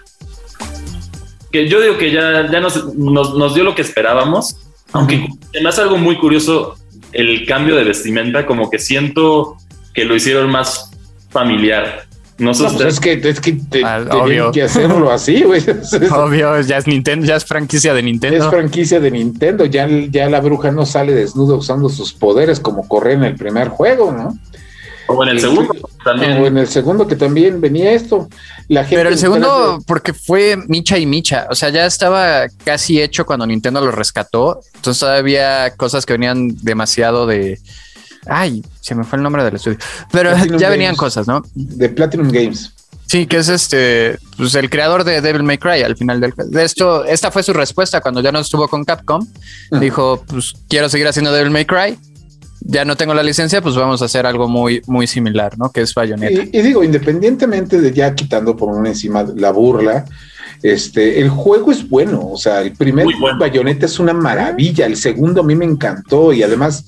que 1.51 1.67
yo 1.67 1.81
digo 1.81 1.97
que 1.97 2.11
ya, 2.11 2.49
ya 2.51 2.59
nos, 2.59 2.95
nos, 2.95 3.55
dio 3.55 3.63
lo 3.63 3.75
que 3.75 3.81
esperábamos, 3.81 4.57
aunque 4.93 5.27
me 5.61 5.69
hace 5.69 5.81
algo 5.81 5.97
muy 5.97 6.17
curioso 6.17 6.75
el 7.13 7.45
cambio 7.45 7.75
de 7.75 7.83
vestimenta, 7.83 8.45
como 8.45 8.69
que 8.69 8.79
siento 8.79 9.57
que 9.93 10.05
lo 10.05 10.15
hicieron 10.15 10.51
más 10.51 10.91
familiar. 11.29 12.07
No 12.37 12.53
sé 12.53 12.65
pues 12.65 12.81
es 12.81 12.99
que, 12.99 13.13
es 13.13 13.41
que 13.41 13.57
ah, 13.83 14.05
que 14.53 14.61
hacerlo 14.61 15.11
así, 15.11 15.41
güey. 15.41 15.63
Obvio, 16.11 16.61
ya 16.61 16.77
es 16.77 16.85
Nintendo, 16.85 17.25
ya 17.25 17.35
es 17.35 17.45
franquicia 17.45 17.95
de 17.95 18.03
Nintendo. 18.03 18.37
Es 18.37 18.45
franquicia 18.47 18.99
de 18.99 19.09
Nintendo, 19.09 19.65
ya, 19.65 19.87
ya 19.89 20.29
la 20.29 20.39
bruja 20.39 20.71
no 20.71 20.85
sale 20.85 21.13
desnuda 21.13 21.55
usando 21.55 21.89
sus 21.89 22.13
poderes 22.13 22.59
como 22.59 22.87
corre 22.87 23.13
en 23.13 23.23
el 23.23 23.35
primer 23.35 23.69
juego, 23.69 24.11
¿no? 24.11 24.37
O 25.07 25.23
en 25.23 25.29
el 25.29 25.39
segundo 25.39 25.73
también. 26.03 26.41
O 26.41 26.47
en 26.47 26.57
el 26.57 26.67
segundo 26.67 27.07
que 27.07 27.15
también 27.15 27.59
venía 27.61 27.91
esto. 27.91 28.27
La 28.67 28.83
Pero 28.83 29.09
el 29.09 29.17
segundo, 29.17 29.79
porque 29.87 30.13
fue 30.13 30.57
Micha 30.67 30.97
y 30.97 31.05
Micha. 31.05 31.47
O 31.49 31.55
sea, 31.55 31.69
ya 31.69 31.85
estaba 31.85 32.47
casi 32.63 33.01
hecho 33.01 33.25
cuando 33.25 33.45
Nintendo 33.45 33.81
lo 33.81 33.91
rescató. 33.91 34.61
Entonces 34.75 35.03
había 35.03 35.73
cosas 35.75 36.05
que 36.05 36.13
venían 36.13 36.55
demasiado 36.61 37.25
de. 37.25 37.59
Ay, 38.25 38.63
se 38.81 38.93
me 38.93 39.03
fue 39.03 39.17
el 39.17 39.23
nombre 39.23 39.43
del 39.43 39.55
estudio. 39.55 39.77
Pero 40.11 40.35
ya 40.57 40.69
venían 40.69 40.95
cosas, 40.95 41.27
¿no? 41.27 41.43
De 41.53 41.89
Platinum 41.89 42.29
Games. 42.29 42.73
Sí, 43.07 43.25
que 43.25 43.37
es 43.37 43.47
este, 43.47 44.19
pues 44.35 44.53
el 44.55 44.69
creador 44.69 45.05
de 45.05 45.21
Devil 45.21 45.43
May 45.43 45.57
Cry 45.57 45.81
al 45.81 45.95
final 45.95 46.19
del, 46.19 46.33
de 46.35 46.63
esto. 46.63 47.05
Esta 47.05 47.31
fue 47.31 47.41
su 47.41 47.53
respuesta 47.53 48.01
cuando 48.01 48.19
ya 48.19 48.33
no 48.33 48.39
estuvo 48.39 48.67
con 48.67 48.83
Capcom. 48.83 49.25
Dijo, 49.79 50.23
pues 50.27 50.53
quiero 50.67 50.89
seguir 50.89 51.07
haciendo 51.07 51.31
Devil 51.31 51.51
May 51.51 51.65
Cry 51.65 51.97
ya 52.67 52.83
no 52.83 52.97
tengo 52.97 53.13
la 53.13 53.23
licencia, 53.23 53.61
pues 53.61 53.75
vamos 53.75 54.01
a 54.01 54.05
hacer 54.05 54.25
algo 54.25 54.47
muy, 54.47 54.81
muy 54.87 55.07
similar, 55.07 55.57
¿no? 55.57 55.71
Que 55.71 55.81
es 55.81 55.93
Bayonetta. 55.93 56.43
Y, 56.51 56.61
digo, 56.61 56.83
independientemente 56.83 57.79
de 57.79 57.93
ya 57.93 58.13
quitando 58.13 58.55
por 58.57 58.69
una 58.69 58.89
encima 58.89 59.25
la 59.35 59.51
burla, 59.51 60.05
este, 60.61 61.21
el 61.21 61.29
juego 61.29 61.71
es 61.71 61.87
bueno, 61.87 62.29
o 62.31 62.37
sea, 62.37 62.61
el 62.61 62.73
primer 62.73 63.05
Bayonetta 63.39 63.85
es 63.85 63.99
una 63.99 64.13
maravilla, 64.13 64.85
el 64.85 64.97
segundo 64.97 65.41
a 65.41 65.43
mí 65.43 65.55
me 65.55 65.65
encantó 65.65 66.33
y 66.33 66.43
además 66.43 66.83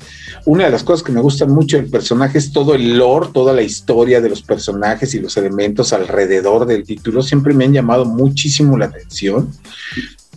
una 0.45 0.65
de 0.65 0.71
las 0.71 0.83
cosas 0.83 1.03
que 1.03 1.11
me 1.11 1.21
gustan 1.21 1.51
mucho 1.51 1.77
del 1.77 1.89
personaje 1.89 2.39
es 2.39 2.51
todo 2.51 2.73
el 2.73 2.97
lore, 2.97 3.27
toda 3.33 3.53
la 3.53 3.61
historia 3.61 4.19
de 4.21 4.29
los 4.29 4.41
personajes 4.41 5.13
y 5.13 5.19
los 5.19 5.37
elementos 5.37 5.93
alrededor 5.93 6.65
del 6.65 6.83
título, 6.83 7.21
siempre 7.21 7.53
me 7.53 7.65
han 7.65 7.73
llamado 7.73 8.05
muchísimo 8.05 8.77
la 8.77 8.85
atención. 8.85 9.49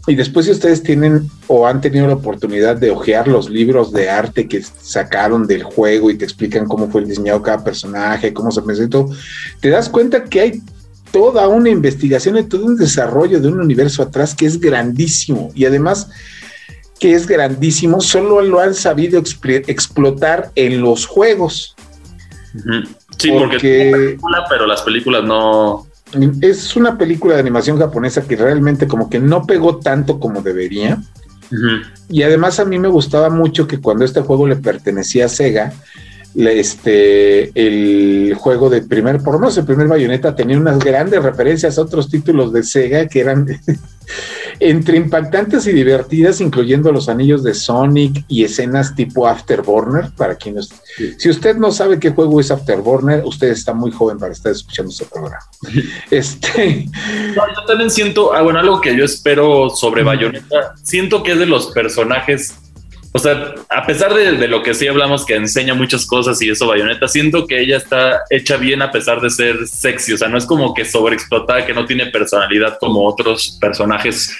Y 0.07 0.17
después 0.17 0.47
si 0.47 0.53
ustedes 0.53 0.83
tienen 0.83 1.31
o 1.47 1.67
han 1.67 1.81
tenido 1.81 2.09
la 2.09 2.15
oportunidad 2.15 2.77
de 2.77 2.91
hojear 2.91 3.29
los 3.29 3.49
libros 3.49 3.93
de 3.93 4.11
arte 4.11 4.49
que 4.49 4.61
sacaron 4.63 5.47
del 5.47 5.63
juego 5.63 6.11
y 6.11 6.19
te 6.19 6.25
explican 6.25 6.67
cómo 6.67 6.89
fue 6.89 7.03
el 7.03 7.09
diseñado 7.09 7.41
cada 7.41 7.63
personaje, 7.63 8.33
cómo 8.33 8.51
se 8.51 8.63
presentó, 8.63 9.09
te 9.61 9.71
das 9.71 9.89
cuenta 9.89 10.25
que 10.25 10.41
hay 10.41 10.63
toda 11.13 11.47
una 11.47 11.69
investigación 11.69 12.37
y 12.37 12.43
todo 12.43 12.65
un 12.65 12.77
desarrollo 12.77 13.39
de 13.39 13.47
un 13.47 13.61
universo 13.61 14.03
atrás 14.03 14.35
que 14.35 14.47
es 14.47 14.59
grandísimo 14.59 15.53
y 15.55 15.67
además 15.67 16.11
que 16.99 17.15
es 17.15 17.27
grandísimo, 17.27 18.01
solo 18.01 18.41
lo 18.43 18.61
han 18.61 18.75
sabido 18.75 19.21
explotar 19.21 20.51
en 20.55 20.81
los 20.81 21.07
juegos. 21.07 21.77
Sí, 23.19 23.31
porque, 23.33 24.17
pero 24.49 24.67
las 24.67 24.83
películas 24.83 25.25
no, 25.25 25.87
es 26.41 26.77
una 26.77 26.99
película 26.99 27.35
de 27.35 27.41
animación 27.41 27.79
japonesa 27.79 28.23
que 28.23 28.37
realmente 28.37 28.87
como 28.87 29.09
que 29.09 29.19
no 29.19 29.47
pegó 29.47 29.79
tanto 29.79 30.19
como 30.19 30.43
debería. 30.43 31.03
Y 32.09 32.23
además 32.23 32.61
a 32.61 32.65
mí 32.65 32.79
me 32.79 32.89
gustaba 32.89 33.29
mucho 33.29 33.67
que 33.67 33.81
cuando 33.81 34.05
este 34.05 34.23
juego 34.23 34.47
le 34.47 34.57
pertenecía 34.57 35.27
a 35.27 35.29
Sega, 35.29 35.73
este, 36.35 37.51
el 37.55 38.35
juego 38.35 38.70
de 38.70 38.83
primer, 38.83 39.22
por 39.22 39.35
lo 39.35 39.41
menos 39.41 39.57
el 39.59 39.64
primer 39.64 39.89
bayoneta 39.89 40.35
tenía 40.35 40.59
unas 40.59 40.78
grandes 40.78 41.22
referencias 41.22 41.78
a 41.78 41.83
otros 41.83 42.09
títulos 42.09 42.53
de 42.53 42.62
Sega 42.62 43.07
que 43.07 43.20
eran 43.20 43.47
entre 44.61 44.97
impactantes 44.97 45.66
y 45.66 45.72
divertidas, 45.72 46.41
incluyendo 46.41 46.93
los 46.93 47.09
anillos 47.09 47.43
de 47.43 47.55
Sonic 47.55 48.24
y 48.28 48.45
escenas 48.45 48.95
tipo 48.95 49.26
Afterburner, 49.26 50.11
para 50.16 50.37
quienes... 50.37 50.68
Si 51.18 51.28
usted 51.28 51.57
no 51.57 51.72
sabe 51.72 51.99
qué 51.99 52.11
juego 52.11 52.41
es 52.41 52.51
Afterburner, 52.51 53.24
usted 53.24 53.49
está 53.49 53.74
muy 53.74 53.91
joven 53.91 54.18
para 54.18 54.33
estar 54.33 54.53
escuchando 54.53 54.91
este 54.91 55.07
programa. 55.07 55.45
este... 56.11 56.87
yo 57.35 57.64
también 57.66 57.91
siento, 57.91 58.33
ah, 58.33 58.43
bueno, 58.43 58.61
algo 58.61 58.80
que 58.80 58.97
yo 58.97 59.05
espero 59.05 59.70
sobre 59.70 60.03
Bayonetta, 60.03 60.74
siento 60.83 61.22
que 61.22 61.33
es 61.33 61.39
de 61.39 61.47
los 61.47 61.66
personajes 61.72 62.55
o 63.15 63.19
sea, 63.19 63.55
a 63.69 63.87
pesar 63.87 64.15
de, 64.15 64.49
lo 64.49 64.63
que 64.63 64.73
sí 64.73 64.89
hablamos 64.89 65.27
que 65.27 65.35
enseña 65.35 65.75
muchas 65.75 66.07
cosas 66.07 66.41
y 66.41 66.49
eso, 66.49 66.67
Bayonetta, 66.67 67.09
siento 67.09 67.47
que 67.47 67.61
ella 67.61 67.77
está 67.77 68.23
hecha 68.31 68.57
bien 68.57 68.81
a 68.81 68.91
pesar 68.91 69.21
de 69.21 69.29
ser 69.29 69.67
sexy. 69.67 70.15
O 70.15 70.19
sea, 70.19 70.29
no 70.29 70.39
es 70.39 70.47
como 70.47 70.73
que 70.73 70.87
sobreexplotada, 70.87 71.67
que 71.67 71.75
no 71.75 71.85
tiene 71.85 72.07
personalidad 72.07 72.79
como 72.81 73.07
otros 73.07 73.59
personajes 73.61 74.35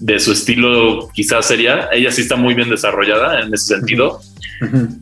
de 0.00 0.18
su 0.18 0.32
estilo 0.32 1.10
quizás 1.12 1.46
sería. 1.46 1.90
Ella 1.92 2.10
sí 2.10 2.22
está 2.22 2.36
muy 2.36 2.54
bien 2.54 2.70
desarrollada 2.70 3.40
en 3.40 3.52
ese 3.52 3.76
sentido. 3.76 4.20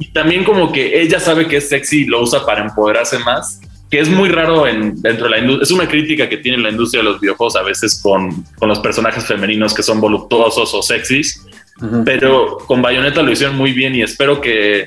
Y 0.01 0.11
también 0.13 0.43
como 0.43 0.73
que 0.73 1.01
ella 1.01 1.21
sabe 1.21 1.47
que 1.47 1.59
es 1.59 1.69
sexy 1.69 2.01
y 2.01 2.05
lo 2.07 2.23
usa 2.23 2.45
para 2.45 2.63
empoderarse 2.63 3.21
más, 3.21 3.61
que 3.89 4.01
es 4.01 4.09
muy 4.09 4.31
raro 4.31 4.67
en, 4.67 5.01
dentro 5.01 5.27
de 5.27 5.31
la 5.31 5.39
industria. 5.39 5.63
Es 5.63 5.71
una 5.71 5.89
crítica 5.89 6.29
que 6.29 6.39
tiene 6.39 6.59
la 6.59 6.71
industria 6.71 7.05
de 7.05 7.11
los 7.11 7.21
videojuegos 7.21 7.55
a 7.55 7.63
veces 7.63 8.01
con, 8.03 8.43
con 8.59 8.69
los 8.69 8.81
personajes 8.81 9.25
femeninos 9.25 9.75
que 9.75 9.85
son 9.85 10.01
voluptuosos 10.01 10.75
o 10.75 10.83
sexys 10.83 11.41
pero 12.05 12.59
con 12.59 12.83
Bayonetta 12.83 13.23
lo 13.23 13.33
hicieron 13.33 13.57
muy 13.57 13.73
bien 13.73 13.95
y 13.95 14.03
espero 14.03 14.41
que, 14.41 14.87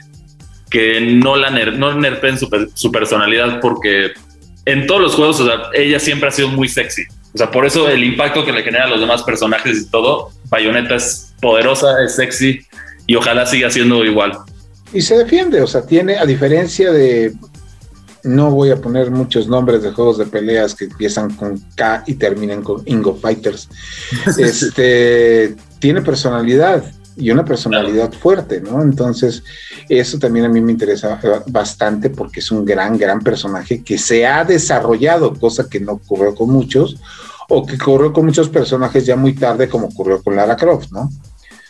que 0.69 1.01
no 1.01 1.35
la 1.35 1.49
no 1.49 1.93
nerfen 1.93 2.37
su, 2.37 2.47
su, 2.73 2.91
personalidad 2.91 3.59
porque 3.59 4.11
en 4.65 4.87
todos 4.87 5.01
los 5.01 5.15
juegos, 5.15 5.43
ella 5.73 5.99
siempre 5.99 6.29
ha 6.29 6.31
sido 6.31 6.47
muy 6.49 6.67
sexy. 6.67 7.03
O 7.33 7.37
sea, 7.37 7.51
por 7.51 7.65
eso 7.65 7.89
el 7.89 8.03
impacto 8.03 8.45
que 8.45 8.53
le 8.53 8.63
genera 8.63 8.85
a 8.85 8.89
los 8.89 8.99
demás 8.99 9.23
personajes 9.23 9.81
y 9.81 9.89
todo, 9.89 10.31
Bayonetta 10.49 10.95
es 10.95 11.33
poderosa, 11.41 12.01
es 12.03 12.15
sexy 12.15 12.61
y 13.07 13.15
ojalá 13.15 13.45
siga 13.45 13.69
siendo 13.69 14.03
igual. 14.05 14.37
Y 14.93 15.01
se 15.01 15.17
defiende, 15.17 15.61
o 15.61 15.67
sea, 15.67 15.85
tiene, 15.85 16.17
a 16.17 16.25
diferencia 16.25 16.91
de, 16.91 17.33
no 18.23 18.51
voy 18.51 18.71
a 18.71 18.77
poner 18.77 19.11
muchos 19.11 19.47
nombres 19.47 19.83
de 19.83 19.91
juegos 19.91 20.17
de 20.17 20.25
peleas 20.25 20.73
que 20.73 20.85
empiezan 20.85 21.35
con 21.35 21.59
K 21.75 22.03
y 22.07 22.15
terminan 22.15 22.61
con 22.61 22.81
Ingo 22.85 23.15
Fighters, 23.15 23.69
este, 24.37 25.55
tiene 25.79 26.01
personalidad 26.01 26.83
y 27.17 27.31
una 27.31 27.45
personalidad 27.45 28.11
fuerte, 28.11 28.61
¿no? 28.61 28.81
Entonces, 28.81 29.43
eso 29.87 30.19
también 30.19 30.45
a 30.45 30.49
mí 30.49 30.59
me 30.59 30.73
interesa 30.73 31.19
bastante 31.47 32.09
porque 32.09 32.41
es 32.41 32.51
un 32.51 32.65
gran, 32.65 32.97
gran 32.97 33.21
personaje 33.21 33.83
que 33.83 33.97
se 33.97 34.25
ha 34.25 34.43
desarrollado, 34.43 35.33
cosa 35.33 35.69
que 35.69 35.79
no 35.79 35.93
ocurrió 35.93 36.35
con 36.35 36.49
muchos, 36.49 36.97
o 37.47 37.65
que 37.65 37.75
ocurrió 37.75 38.11
con 38.11 38.25
muchos 38.25 38.49
personajes 38.49 39.05
ya 39.05 39.15
muy 39.15 39.33
tarde, 39.33 39.69
como 39.69 39.87
ocurrió 39.87 40.21
con 40.21 40.35
Lara 40.35 40.57
Croft, 40.57 40.91
¿no? 40.91 41.09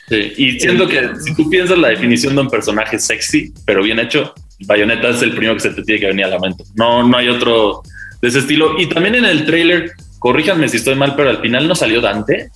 Sí, 0.07 0.33
y 0.37 0.59
siento 0.59 0.87
que 0.87 1.09
si 1.19 1.35
tú 1.35 1.49
piensas 1.49 1.77
la 1.77 1.89
definición 1.89 2.35
de 2.35 2.41
un 2.41 2.49
personaje 2.49 2.99
sexy, 2.99 3.53
pero 3.65 3.83
bien 3.83 3.99
hecho, 3.99 4.33
Bayonetta 4.67 5.09
es 5.09 5.21
el 5.21 5.31
primero 5.31 5.55
que 5.55 5.61
se 5.61 5.71
te 5.71 5.83
tiene 5.83 6.01
que 6.01 6.07
venir 6.07 6.25
a 6.25 6.29
la 6.29 6.39
mente. 6.39 6.63
No, 6.75 7.07
no 7.07 7.17
hay 7.17 7.27
otro 7.27 7.81
de 8.21 8.27
ese 8.27 8.39
estilo. 8.39 8.79
Y 8.79 8.87
también 8.87 9.15
en 9.15 9.25
el 9.25 9.45
trailer, 9.45 9.91
corríjanme 10.19 10.69
si 10.69 10.77
estoy 10.77 10.95
mal, 10.95 11.15
pero 11.15 11.29
al 11.29 11.41
final 11.41 11.67
no 11.67 11.75
salió 11.75 12.01
Dante. 12.01 12.51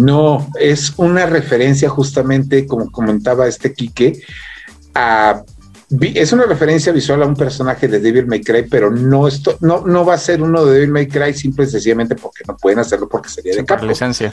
No, 0.00 0.48
es 0.58 0.94
una 0.96 1.26
referencia 1.26 1.88
justamente, 1.88 2.66
como 2.66 2.90
comentaba 2.90 3.46
este 3.46 3.74
Quique, 3.74 4.22
a 4.94 5.42
es 6.00 6.32
una 6.32 6.44
referencia 6.44 6.92
visual 6.92 7.22
a 7.22 7.26
un 7.26 7.34
personaje 7.34 7.88
de 7.88 7.98
Devil 7.98 8.26
May 8.26 8.42
Cry, 8.42 8.66
pero 8.70 8.90
no, 8.92 9.26
esto, 9.26 9.58
no, 9.60 9.84
no 9.84 10.04
va 10.04 10.14
a 10.14 10.18
ser 10.18 10.40
uno 10.40 10.64
de 10.64 10.74
Devil 10.74 10.90
May 10.92 11.08
Cry 11.08 11.34
simple 11.34 11.64
y 11.64 11.68
sencillamente 11.68 12.14
porque 12.14 12.44
no 12.46 12.56
pueden 12.56 12.78
hacerlo 12.78 13.08
porque 13.08 13.28
sería 13.28 13.56
de 13.56 13.64
capa. 13.64 13.84
licencia. 13.84 14.32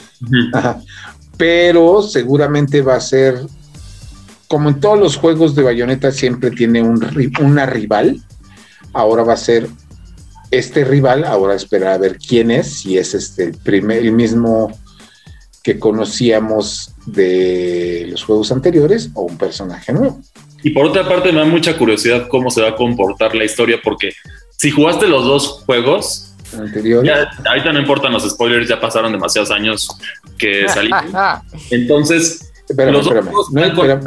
Pero 1.36 2.02
seguramente 2.02 2.80
va 2.80 2.94
a 2.94 3.00
ser, 3.00 3.40
como 4.46 4.68
en 4.68 4.78
todos 4.78 5.00
los 5.00 5.16
juegos 5.16 5.56
de 5.56 5.62
Bayonetta, 5.62 6.12
siempre 6.12 6.52
tiene 6.52 6.80
un, 6.80 7.04
una 7.40 7.66
rival. 7.66 8.22
Ahora 8.92 9.24
va 9.24 9.32
a 9.32 9.36
ser 9.36 9.68
este 10.52 10.84
rival, 10.84 11.24
ahora 11.24 11.56
esperar 11.56 11.94
a 11.94 11.98
ver 11.98 12.18
quién 12.18 12.52
es, 12.52 12.68
si 12.68 12.98
es 12.98 13.14
este 13.14 13.44
el, 13.44 13.56
primer, 13.56 13.98
el 13.98 14.12
mismo 14.12 14.70
que 15.62 15.78
conocíamos 15.78 16.92
de 17.06 18.06
los 18.10 18.24
juegos 18.24 18.52
anteriores 18.52 19.10
o 19.14 19.22
un 19.22 19.38
personaje 19.38 19.92
nuevo. 19.92 20.20
Y 20.62 20.70
por 20.70 20.86
otra 20.86 21.08
parte 21.08 21.32
me 21.32 21.38
da 21.38 21.44
mucha 21.44 21.76
curiosidad 21.76 22.28
cómo 22.28 22.50
se 22.50 22.62
va 22.62 22.70
a 22.70 22.74
comportar 22.74 23.34
la 23.34 23.44
historia 23.44 23.78
porque 23.82 24.12
si 24.56 24.70
jugaste 24.70 25.06
los 25.06 25.24
dos 25.24 25.62
juegos 25.66 26.34
anteriores, 26.56 27.28
ahorita 27.46 27.72
no 27.72 27.78
importan 27.78 28.12
los 28.12 28.28
spoilers, 28.28 28.68
ya 28.68 28.80
pasaron 28.80 29.12
demasiados 29.12 29.50
años 29.50 29.88
que 30.36 30.68
salieron. 30.68 31.12
Entonces, 31.70 32.52
espérame, 32.68 33.00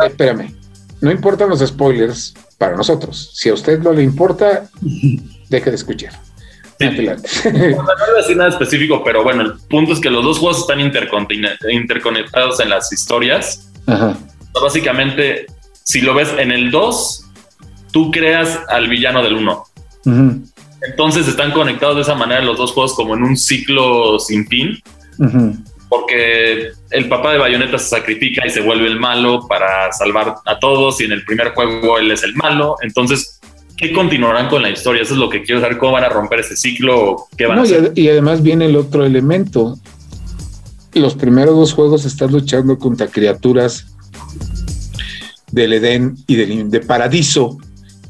espérame, 0.06 0.56
no, 1.00 1.12
importan 1.12 1.50
los 1.50 1.60
spoilers 1.60 2.34
para 2.58 2.76
nosotros. 2.76 3.32
Si 3.34 3.50
a 3.50 3.54
usted 3.54 3.80
no 3.80 3.94
le 3.94 4.04
importa, 4.04 4.70
deje 5.50 5.70
de 5.70 5.76
escuchar. 5.76 6.14
no 7.54 7.84
voy 7.84 8.16
a 8.16 8.18
decir 8.18 8.38
nada 8.38 8.50
específico, 8.50 9.04
pero 9.04 9.24
bueno, 9.24 9.44
el 9.44 9.54
punto 9.70 9.94
es 9.94 10.00
que 10.00 10.10
los 10.10 10.24
dos 10.24 10.40
juegos 10.40 10.60
están 10.60 10.80
interconectados 10.80 12.60
en 12.60 12.70
las 12.70 12.92
historias. 12.92 13.72
Básicamente, 14.54 15.46
si 15.84 16.02
lo 16.02 16.14
ves 16.14 16.34
en 16.38 16.52
el 16.52 16.72
2, 16.72 17.26
tú 17.92 18.12
creas 18.12 18.60
al 18.70 18.88
villano 18.88 19.24
del 19.24 19.34
1. 19.36 19.64
Entonces 20.84 21.28
están 21.28 21.52
conectados 21.52 21.96
de 21.98 22.02
esa 22.02 22.16
manera 22.16 22.42
los 22.42 22.58
dos 22.58 22.72
juegos 22.72 22.94
como 22.94 23.16
en 23.16 23.24
un 23.24 23.38
ciclo 23.38 24.20
sin 24.20 24.48
fin. 24.48 24.80
Porque 25.90 26.72
el 26.92 27.10
papá 27.10 27.34
de 27.34 27.38
Bayonetta 27.38 27.78
se 27.78 27.90
sacrifica 27.90 28.48
y 28.48 28.50
se 28.50 28.62
vuelve 28.62 28.88
el 28.88 29.00
malo 29.00 29.46
para 29.48 29.92
salvar 29.92 30.36
a 30.46 30.60
todos 30.60 31.02
y 31.02 31.04
en 31.04 31.12
el 31.12 31.26
primer 31.26 31.50
juego 31.50 31.98
él 31.98 32.12
es 32.12 32.24
el 32.24 32.34
malo. 32.36 32.78
Entonces 32.82 33.41
¿qué 33.82 33.92
continuarán 33.92 34.48
con 34.48 34.62
la 34.62 34.70
historia? 34.70 35.02
Eso 35.02 35.16
es 35.16 35.20
lo 35.20 35.30
que 35.30 35.42
quiero 35.42 35.60
saber, 35.60 35.78
cómo 35.78 35.94
van 35.94 36.04
a 36.04 36.10
romper 36.10 36.40
ese 36.40 36.56
ciclo, 36.56 37.26
qué 37.36 37.48
van 37.48 37.60
a 37.60 37.62
hacer. 37.64 37.92
Y, 37.96 38.08
además 38.08 38.44
viene 38.44 38.66
el 38.66 38.76
otro 38.76 39.04
elemento. 39.04 39.78
Los 40.94 41.16
primeros 41.16 41.56
dos 41.56 41.74
juegos 41.74 42.06
están 42.06 42.32
luchando 42.32 42.78
contra 42.78 43.08
criaturas 43.08 43.88
del 45.52 45.74
Edén 45.74 46.16
y 46.28 46.36
del 46.36 46.70
de 46.70 46.80
Paradiso. 46.82 47.58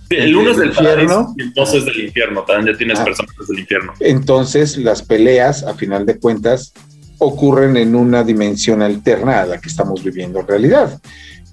el 0.09 0.35
uno 0.35 0.51
es 0.51 0.57
del 0.57 0.69
infierno 0.69 1.33
y 1.37 1.41
el 1.43 1.53
dos 1.53 1.73
es 1.73 1.85
del 1.85 1.99
infierno. 2.01 2.43
También 2.43 2.73
ya 2.73 2.77
tienes 2.77 2.99
ah. 2.99 3.05
personajes 3.05 3.47
del 3.47 3.59
infierno. 3.59 3.93
Entonces, 4.01 4.77
las 4.77 5.01
peleas, 5.01 5.63
a 5.63 5.73
final 5.75 6.05
de 6.05 6.19
cuentas, 6.19 6.73
ocurren 7.19 7.77
en 7.77 7.95
una 7.95 8.23
dimensión 8.23 8.81
alterna 8.81 9.41
a 9.41 9.45
la 9.45 9.61
que 9.61 9.69
estamos 9.69 10.03
viviendo 10.03 10.39
en 10.39 10.47
realidad 10.47 10.99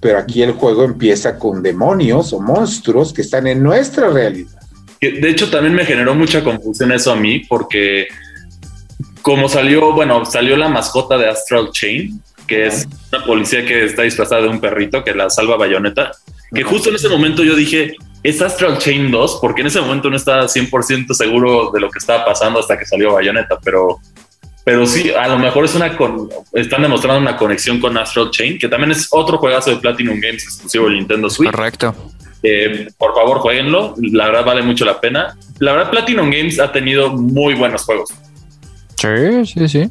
pero 0.01 0.17
aquí 0.17 0.41
el 0.41 0.53
juego 0.53 0.83
empieza 0.83 1.37
con 1.37 1.61
demonios 1.61 2.33
o 2.33 2.39
monstruos 2.39 3.13
que 3.13 3.21
están 3.21 3.47
en 3.47 3.61
nuestra 3.61 4.09
realidad. 4.09 4.59
De 5.01 5.29
hecho, 5.29 5.49
también 5.49 5.73
me 5.75 5.85
generó 5.85 6.13
mucha 6.13 6.43
confusión 6.43 6.91
eso 6.91 7.11
a 7.11 7.15
mí, 7.15 7.39
porque 7.39 8.07
como 9.21 9.47
salió, 9.47 9.93
bueno, 9.93 10.25
salió 10.25 10.57
la 10.57 10.67
mascota 10.67 11.17
de 11.17 11.29
Astral 11.29 11.69
Chain, 11.71 12.21
que 12.47 12.67
es 12.67 12.87
una 13.11 13.25
policía 13.25 13.65
que 13.65 13.85
está 13.85 14.01
disfrazada 14.01 14.41
de 14.41 14.49
un 14.49 14.59
perrito 14.59 15.03
que 15.03 15.13
la 15.13 15.29
salva 15.29 15.55
Bayonetta. 15.55 16.11
que 16.53 16.63
justo 16.63 16.89
en 16.89 16.95
ese 16.95 17.07
momento 17.07 17.43
yo 17.43 17.55
dije, 17.55 17.95
es 18.23 18.41
Astral 18.41 18.77
Chain 18.79 19.11
2, 19.11 19.39
porque 19.41 19.61
en 19.61 19.67
ese 19.67 19.79
momento 19.79 20.09
no 20.09 20.17
estaba 20.17 20.43
100% 20.45 21.13
seguro 21.13 21.71
de 21.71 21.79
lo 21.79 21.89
que 21.89 21.99
estaba 21.99 22.25
pasando 22.25 22.59
hasta 22.59 22.77
que 22.77 22.85
salió 22.85 23.13
Bayonetta, 23.13 23.57
pero, 23.63 23.99
pero 24.69 24.85
sí, 24.85 25.09
a 25.09 25.27
lo 25.27 25.39
mejor 25.39 25.65
es 25.65 25.73
una 25.73 25.97
con, 25.97 26.29
están 26.53 26.83
demostrando 26.83 27.19
una 27.19 27.35
conexión 27.35 27.79
con 27.79 27.97
Astral 27.97 28.29
Chain, 28.29 28.59
que 28.59 28.67
también 28.67 28.91
es 28.91 29.07
otro 29.09 29.39
juegazo 29.39 29.71
de 29.71 29.77
Platinum 29.77 30.19
Games 30.19 30.43
exclusivo 30.43 30.87
de 30.89 30.93
Nintendo 30.93 31.27
Switch. 31.27 31.49
Correcto. 31.49 31.95
Eh, 32.43 32.87
por 32.95 33.15
favor, 33.15 33.39
jueguenlo, 33.39 33.95
la 33.97 34.27
verdad 34.27 34.45
vale 34.45 34.61
mucho 34.61 34.85
la 34.85 35.01
pena. 35.01 35.35
La 35.57 35.73
verdad, 35.73 35.89
Platinum 35.89 36.29
Games 36.29 36.59
ha 36.59 36.71
tenido 36.71 37.09
muy 37.09 37.55
buenos 37.55 37.83
juegos. 37.83 38.13
Sí, 38.95 39.43
sí, 39.47 39.67
sí. 39.67 39.89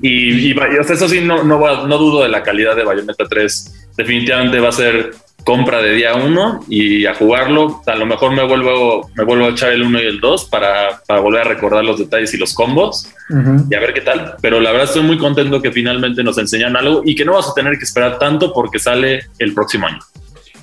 Y, 0.00 0.52
y, 0.52 0.56
eso 0.78 1.08
sí, 1.08 1.20
no, 1.20 1.42
no, 1.42 1.88
no 1.88 1.98
dudo 1.98 2.22
de 2.22 2.28
la 2.28 2.44
calidad 2.44 2.76
de 2.76 2.84
Bayonetta 2.84 3.26
3. 3.28 3.88
Definitivamente 3.96 4.60
va 4.60 4.68
a 4.68 4.72
ser 4.72 5.16
compra 5.44 5.82
de 5.82 5.92
día 5.94 6.14
uno 6.14 6.60
y 6.68 7.06
a 7.06 7.14
jugarlo. 7.14 7.82
A 7.86 7.94
lo 7.96 8.06
mejor 8.06 8.32
me 8.32 8.46
vuelvo, 8.46 9.10
me 9.14 9.24
vuelvo 9.24 9.46
a 9.46 9.48
echar 9.50 9.72
el 9.72 9.82
1 9.82 10.00
y 10.00 10.06
el 10.06 10.20
2 10.20 10.44
para, 10.46 11.02
para, 11.06 11.20
volver 11.20 11.42
a 11.42 11.44
recordar 11.44 11.84
los 11.84 11.98
detalles 11.98 12.32
y 12.34 12.36
los 12.36 12.54
combos 12.54 13.08
uh 13.30 13.34
-huh. 13.34 13.66
y 13.70 13.74
a 13.74 13.80
ver 13.80 13.92
qué 13.92 14.00
tal. 14.00 14.36
Pero 14.40 14.60
la 14.60 14.70
verdad 14.70 14.88
estoy 14.88 15.02
muy 15.02 15.18
contento 15.18 15.60
que 15.60 15.72
finalmente 15.72 16.22
nos 16.22 16.38
enseñan 16.38 16.76
algo 16.76 17.02
y 17.04 17.14
que 17.14 17.24
no 17.24 17.34
vas 17.34 17.48
a 17.48 17.54
tener 17.54 17.78
que 17.78 17.84
esperar 17.84 18.18
tanto 18.18 18.52
porque 18.52 18.78
sale 18.78 19.26
el 19.38 19.54
próximo 19.54 19.86
año. 19.86 19.98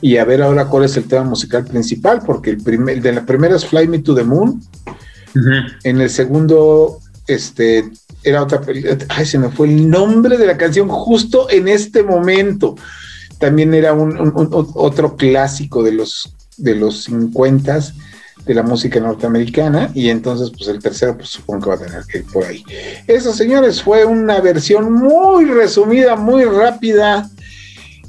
Y 0.01 0.17
a 0.17 0.25
ver 0.25 0.41
ahora 0.41 0.65
cuál 0.65 0.85
es 0.85 0.95
el 0.95 1.07
tema 1.07 1.23
musical 1.23 1.65
principal, 1.65 2.21
porque 2.25 2.51
el, 2.51 2.63
primer, 2.63 2.95
el 2.95 3.01
de 3.01 3.11
la 3.11 3.25
primera 3.25 3.55
es 3.55 3.65
Fly 3.65 3.87
Me 3.87 3.99
to 3.99 4.15
the 4.15 4.23
Moon. 4.23 4.61
Uh 5.35 5.39
-huh. 5.39 5.77
En 5.83 6.01
el 6.01 6.09
segundo, 6.09 6.99
este, 7.27 7.83
era 8.23 8.43
otra 8.43 8.61
película. 8.61 8.97
Ay, 9.09 9.25
se 9.25 9.37
me 9.37 9.49
fue 9.49 9.67
el 9.67 9.89
nombre 9.89 10.37
de 10.37 10.45
la 10.45 10.57
canción 10.57 10.87
justo 10.87 11.49
en 11.49 11.67
este 11.67 12.03
momento 12.03 12.75
también 13.39 13.73
era 13.73 13.93
un, 13.93 14.19
un, 14.19 14.33
un, 14.35 14.49
otro 14.51 15.15
clásico 15.15 15.81
de 15.83 15.93
los, 15.93 16.35
de 16.57 16.75
los 16.75 17.03
50 17.05 17.79
de 18.45 18.53
la 18.53 18.63
música 18.63 18.99
norteamericana 18.99 19.91
y 19.93 20.09
entonces 20.09 20.51
pues 20.51 20.67
el 20.69 20.79
tercero 20.79 21.17
pues 21.17 21.29
supongo 21.29 21.63
que 21.63 21.69
va 21.69 21.75
a 21.75 21.79
tener 21.79 22.03
que 22.05 22.19
ir 22.19 22.25
por 22.25 22.45
ahí. 22.45 22.63
Eso 23.07 23.33
señores 23.33 23.81
fue 23.81 24.05
una 24.05 24.39
versión 24.39 24.91
muy 24.91 25.45
resumida, 25.45 26.15
muy 26.15 26.45
rápida 26.45 27.29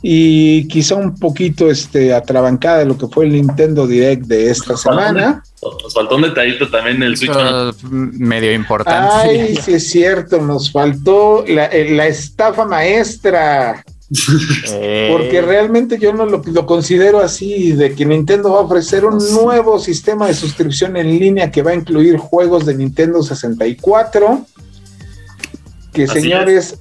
y 0.03 0.67
quizá 0.69 0.95
un 0.95 1.15
poquito 1.15 1.71
este, 1.71 2.15
atrabancada 2.15 2.79
de 2.79 2.87
lo 2.87 2.97
que 2.97 3.07
fue 3.07 3.27
el 3.27 3.33
Nintendo 3.33 3.87
Direct 3.87 4.25
de 4.25 4.51
esta 4.51 4.73
nos 4.73 4.83
semana. 4.83 5.43
Faltó, 5.61 5.79
nos 5.83 5.95
faltó 5.95 6.17
un 6.17 6.23
detallito 6.23 6.71
también 6.71 6.97
en 6.97 7.03
el 7.03 7.17
Switch. 7.19 7.31
Uh, 7.31 7.75
medio 7.91 8.53
importante. 8.55 9.11
Ay, 9.13 9.57
sí 9.57 9.75
es 9.75 9.91
cierto, 9.91 10.41
nos 10.41 10.73
faltó 10.73 11.45
la, 11.47 11.67
eh, 11.67 11.91
la 11.95 12.07
estafa 12.07 12.65
maestra. 12.65 13.85
Porque 14.11 15.41
realmente 15.41 15.97
yo 15.99 16.13
no 16.13 16.27
lo, 16.27 16.43
lo, 16.45 16.67
considero 16.67 17.21
así, 17.21 17.73
de 17.73 17.95
que 17.95 18.05
Nintendo 18.05 18.53
va 18.53 18.59
a 18.59 18.63
ofrecer 18.63 19.05
un 19.05 19.19
nuevo 19.33 19.79
sistema 19.79 20.27
de 20.27 20.35
suscripción 20.35 20.97
en 20.97 21.07
línea 21.07 21.53
que 21.53 21.63
va 21.63 21.71
a 21.71 21.77
incluir 21.77 22.17
juegos 22.17 22.67
de 22.67 22.75
Nintendo 22.75 23.23
64. 23.23 24.45
Que 25.93 26.05
así 26.05 26.23
señores, 26.23 26.73
es. 26.73 26.79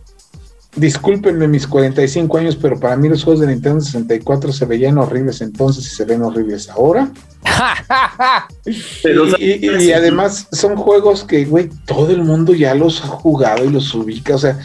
discúlpenme 0.76 1.48
mis 1.48 1.68
45 1.68 2.36
años, 2.36 2.56
pero 2.56 2.80
para 2.80 2.98
mí 2.98 3.08
los 3.08 3.24
juegos 3.24 3.42
de 3.42 3.48
Nintendo 3.48 3.82
64 3.82 4.52
se 4.52 4.66
veían 4.66 4.98
horribles 4.98 5.42
entonces 5.42 5.86
y 5.86 5.96
se 5.96 6.06
ven 6.06 6.24
horribles 6.24 6.68
ahora. 6.68 7.12
y, 8.66 9.68
y, 9.68 9.92
además 9.92 10.48
son 10.52 10.76
juegos 10.76 11.24
que, 11.24 11.46
güey, 11.46 11.70
todo 11.86 12.10
el 12.10 12.24
mundo 12.24 12.56
ya 12.56 12.74
los 12.74 13.04
ha 13.04 13.08
jugado 13.08 13.66
y 13.66 13.70
los 13.70 13.94
ubica, 13.94 14.34
o 14.34 14.40
sea, 14.40 14.58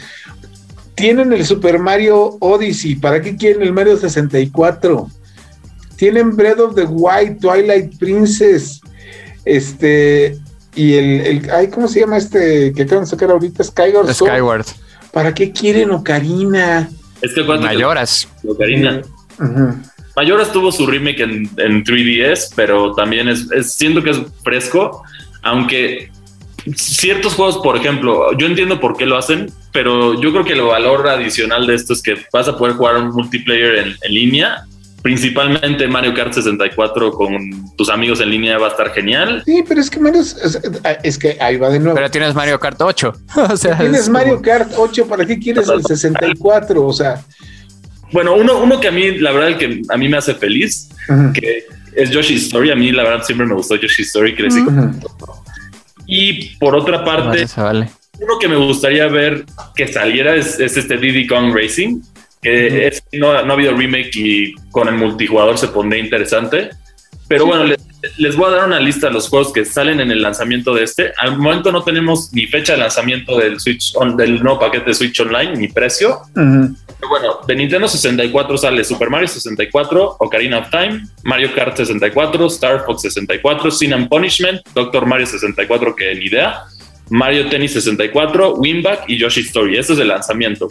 tienen 0.95 1.33
el 1.33 1.45
Super 1.45 1.79
Mario 1.79 2.37
Odyssey. 2.39 2.95
¿Para 2.95 3.21
qué 3.21 3.35
quieren 3.35 3.61
el 3.61 3.73
Mario 3.73 3.97
64? 3.97 5.09
Tienen 5.97 6.35
Breath 6.35 6.59
of 6.59 6.75
the 6.75 6.83
Wild, 6.83 7.39
Twilight 7.39 7.97
Princess, 7.97 8.81
este, 9.45 10.37
y 10.75 10.93
el, 10.93 11.21
el 11.21 11.51
ay, 11.51 11.69
¿cómo 11.69 11.87
se 11.87 12.01
llama 12.01 12.17
este 12.17 12.73
que 12.73 12.83
acaban 12.83 13.05
de 13.05 13.09
sacar 13.09 13.31
ahorita? 13.31 13.63
Skyward. 13.63 14.13
Skyward. 14.13 14.65
¿Para 15.11 15.33
qué 15.33 15.51
quieren 15.51 15.91
Ocarina? 15.91 16.89
Es 17.21 17.33
que 17.33 17.43
Mayoras. 17.43 18.27
Ocarina. 18.45 19.01
Uh 19.39 19.43
-huh. 19.43 19.75
Mayoras 20.15 20.51
tuvo 20.51 20.71
su 20.71 20.87
remake 20.87 21.21
en, 21.21 21.49
en 21.57 21.83
3DS, 21.83 22.53
pero 22.55 22.93
también 22.93 23.27
es, 23.27 23.51
es, 23.51 23.73
siento 23.73 24.01
que 24.01 24.11
es 24.11 24.17
fresco, 24.43 25.03
aunque 25.43 26.09
ciertos 26.75 27.35
juegos, 27.35 27.59
por 27.59 27.77
ejemplo, 27.77 28.35
yo 28.37 28.47
entiendo 28.47 28.79
por 28.79 28.97
qué 28.97 29.05
lo 29.05 29.17
hacen, 29.17 29.51
pero 29.71 30.19
yo 30.19 30.31
creo 30.31 30.43
que 30.43 30.53
el 30.53 30.61
valor 30.61 31.07
adicional 31.07 31.67
de 31.67 31.75
esto 31.75 31.93
es 31.93 32.01
que 32.01 32.17
vas 32.33 32.47
a 32.47 32.57
poder 32.57 32.75
jugar 32.75 32.97
un 32.97 33.09
multiplayer 33.09 33.75
en, 33.75 33.95
en 34.01 34.13
línea. 34.13 34.65
Principalmente 35.03 35.87
Mario 35.87 36.15
Kart 36.15 36.33
64 36.33 37.11
con 37.11 37.75
tus 37.75 37.89
amigos 37.89 38.21
en 38.21 38.31
línea 38.31 38.57
va 38.57 38.67
a 38.67 38.69
estar 38.71 38.91
genial. 38.91 39.43
Sí, 39.45 39.63
pero 39.67 39.79
es 39.79 39.89
que 39.91 39.99
Mario 39.99 40.21
es, 40.21 40.35
es 41.03 41.17
que 41.19 41.37
ahí 41.39 41.57
va 41.57 41.69
de 41.69 41.79
nuevo. 41.79 41.93
Pero 41.93 42.09
tienes 42.09 42.33
Mario 42.33 42.59
Kart 42.59 42.81
8. 42.81 43.13
o 43.51 43.57
sea, 43.57 43.77
tienes 43.77 44.09
Mario 44.09 44.37
como... 44.37 44.41
Kart 44.41 44.71
8, 44.75 45.07
¿para 45.07 45.23
qué 45.25 45.37
quieres 45.37 45.69
el 45.69 45.83
64? 45.83 46.83
O 46.83 46.93
sea, 46.93 47.23
bueno, 48.11 48.33
uno, 48.35 48.57
uno 48.57 48.79
que 48.79 48.87
a 48.87 48.91
mí, 48.91 49.19
la 49.19 49.31
verdad, 49.31 49.49
el 49.49 49.57
que 49.57 49.81
a 49.87 49.97
mí 49.97 50.09
me 50.09 50.17
hace 50.17 50.33
feliz, 50.33 50.89
uh 51.09 51.13
-huh. 51.13 51.33
que 51.33 51.65
es 51.95 52.09
Yoshi's 52.09 52.45
Story. 52.45 52.71
A 52.71 52.75
mí, 52.75 52.91
la 52.91 53.03
verdad, 53.03 53.23
siempre 53.23 53.45
me 53.45 53.53
gustó 53.53 53.75
Yoshi's 53.75 54.07
Story, 54.07 54.35
crecí 54.35 54.59
uh 54.59 54.65
-huh. 54.65 54.99
Y 56.05 56.55
por 56.57 56.75
otra 56.75 57.03
parte, 57.03 57.45
vale. 57.57 57.89
uno 58.19 58.39
que 58.39 58.47
me 58.47 58.55
gustaría 58.55 59.07
ver 59.07 59.45
que 59.75 59.87
saliera 59.87 60.35
es, 60.35 60.59
es 60.59 60.77
este 60.77 60.97
Diddy 60.97 61.27
Kong 61.27 61.53
Racing, 61.53 62.01
que 62.41 62.67
uh 62.67 62.73
-huh. 62.73 62.87
es, 62.87 63.03
no, 63.13 63.43
no, 63.43 63.51
ha 63.51 63.55
habido 63.55 63.75
remake 63.75 64.15
y 64.15 64.53
con 64.71 64.87
el 64.87 64.95
multijugador 64.95 65.57
se 65.57 65.69
pondría 65.69 66.03
interesante. 66.03 66.69
Pero 67.27 67.45
sí. 67.45 67.49
bueno, 67.49 67.63
les, 67.65 67.79
les, 68.17 68.35
voy 68.35 68.51
a 68.51 68.57
dar 68.57 68.67
una 68.67 68.79
lista 68.79 69.07
de 69.07 69.13
los 69.13 69.29
juegos 69.29 69.51
que 69.53 69.65
salen 69.65 69.99
en 69.99 70.11
el 70.11 70.21
lanzamiento 70.21 70.73
de 70.73 70.83
este. 70.83 71.11
Al 71.17 71.37
momento 71.37 71.71
no 71.71 71.83
tenemos 71.83 72.31
ni 72.33 72.47
fecha 72.47 72.73
de 72.73 72.79
lanzamiento 72.79 73.37
del 73.37 73.59
Switch 73.59 73.93
on, 73.95 74.15
del 74.17 74.41
nuevo 74.41 74.59
paquete 74.59 74.85
de 74.85 74.93
Switch 74.93 75.19
Online, 75.19 75.55
ni 75.55 75.67
precio. 75.67 76.21
Uh 76.35 76.39
-huh. 76.39 76.75
Pero 76.99 77.09
bueno, 77.09 77.39
de 77.47 77.55
Nintendo 77.55 77.87
64 77.87 78.57
sale 78.57 78.83
Super 78.83 79.09
Mario 79.09 79.27
64, 79.27 80.17
Ocarina 80.19 80.59
of 80.59 80.69
Time, 80.69 81.03
Mario 81.23 81.53
Kart 81.53 81.75
64, 81.75 82.47
Star 82.47 82.85
Fox 82.85 83.01
64, 83.01 83.71
Sin 83.71 83.93
and 83.93 84.09
Punishment, 84.09 84.61
Doctor 84.73 85.05
Mario 85.05 85.25
64, 85.25 85.95
que 85.95 86.15
ni 86.15 86.25
idea, 86.25 86.63
Mario 87.09 87.49
Tennis 87.49 87.73
64, 87.73 88.55
Winback 88.55 89.03
y 89.07 89.17
Yoshi 89.17 89.41
Story. 89.41 89.77
Este 89.77 89.93
es 89.93 89.99
el 89.99 90.07
lanzamiento. 90.07 90.69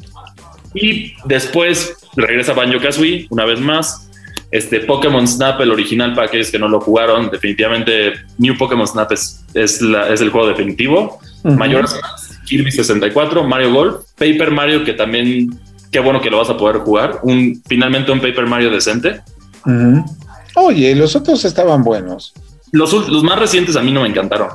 Y 0.74 1.14
después 1.24 1.96
regresa 2.16 2.52
Banjo 2.52 2.80
Kazooie 2.80 3.26
una 3.30 3.44
vez 3.44 3.60
más. 3.60 4.10
Este 4.54 4.78
Pokémon 4.78 5.26
Snap, 5.26 5.60
el 5.62 5.72
original 5.72 6.14
para 6.14 6.28
aquellos 6.28 6.48
que 6.52 6.60
no 6.60 6.68
lo 6.68 6.80
jugaron, 6.80 7.28
definitivamente 7.28 8.12
New 8.38 8.56
Pokémon 8.56 8.86
Snap 8.86 9.10
es, 9.10 9.44
es, 9.52 9.82
la, 9.82 10.08
es 10.08 10.20
el 10.20 10.30
juego 10.30 10.46
definitivo. 10.46 11.18
Uh 11.42 11.50
-huh. 11.50 11.56
Mayoras 11.56 11.98
Kirby 12.46 12.70
64, 12.70 13.42
Mario 13.42 13.74
Golf, 13.74 13.94
Paper 14.16 14.52
Mario, 14.52 14.84
que 14.84 14.92
también 14.92 15.58
qué 15.90 15.98
bueno 15.98 16.20
que 16.20 16.30
lo 16.30 16.38
vas 16.38 16.50
a 16.50 16.56
poder 16.56 16.76
jugar. 16.82 17.18
Un, 17.24 17.60
finalmente 17.66 18.12
un 18.12 18.20
Paper 18.20 18.46
Mario 18.46 18.70
decente. 18.70 19.22
Uh 19.66 19.70
-huh. 19.70 20.04
Oye, 20.54 20.94
los 20.94 21.16
otros 21.16 21.44
estaban 21.44 21.82
buenos. 21.82 22.32
Los, 22.70 22.92
los, 22.92 23.24
más 23.24 23.40
recientes 23.40 23.74
a 23.74 23.82
mí 23.82 23.90
no 23.90 24.02
me 24.02 24.08
encantaron. 24.08 24.50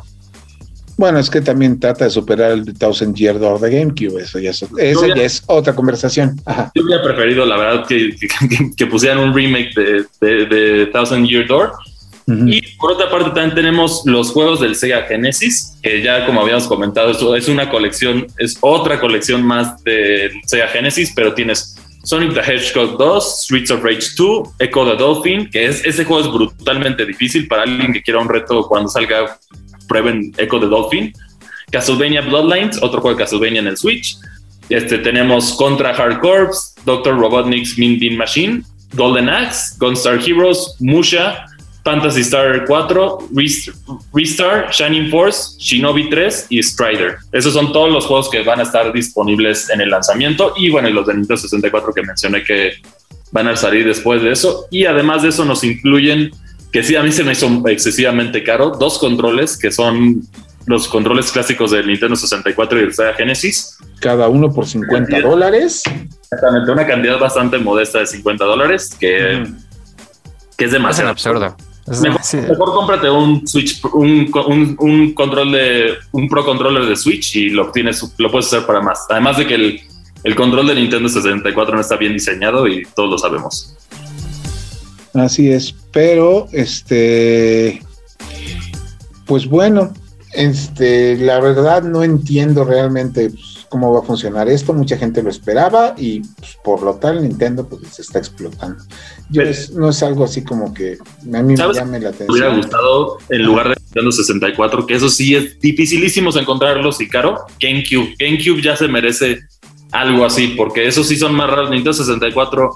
Bueno, 1.00 1.18
es 1.18 1.30
que 1.30 1.40
también 1.40 1.80
trata 1.80 2.04
de 2.04 2.10
superar 2.10 2.52
el 2.52 2.78
Thousand 2.78 3.16
Year 3.16 3.40
Door 3.40 3.62
de 3.62 3.80
GameCube. 3.80 4.22
Eso 4.22 4.38
ya 4.38 4.50
es, 4.50 4.66
esa 4.78 5.08
ya 5.08 5.24
es 5.24 5.42
otra 5.48 5.74
conversación. 5.74 6.36
Ajá. 6.46 6.74
Yo 6.76 6.84
hubiera 6.84 7.02
preferido, 7.02 7.46
la 7.46 7.56
verdad, 7.56 7.88
que, 7.88 8.18
que, 8.20 8.28
que 8.76 8.86
pusieran 8.86 9.20
un 9.20 9.34
remake 9.34 9.74
de, 9.76 10.06
de, 10.20 10.46
de 10.46 10.86
Thousand 10.88 11.26
Year 11.26 11.48
Door. 11.48 11.72
Uh 12.28 12.34
-huh. 12.34 12.54
Y 12.54 12.62
por 12.76 12.92
otra 12.92 13.10
parte 13.10 13.30
también 13.30 13.56
tenemos 13.56 14.02
los 14.04 14.32
juegos 14.32 14.60
del 14.60 14.76
Sega 14.76 15.04
Genesis, 15.04 15.78
que 15.82 16.02
ya 16.04 16.26
como 16.26 16.42
habíamos 16.42 16.68
comentado, 16.68 17.12
es 17.38 17.48
una 17.48 17.70
colección, 17.70 18.28
es 18.38 18.58
otra 18.60 19.00
colección 19.00 19.42
más 19.42 19.82
del 19.86 20.34
Sega 20.48 20.68
Genesis, 20.68 21.14
pero 21.16 21.34
tienes 21.34 21.78
Sonic 22.04 22.34
the 22.34 22.42
Hedgehog 22.42 22.98
2, 22.98 23.44
Streets 23.44 23.72
of 23.72 23.84
Rage 23.84 24.08
2, 24.18 24.50
Echo 24.60 24.86
the 24.86 24.98
Dolphin, 24.98 25.50
que 25.50 25.66
es, 25.66 25.86
ese 25.86 26.04
juego 26.04 26.28
es 26.28 26.32
brutalmente 26.34 27.06
difícil 27.06 27.48
para 27.48 27.64
alguien 27.64 27.94
que 27.94 28.02
quiera 28.02 28.20
un 28.20 28.28
reto 28.28 28.68
cuando 28.68 28.90
salga 28.90 29.40
prueben 29.90 30.32
Echo 30.38 30.60
the 30.60 30.68
Dolphin. 30.68 31.12
Castlevania 31.72 32.22
Bloodlines, 32.22 32.82
otro 32.82 33.02
juego 33.02 33.18
de 33.18 33.24
Castlevania 33.24 33.60
en 33.60 33.68
el 33.68 33.78
Switch. 33.78 34.18
Este, 34.70 35.00
tenemos 35.00 35.54
Contra 35.54 35.90
Hard 35.90 36.20
Corps, 36.20 36.76
Dr. 36.86 37.18
Robotnik's 37.18 37.78
Mean 37.78 38.00
Bean 38.00 38.16
Machine, 38.16 38.64
Golden 38.94 39.28
Axe, 39.28 39.76
Gunstar 39.80 40.20
Heroes, 40.20 40.76
Musha, 40.80 41.46
Fantasy 41.84 42.22
Star 42.22 42.66
4, 42.66 43.18
Restar, 44.14 44.70
Shining 44.72 45.10
Force, 45.10 45.58
Shinobi 45.60 46.10
3 46.10 46.48
y 46.50 46.62
Strider. 46.62 47.18
Esos 47.32 47.54
son 47.54 47.72
todos 47.72 47.92
los 47.92 48.06
juegos 48.06 48.30
que 48.30 48.44
van 48.44 48.60
a 48.60 48.64
estar 48.64 48.92
disponibles 48.94 49.70
en 49.70 49.82
el 49.82 49.90
lanzamiento. 49.90 50.54
Y 50.58 50.70
bueno, 50.70 50.90
los 50.90 51.08
de 51.08 51.14
Nintendo 51.16 51.38
64 51.38 51.94
que 51.94 52.04
mencioné 52.04 52.44
que 52.44 52.74
van 53.32 53.48
a 53.48 53.56
salir 53.56 53.86
después 53.86 54.22
de 54.22 54.32
eso. 54.32 54.66
Y 54.70 54.86
además 54.86 55.24
de 55.24 55.30
eso 55.30 55.46
nos 55.46 55.64
incluyen 55.64 56.32
que 56.72 56.84
sí, 56.84 56.96
a 56.96 57.04
mí 57.04 57.12
se 57.12 57.24
me 57.24 57.32
hizo 57.32 57.50
excesivamente 57.68 58.44
caro, 58.44 58.72
dos 58.72 59.00
controles 59.00 59.58
que 59.58 59.72
son 59.72 60.22
los 60.66 60.88
controles 60.88 61.32
clásicos 61.32 61.72
del 61.72 61.88
Nintendo 61.88 62.16
64 62.16 62.78
y 62.78 62.82
del 62.82 62.94
Sega 62.94 63.14
Genesis. 63.14 63.78
Cada 64.00 64.28
uno 64.28 64.54
por 64.54 64.68
50 64.68 65.22
dólares. 65.22 65.82
Exactamente, 66.22 66.72
una 66.72 66.86
cantidad 66.86 67.20
bastante 67.20 67.58
modesta 67.58 68.00
de 68.00 68.06
50 68.06 68.46
dólares 68.46 68.96
que... 69.00 69.46
Mm. 69.48 69.58
que 70.56 70.66
es 70.66 70.72
demasiado. 70.72 71.12
Es 71.12 71.26
absurdo. 71.26 71.56
Mejor, 72.48 72.74
cómprate 72.74 73.10
un 73.10 73.48
Switch, 73.48 73.84
un, 73.94 74.32
un, 74.78 75.14
control 75.16 75.52
de 75.54 75.94
un 76.12 76.30
Pro 76.30 76.46
Controller 76.46 76.86
de 76.86 76.96
Switch 76.96 77.36
y 77.36 77.50
lo 77.50 77.72
tienes, 77.72 78.14
lo 78.20 78.30
puedes 78.30 78.46
hacer 78.46 78.68
para 78.68 78.80
más. 78.80 79.08
Además 79.10 79.38
de 79.38 79.48
que 79.48 79.56
el, 79.56 79.82
el 80.24 80.36
control 80.36 80.68
de 80.68 80.76
Nintendo 80.76 81.10
64 81.10 81.74
no 81.74 81.82
está 81.82 81.96
bien 81.96 82.14
diseñado 82.14 82.68
y 82.68 82.86
todos 82.96 83.10
lo 83.10 83.18
sabemos. 83.18 83.76
Así 85.20 85.52
es, 85.52 85.74
pero 85.92 86.48
este, 86.52 87.82
pues 89.26 89.48
bueno, 89.48 89.94
este, 90.34 91.18
la 91.18 91.40
verdad 91.40 91.84
no 91.84 92.04
entiendo 92.04 92.64
realmente 92.64 93.30
pues, 93.30 93.66
cómo 93.70 93.94
va 93.94 94.00
a 94.00 94.04
funcionar 94.04 94.48
esto. 94.48 94.74
Mucha 94.74 94.98
gente 94.98 95.24
lo 95.24 95.30
esperaba 95.30 95.96
y 95.98 96.22
pues, 96.22 96.58
por 96.64 96.84
lo 96.84 96.96
tal 96.96 97.22
Nintendo 97.22 97.68
pues 97.68 97.82
se 97.94 98.02
está 98.02 98.20
explotando. 98.20 98.84
Yo 99.30 99.44
no 99.74 99.90
es 99.90 100.04
algo 100.04 100.24
así 100.24 100.44
como 100.44 100.74
que 100.74 100.98
a 101.34 101.42
mí 101.42 101.56
me 101.56 101.74
llame 101.74 102.00
la 102.00 102.10
atención. 102.10 102.28
Me 102.28 102.34
hubiera 102.34 102.56
gustado 102.56 103.18
en 103.30 103.44
lugar 103.44 103.70
de 103.70 103.76
Nintendo 103.84 104.12
64, 104.12 104.86
que 104.86 104.96
eso 104.96 105.10
sí 105.10 105.36
es 105.36 105.60
dificilísimo 105.60 106.36
encontrarlos 106.38 107.02
y 107.02 107.08
caro, 107.08 107.38
GameCube. 107.60 108.16
GameCube 108.18 108.62
ya 108.62 108.76
se 108.76 108.88
merece 108.88 109.40
algo 109.92 110.26
así, 110.26 110.50
porque 110.50 110.88
esos 110.88 111.08
sí 111.08 111.18
son 111.18 111.34
más 111.34 111.50
raros. 111.50 111.70
Nintendo 111.70 111.94
64 111.94 112.72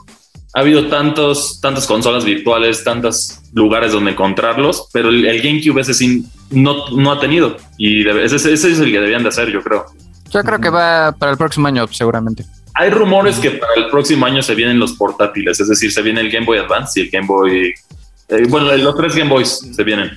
ha 0.54 0.60
habido 0.60 0.88
tantos, 0.88 1.60
tantas 1.62 1.88
consolas 1.88 2.24
virtuales, 2.24 2.84
tantos 2.84 3.40
lugares 3.54 3.92
donde 3.92 4.12
encontrarlos, 4.12 4.88
pero 4.94 5.10
el, 5.10 5.42
GameCube 5.42 5.82
ese 5.82 5.94
sí 5.94 6.26
no, 6.52 6.90
no 6.90 7.12
ha 7.12 7.20
tenido. 7.20 7.58
Y 7.78 8.08
ese, 8.08 8.36
ese, 8.36 8.54
es 8.54 8.80
el 8.80 8.92
que 8.92 9.00
debían 9.00 9.24
de 9.24 9.30
hacer, 9.30 9.52
yo 9.52 9.64
creo. 9.64 9.86
Yo 10.30 10.44
creo 10.44 10.60
que 10.60 10.70
va 10.70 11.12
para 11.12 11.32
el 11.32 11.38
próximo 11.38 11.68
año, 11.68 11.88
seguramente. 11.88 12.46
Hay 12.76 12.92
rumores 12.92 13.38
que 13.40 13.52
para 13.52 13.74
el 13.76 13.90
próximo 13.90 14.26
año 14.26 14.42
se 14.42 14.56
vienen 14.56 14.80
los 14.80 14.94
portátiles, 14.94 15.60
es 15.60 15.68
decir, 15.68 15.92
se 15.92 16.02
viene 16.02 16.22
el 16.22 16.32
Game 16.32 16.46
Boy 16.46 16.60
Advance 16.60 17.00
y 17.00 17.04
el 17.04 17.10
Game 17.10 17.28
Boy. 17.28 17.74
Eh, 18.30 18.46
bueno, 18.48 18.76
los 18.78 18.96
tres 18.96 19.16
Game 19.16 19.30
Boys 19.30 19.60
se 19.76 19.84
vienen. 19.84 20.12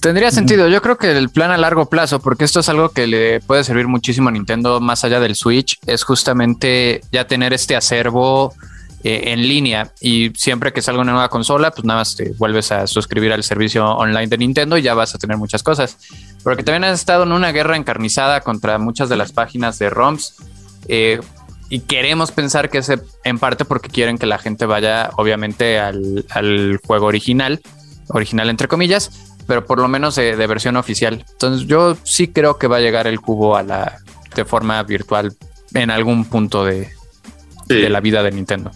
Tendría 0.00 0.30
sentido. 0.30 0.68
Yo 0.68 0.80
creo 0.80 0.96
que 0.96 1.10
el 1.10 1.28
plan 1.28 1.50
a 1.50 1.56
largo 1.56 1.86
plazo, 1.86 2.20
porque 2.20 2.44
esto 2.44 2.60
es 2.60 2.68
algo 2.68 2.90
que 2.90 3.06
le 3.06 3.40
puede 3.40 3.64
servir 3.64 3.88
muchísimo 3.88 4.28
a 4.28 4.32
Nintendo 4.32 4.80
más 4.80 5.04
allá 5.04 5.18
del 5.18 5.34
Switch, 5.34 5.78
es 5.86 6.04
justamente 6.04 7.00
ya 7.10 7.26
tener 7.26 7.52
este 7.52 7.74
acervo 7.74 8.54
eh, 9.04 9.32
en 9.32 9.42
línea 9.42 9.92
y 10.00 10.32
siempre 10.34 10.72
que 10.72 10.82
salga 10.82 11.02
una 11.02 11.12
nueva 11.12 11.28
consola, 11.28 11.70
pues 11.70 11.84
nada 11.84 12.00
más 12.00 12.16
te 12.16 12.32
vuelves 12.32 12.72
a 12.72 12.88
suscribir 12.88 13.32
al 13.32 13.44
servicio 13.44 13.86
online 13.86 14.26
de 14.26 14.38
Nintendo 14.38 14.76
y 14.76 14.82
ya 14.82 14.94
vas 14.94 15.14
a 15.14 15.18
tener 15.18 15.36
muchas 15.36 15.62
cosas. 15.62 15.96
Porque 16.42 16.64
también 16.64 16.82
has 16.82 16.98
estado 16.98 17.22
en 17.22 17.30
una 17.30 17.52
guerra 17.52 17.76
encarnizada 17.76 18.40
contra 18.40 18.76
muchas 18.78 19.08
de 19.08 19.16
las 19.16 19.30
páginas 19.30 19.78
de 19.78 19.88
ROMs 19.90 20.34
eh, 20.88 21.20
y 21.68 21.80
queremos 21.80 22.32
pensar 22.32 22.70
que 22.70 22.78
es 22.78 22.90
en 23.22 23.38
parte 23.38 23.64
porque 23.64 23.88
quieren 23.88 24.18
que 24.18 24.26
la 24.26 24.38
gente 24.38 24.66
vaya 24.66 25.10
obviamente 25.16 25.78
al, 25.78 26.80
juego 26.84 27.06
original, 27.06 27.60
original 28.08 28.50
entre 28.50 28.66
comillas, 28.66 29.12
pero 29.46 29.64
por 29.64 29.78
lo 29.78 29.86
menos 29.86 30.16
de, 30.16 30.34
versión 30.48 30.76
oficial. 30.76 31.24
Entonces 31.30 31.68
yo 31.68 31.96
sí 32.02 32.26
creo 32.26 32.58
que 32.58 32.66
va 32.66 32.78
a 32.78 32.80
llegar 32.80 33.06
el 33.06 33.20
cubo 33.20 33.56
a 33.56 33.62
la 33.62 33.98
de 34.34 34.44
forma 34.44 34.82
virtual 34.82 35.36
en 35.72 35.90
algún 35.90 36.24
punto 36.24 36.64
de, 36.64 36.88
de 37.66 37.88
la 37.90 38.00
vida 38.00 38.24
de 38.24 38.32
Nintendo. 38.32 38.72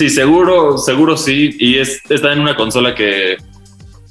Sí, 0.00 0.08
seguro, 0.08 0.78
seguro 0.78 1.14
sí. 1.14 1.54
Y 1.58 1.76
es, 1.76 2.00
está 2.08 2.32
en 2.32 2.40
una 2.40 2.56
consola 2.56 2.94
que, 2.94 3.36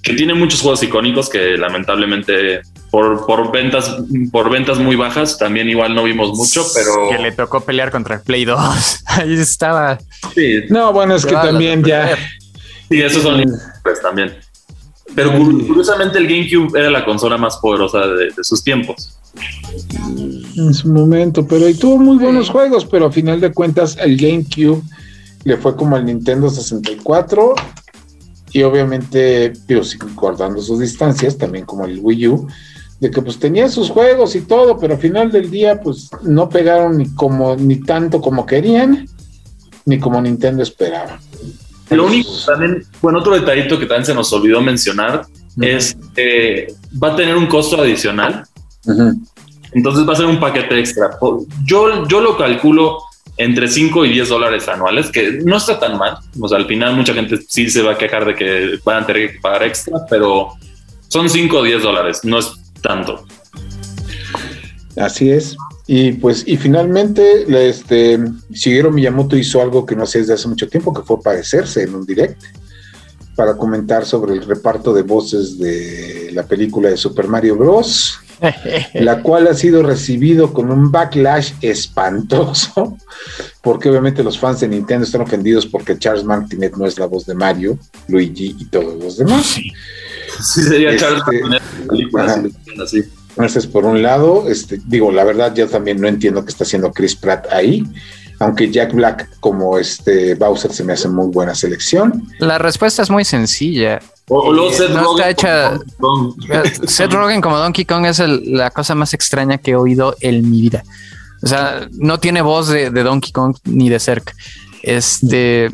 tiene 0.03 0.35
muchos 0.35 0.61
juegos 0.61 0.83
icónicos 0.83 1.29
que 1.29 1.57
lamentablemente 1.57 2.61
por, 2.91 3.25
por, 3.25 3.51
ventas 3.51 3.97
por 4.31 4.51
ventas 4.51 4.77
muy 4.77 4.95
bajas 4.95 5.39
también 5.39 5.67
igual 5.67 5.95
no 5.95 6.03
vimos 6.03 6.37
mucho, 6.37 6.63
pero 6.75 7.09
que 7.09 7.17
le 7.17 7.31
tocó 7.31 7.61
pelear 7.61 7.89
contra 7.89 8.17
el 8.17 8.21
Play 8.21 8.45
2. 8.45 9.03
Ahí 9.07 9.33
estaba. 9.33 9.97
Sí. 10.35 10.61
No, 10.69 10.93
bueno, 10.93 11.15
es 11.15 11.25
que 11.25 11.33
también 11.33 11.83
ya. 11.83 12.15
Sí, 12.87 13.01
esos 13.01 13.23
son 13.23 13.43
pues, 13.81 13.99
también. 13.99 14.35
Pero 15.15 15.33
curiosamente 15.33 16.19
el 16.19 16.27
GameCube 16.27 16.79
era 16.79 16.91
la 16.91 17.03
consola 17.03 17.35
más 17.39 17.57
poderosa 17.57 18.05
de, 18.05 18.31
sus 18.43 18.63
tiempos. 18.63 19.17
En 20.55 20.71
su 20.71 20.87
momento, 20.87 21.47
pero 21.47 21.67
y 21.67 21.73
tuvo 21.73 21.97
muy 21.97 22.19
buenos 22.19 22.51
juegos, 22.51 22.85
pero 22.85 23.07
a 23.07 23.11
final 23.11 23.41
de 23.41 23.51
cuentas 23.51 23.97
el 23.99 24.17
GameCube 24.17 24.83
le 25.43 25.57
fue 25.57 25.75
como 25.75 25.95
al 25.95 26.05
Nintendo 26.05 26.49
64 26.49 27.55
y 28.51 28.63
obviamente, 28.63 29.53
pero 29.67 29.81
guardando 30.15 30.61
sus 30.61 30.79
distancias, 30.79 31.37
también 31.37 31.65
como 31.65 31.85
el 31.85 31.99
Wii 32.01 32.27
U, 32.27 32.47
de 32.99 33.11
que 33.11 33.21
pues 33.21 33.39
tenía 33.39 33.69
sus 33.69 33.89
juegos 33.89 34.35
y 34.35 34.41
todo, 34.41 34.77
pero 34.77 34.95
al 34.95 34.99
final 34.99 35.31
del 35.31 35.49
día 35.49 35.79
pues 35.81 36.09
no 36.23 36.49
pegaron 36.49 36.97
ni 36.97 37.13
como 37.13 37.55
ni 37.55 37.81
tanto 37.81 38.19
como 38.21 38.45
querían, 38.45 39.07
ni 39.85 39.99
como 39.99 40.21
Nintendo 40.21 40.63
esperaba. 40.63 41.19
Lo 41.89 42.05
único 42.05 42.29
también, 42.45 42.83
bueno, 43.01 43.19
otro 43.19 43.33
detallito 43.33 43.79
que 43.79 43.85
también 43.85 44.05
se 44.05 44.13
nos 44.13 44.31
olvidó 44.33 44.61
mencionar 44.61 45.25
es 45.59 45.97
que 46.15 46.73
va 47.01 47.13
a 47.13 47.15
tener 47.15 47.35
un 47.35 47.47
costo 47.47 47.81
adicional. 47.81 48.43
Entonces 49.71 50.07
va 50.07 50.13
a 50.13 50.15
ser 50.15 50.25
un 50.25 50.39
paquete 50.39 50.79
extra. 50.79 51.17
Yo, 51.65 52.07
yo 52.07 52.21
lo 52.21 52.37
calculo 52.37 52.99
entre 53.39 53.69
5 53.69 54.03
y 54.03 54.09
10 54.09 54.29
dólares 54.29 54.67
anuales, 54.67 55.09
que 55.09 55.39
no 55.45 55.55
está 55.55 55.79
tan 55.79 55.97
mal. 55.97 56.17
O 56.41 56.47
sea, 56.49 56.57
al 56.57 56.67
final 56.67 56.97
mucha 56.97 57.13
gente 57.13 57.39
sí 57.47 57.69
se 57.69 57.81
va 57.81 57.93
a 57.93 57.97
quejar 57.97 58.25
de 58.25 58.35
que 58.35 58.79
van 58.83 59.03
a 59.03 59.07
tener 59.07 59.31
que 59.31 59.39
pagar 59.39 59.63
extra, 59.63 59.97
pero 60.09 60.49
son 61.07 61.29
5 61.29 61.57
o 61.57 61.63
10 61.63 61.81
dólares, 61.81 62.19
no 62.25 62.37
es 62.37 62.51
tanto. 62.81 63.25
Así 64.97 65.31
es. 65.31 65.55
Y 65.87 66.11
pues, 66.11 66.43
y 66.45 66.57
finalmente, 66.57 67.45
este, 67.69 68.19
Shigeru 68.51 68.91
Miyamoto 68.91 69.37
hizo 69.37 69.61
algo 69.61 69.85
que 69.85 69.95
no 69.95 70.03
hacía 70.03 70.19
desde 70.19 70.33
hace 70.33 70.49
mucho 70.49 70.67
tiempo, 70.67 70.93
que 70.93 71.03
fue 71.03 71.15
aparecerse 71.15 71.83
en 71.83 71.95
un 71.95 72.05
direct 72.05 72.43
para 73.37 73.55
comentar 73.55 74.05
sobre 74.05 74.33
el 74.33 74.45
reparto 74.45 74.93
de 74.93 75.03
voces 75.03 75.57
de 75.57 76.31
la 76.33 76.43
película 76.43 76.89
de 76.89 76.97
Super 76.97 77.29
Mario 77.29 77.55
Bros. 77.55 78.19
la 78.93 79.21
cual 79.21 79.47
ha 79.47 79.53
sido 79.53 79.83
recibido 79.83 80.53
con 80.53 80.71
un 80.71 80.91
backlash 80.91 81.53
espantoso, 81.61 82.97
porque 83.61 83.89
obviamente 83.89 84.23
los 84.23 84.37
fans 84.37 84.61
de 84.61 84.67
Nintendo 84.67 85.05
están 85.05 85.21
ofendidos 85.21 85.65
porque 85.65 85.97
Charles 85.97 86.23
Martinet 86.23 86.75
no 86.75 86.85
es 86.85 86.97
la 86.97 87.05
voz 87.05 87.25
de 87.25 87.35
Mario, 87.35 87.77
Luigi 88.07 88.55
y 88.57 88.65
todos 88.65 89.01
los 89.01 89.17
demás. 89.17 89.45
Sí, 89.45 90.63
sería 90.63 90.95
Charles 90.97 91.23
este, 91.31 92.05
Martinet. 92.11 92.53
Entonces, 93.31 93.67
por 93.67 93.85
un 93.85 94.01
lado, 94.01 94.49
este, 94.49 94.79
digo, 94.85 95.11
la 95.11 95.23
verdad, 95.23 95.53
yo 95.55 95.67
también 95.67 96.01
no 96.01 96.07
entiendo 96.07 96.43
qué 96.43 96.51
está 96.51 96.63
haciendo 96.63 96.91
Chris 96.91 97.15
Pratt 97.15 97.47
ahí 97.51 97.85
aunque 98.39 98.71
Jack 98.71 98.93
Black 98.93 99.29
como 99.39 99.77
este 99.77 100.33
Bowser 100.35 100.71
se 100.71 100.83
me 100.83 100.93
hace 100.93 101.07
muy 101.07 101.27
buena 101.27 101.53
selección. 101.53 102.27
La 102.39 102.57
respuesta 102.57 103.01
es 103.01 103.09
muy 103.09 103.25
sencilla. 103.25 103.99
O, 104.29 104.53
lo 104.53 104.71
Seth, 104.71 104.91
Rogen 104.91 105.35
Seth 106.87 107.11
Rogen 107.11 107.41
como 107.41 107.57
Donkey 107.57 107.83
Kong 107.83 108.05
es 108.05 108.19
la 108.19 108.69
cosa 108.69 108.93
más 108.95 109.13
extraña 109.13 109.57
que 109.57 109.71
he 109.71 109.75
oído 109.75 110.15
en 110.21 110.49
mi 110.49 110.61
vida. 110.61 110.83
O 111.41 111.47
sea, 111.47 111.87
no 111.93 112.19
tiene 112.19 112.41
voz 112.41 112.67
de, 112.67 112.91
Donkey 112.91 113.31
Kong 113.31 113.55
ni 113.65 113.89
de 113.89 113.99
cerca. 113.99 114.33
Este, 114.83 115.71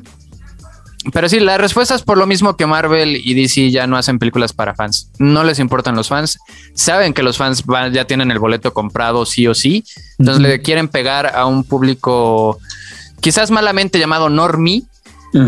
pero 1.11 1.27
sí, 1.29 1.39
la 1.39 1.57
respuesta 1.57 1.95
es 1.95 2.01
por 2.01 2.17
lo 2.17 2.25
mismo 2.25 2.55
que 2.55 2.65
Marvel 2.65 3.15
y 3.15 3.33
DC 3.33 3.71
ya 3.71 3.87
no 3.87 3.97
hacen 3.97 4.19
películas 4.19 4.53
para 4.53 4.73
fans. 4.73 5.11
No 5.19 5.43
les 5.43 5.59
importan 5.59 5.95
los 5.95 6.07
fans. 6.07 6.37
Saben 6.73 7.13
que 7.13 7.23
los 7.23 7.37
fans 7.37 7.63
ya 7.91 8.05
tienen 8.05 8.31
el 8.31 8.39
boleto 8.39 8.73
comprado 8.73 9.25
sí 9.25 9.47
o 9.47 9.53
sí. 9.53 9.83
Entonces 10.17 10.41
le 10.41 10.61
quieren 10.61 10.87
pegar 10.87 11.35
a 11.35 11.45
un 11.45 11.63
público 11.63 12.59
quizás 13.19 13.51
malamente 13.51 13.99
llamado 13.99 14.29
normie, 14.29 14.83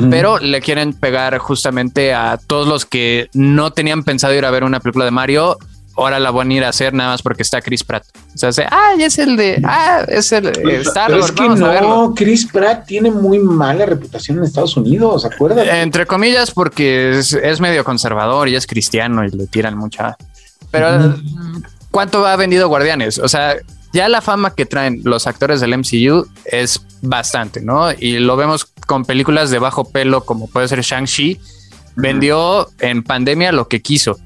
pero 0.10 0.40
le 0.40 0.62
quieren 0.62 0.94
pegar 0.94 1.38
justamente 1.38 2.14
a 2.14 2.38
todos 2.38 2.68
los 2.68 2.86
que 2.86 3.30
no 3.34 3.72
tenían 3.72 4.04
pensado 4.04 4.34
ir 4.34 4.46
a 4.46 4.52
ver 4.52 4.64
una 4.64 4.80
película 4.80 5.06
de 5.06 5.12
Mario. 5.12 5.58
Ahora 5.96 6.20
la 6.20 6.30
van 6.30 6.52
a 6.52 6.54
ir 6.54 6.64
a 6.64 6.70
hacer 6.70 6.94
nada 6.94 7.12
más 7.12 7.24
porque 7.24 7.42
está 7.42 7.60
Chris 7.62 7.84
Pratt. 7.84 8.04
O 8.36 8.52
sea, 8.52 8.68
ah, 8.72 8.94
es 9.00 9.18
el 9.18 9.36
de, 9.36 9.60
ah, 9.64 10.06
es 10.08 10.32
el 10.32 10.52
de 10.52 10.82
Star 10.82 11.12
Wars. 11.12 11.26
Es 11.26 11.32
que 11.32 11.50
no, 11.50 12.14
Chris 12.16 12.46
Pratt 12.46 12.86
tiene 12.86 13.10
muy 13.10 13.40
mala 13.40 13.86
reputación 13.86 14.38
en 14.38 14.44
Estados 14.44 14.78
Unidos, 14.78 15.26
acuérdate. 15.26 15.82
Entre 15.82 16.06
comillas, 16.06 16.52
porque 16.52 17.18
es, 17.18 17.60
medio 17.60 17.84
conservador 17.84 18.48
y 18.48 18.56
es 18.56 18.68
cristiano 18.68 19.26
y 19.26 19.32
le 19.32 19.48
tiran 19.48 19.76
mucha. 19.76 20.18
Pero, 20.70 21.16
¿cuánto 21.90 22.28
ha 22.28 22.36
vendido 22.36 22.68
Guardianes? 22.68 23.18
O 23.18 23.28
sea, 23.28 23.56
ya 23.94 24.10
la 24.10 24.22
fama 24.22 24.54
que 24.54 24.68
traen 24.68 25.02
los 25.04 25.26
actores 25.26 25.62
del 25.62 25.76
MCU 25.76 26.28
es 26.46 26.82
bastante, 27.02 27.62
¿no? 27.62 27.92
Y 27.92 28.20
lo 28.20 28.36
vemos 28.36 28.72
con 28.88 29.06
películas 29.06 29.52
de 29.52 29.60
bajo 29.60 29.92
pelo 29.92 30.26
como 30.26 30.48
puede 30.48 30.68
ser 30.68 30.82
Shang-Chi. 30.82 31.40
Vendió 31.96 32.70
en 32.80 33.04
pandemia 33.04 33.52
lo 33.52 33.68
que 33.68 33.82
quiso. 33.82 34.18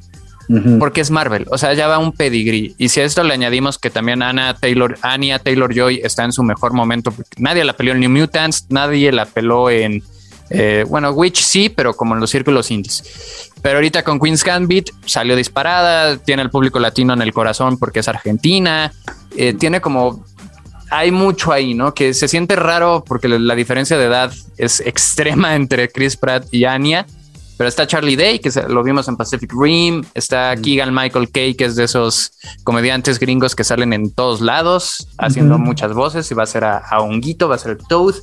Porque 0.80 1.00
es 1.00 1.12
Marvel, 1.12 1.46
o 1.50 1.58
sea, 1.58 1.74
ya 1.74 1.88
va 1.88 1.98
un 1.98 2.12
pedigrí. 2.12 2.76
Y 2.78 2.90
si 2.90 3.00
a 3.00 3.06
esto 3.06 3.24
le 3.24 3.34
añadimos 3.34 3.78
que 3.78 3.90
también 3.90 4.22
Anna 4.22 4.54
Taylor, 4.54 4.98
Anya 5.02 5.40
Taylor 5.40 5.74
Joy 5.74 6.02
está 6.04 6.26
en 6.26 6.34
su 6.34 6.44
mejor 6.44 6.74
momento, 6.74 7.12
porque 7.12 7.30
nadie 7.38 7.64
la 7.64 7.72
peleó 7.72 7.94
en 7.94 8.02
New 8.02 8.10
Mutants, 8.10 8.66
nadie 8.68 9.14
la 9.14 9.26
peló 9.26 9.70
en, 9.70 10.04
eh, 10.50 10.84
bueno, 10.90 11.12
Witch 11.12 11.42
sí, 11.42 11.70
pero 11.70 11.94
como 11.94 12.16
en 12.16 12.20
los 12.20 12.30
círculos 12.30 12.70
indies. 12.70 13.50
Pero 13.62 13.76
ahorita 13.76 14.04
con 14.04 14.20
Queen's 14.20 14.44
Gambit 14.44 14.90
salió 15.06 15.38
disparada, 15.38 16.18
tiene 16.18 16.42
el 16.42 16.50
público 16.50 16.80
latino 16.80 17.14
en 17.14 17.22
el 17.22 17.32
corazón 17.32 17.78
porque 17.78 18.00
es 18.00 18.10
argentina, 18.10 18.92
eh, 19.38 19.54
tiene 19.54 19.80
como 19.80 20.26
hay 20.92 21.10
mucho 21.10 21.52
ahí, 21.52 21.74
¿no? 21.74 21.94
Que 21.94 22.14
se 22.14 22.28
siente 22.28 22.56
raro 22.56 23.04
porque 23.08 23.28
la 23.28 23.56
diferencia 23.56 23.98
de 23.98 24.06
edad 24.06 24.32
es 24.58 24.82
extrema 24.82 25.56
entre 25.56 25.90
Chris 25.90 26.18
Pratt 26.18 26.46
y 26.52 26.66
Anya, 26.66 27.08
Pero 27.58 27.68
está 27.68 27.88
Charlie 27.88 28.16
Day, 28.16 28.40
que 28.40 28.50
lo 28.68 28.84
vimos 28.84 29.08
en 29.08 29.16
Pacific 29.16 29.52
Rim. 29.54 30.04
Está 30.14 30.56
Keegan 30.56 30.94
Michael 30.94 31.32
Kay, 31.32 31.56
que 31.56 31.66
es 31.66 31.76
de 31.76 31.86
esos 31.86 32.34
comediantes 32.64 33.20
gringos 33.20 33.56
que 33.56 33.64
salen 33.64 33.94
en 33.94 34.14
todos 34.14 34.42
lados, 34.42 35.08
haciendo 35.18 35.58
muchas 35.58 35.94
voces. 35.94 36.30
Y 36.30 36.34
va 36.34 36.44
a 36.44 36.48
ser 36.48 36.66
a, 36.66 36.80
a 36.80 37.00
Honguito, 37.00 37.48
va 37.48 37.56
a 37.56 37.60
ser 37.60 37.78
Toad. 37.78 38.16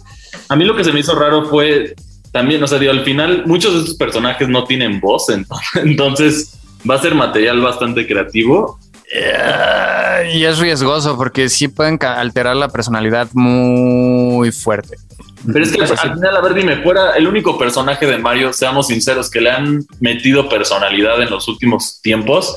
A 0.49 0.57
mí 0.57 0.64
lo 0.64 0.77
que 0.77 0.85
se 0.85 0.93
me 0.93 1.01
hizo 1.01 1.14
raro 1.14 1.47
fue 1.47 1.95
también, 2.33 2.62
o 2.62 2.66
sea, 2.66 2.79
al 2.79 3.05
final 3.05 3.45
muchos 3.47 3.73
de 3.75 3.81
estos 3.81 3.95
personajes 3.95 4.49
no 4.49 4.64
tienen 4.64 5.01
voz, 5.01 5.27
entonces 5.75 6.59
va 6.89 6.97
a 6.97 7.01
ser 7.01 7.14
material 7.14 7.61
bastante 7.61 8.07
creativo. 8.07 8.79
Eh, 9.13 10.33
y 10.35 10.45
es 10.45 10.59
riesgoso 10.59 11.17
porque 11.17 11.49
sí 11.49 11.69
pueden 11.69 11.99
alterar 12.03 12.57
la 12.57 12.69
personalidad 12.69 13.29
muy 13.33 14.53
fuerte. 14.53 14.97
Pero 15.47 15.65
es 15.65 15.73
que 15.73 15.83
al 15.83 16.15
final, 16.15 16.37
a 16.37 16.41
ver, 16.41 16.55
dime, 16.55 16.83
fuera 16.83 17.13
el 17.17 17.27
único 17.27 17.57
personaje 17.57 18.07
de 18.07 18.19
Mario, 18.19 18.53
seamos 18.53 18.89
sinceros, 18.89 19.31
que 19.31 19.41
le 19.41 19.51
han 19.51 19.87
metido 20.01 20.49
personalidad 20.49 21.23
en 21.23 21.31
los 21.31 21.49
últimos 21.49 22.01
tiempos 22.03 22.57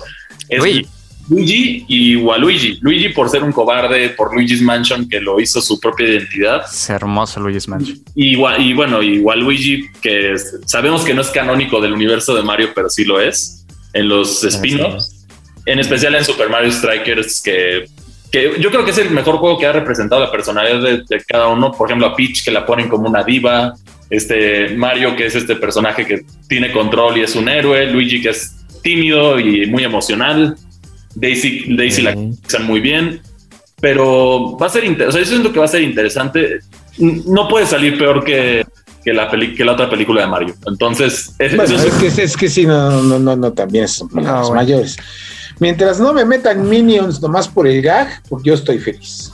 es 0.49 0.86
Luigi 1.30 1.86
y 1.88 2.16
Waluigi. 2.18 2.80
Luigi 2.82 3.10
por 3.10 3.30
ser 3.30 3.43
un 3.43 3.54
cobarde, 3.54 4.10
por 4.10 4.34
Luigi's 4.34 4.62
Mansion 4.62 5.08
que 5.08 5.22
lo 5.22 5.39
hizo 5.39 5.62
su 5.62 5.80
propia 5.80 6.10
identidad. 6.10 6.64
Es 6.66 6.89
hermoso 6.89 7.39
Luigi's 7.39 7.68
Mansion. 7.68 7.99
Y, 8.16 8.36
y 8.36 8.74
bueno, 8.74 9.02
y 9.02 9.20
Waluigi 9.20 9.89
que 10.02 10.36
sabemos 10.66 11.04
que 11.04 11.14
no 11.14 11.22
es 11.22 11.30
canónico 11.30 11.80
del 11.80 11.93
universo 11.93 12.36
de 12.36 12.43
Mario, 12.43 12.72
pero 12.76 12.89
sí 12.89 13.06
lo 13.06 13.22
es 13.22 13.66
en 13.93 14.10
los 14.10 14.43
spin-offs. 14.43 15.11
En 15.66 15.80
especial 15.80 16.16
en 16.16 16.26
Super 16.26 16.49
Mario 16.49 16.72
Strikers 16.72 17.41
que 17.41 17.86
que 18.32 18.53
yo 18.59 18.72
creo 18.72 18.86
que 18.86 18.91
es 18.91 18.97
el 18.97 19.12
mejor 19.12 19.38
juego 19.38 19.59
que 19.59 19.66
ha 19.66 19.74
representado 19.74 20.22
la 20.22 20.32
personalidad 20.32 20.82
de, 20.82 21.24
cada 21.28 21.49
uno. 21.49 21.72
Por 21.72 21.89
ejemplo, 21.89 22.07
a 22.07 22.16
Peach, 22.16 22.43
que 22.43 22.51
la 22.51 22.66
ponen 22.66 22.88
como 22.88 23.09
una 23.09 23.24
diva. 23.24 23.74
Este 24.09 24.70
Mario, 24.76 25.16
que 25.16 25.26
es 25.26 25.36
este 25.36 25.55
personaje 25.55 26.05
que 26.05 26.26
tiene 26.47 26.72
control 26.72 27.18
y 27.18 27.22
es 27.22 27.36
un 27.36 27.49
héroe. 27.49 27.91
Luigi, 27.91 28.22
que 28.22 28.30
es 28.30 28.55
tímido 28.82 29.38
y 29.38 29.68
muy 29.68 29.84
emocional. 29.84 30.55
Daisy, 31.14 31.76
Daisy 31.76 32.01
la 32.03 32.16
usan 32.16 32.66
muy 32.66 32.80
bien. 32.80 33.22
Pero 33.82 34.57
va 34.57 34.68
a 34.68 34.70
ser 34.70 34.86
interesante. 34.86 35.09
O 35.09 35.12
sea, 35.12 35.22
yo 35.22 35.28
siento 35.28 35.51
que 35.51 35.59
va 35.59 35.66
a 35.66 35.70
ser 35.70 35.82
interesante. 35.82 36.59
No 36.99 37.49
puede 37.49 37.66
salir 37.66 37.97
peor 37.97 38.24
que, 38.24 38.66
que 39.03 39.12
la, 39.12 39.30
que 39.30 39.66
la 39.66 39.74
otra 39.74 39.89
película 39.89 40.22
de 40.22 40.28
Mario. 40.28 40.55
Entonces, 40.68 41.36
es, 41.38 41.53
que, 41.99 42.24
es 42.24 42.38
que 42.38 42.49
sí, 42.49 42.66
no, 42.66 43.01
no, 43.01 43.20
no, 43.20 43.36
no, 43.36 43.51
también 43.51 43.89
son 43.89 44.09
ah, 44.26 44.43
mayores. 44.53 44.97
Mientras 45.62 45.99
no 45.99 46.12
me 46.12 46.26
metan 46.26 46.68
minions 46.68 47.22
nomás 47.22 47.47
por 47.47 47.68
el 47.68 47.84
gag, 47.84 48.24
pues 48.28 48.41
yo 48.43 48.55
estoy 48.55 48.80
feliz. 48.80 49.32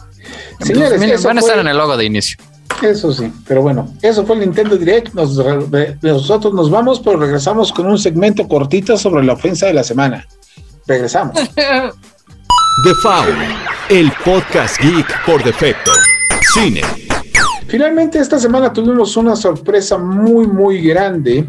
Señores, 0.60 1.24
van 1.24 1.38
a 1.38 1.40
estar 1.40 1.58
en 1.58 1.70
el 1.70 1.78
logo 1.78 1.96
de 1.96 2.04
inicio. 2.04 2.38
Eso 2.82 3.14
sí, 3.14 3.32
pero 3.48 3.62
bueno, 3.62 3.94
eso 4.02 4.26
fue 4.26 4.36
el 4.36 4.42
Nintendo 4.42 4.76
Direct. 4.76 5.14
nosotros 5.14 6.54
nos 6.54 6.70
vamos, 6.70 7.00
pero 7.00 7.18
regresamos 7.18 7.72
con 7.72 7.88
un 7.88 7.98
segmento 7.98 8.46
cortito 8.46 8.98
sobre 8.98 9.24
la 9.24 9.34
ofensa 9.34 9.68
de 9.68 9.74
la 9.74 9.86
semana. 9.86 10.28
Regresamos. 10.86 11.40
The 11.56 12.94
Foul, 13.02 13.34
el 13.90 14.12
podcast 14.26 14.82
geek 14.82 15.26
por 15.26 15.42
defecto. 15.42 15.92
Cine. 16.54 16.82
Finalmente 17.68 18.20
esta 18.20 18.38
semana 18.38 18.74
tuvimos 18.74 19.16
una 19.16 19.38
sorpresa 19.38 19.98
muy, 19.98 20.46
muy 20.46 20.82
grande 20.82 21.48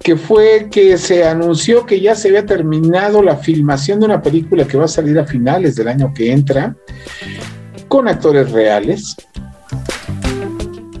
que 0.00 0.16
fue 0.16 0.68
que 0.70 0.96
se 0.96 1.24
anunció 1.24 1.84
que 1.84 2.00
ya 2.00 2.14
se 2.14 2.28
había 2.28 2.46
terminado 2.46 3.22
la 3.22 3.36
filmación 3.36 4.00
de 4.00 4.06
una 4.06 4.22
película 4.22 4.66
que 4.66 4.78
va 4.78 4.86
a 4.86 4.88
salir 4.88 5.18
a 5.18 5.26
finales 5.26 5.76
del 5.76 5.88
año 5.88 6.12
que 6.14 6.32
entra, 6.32 6.74
con 7.86 8.08
actores 8.08 8.50
reales, 8.50 9.14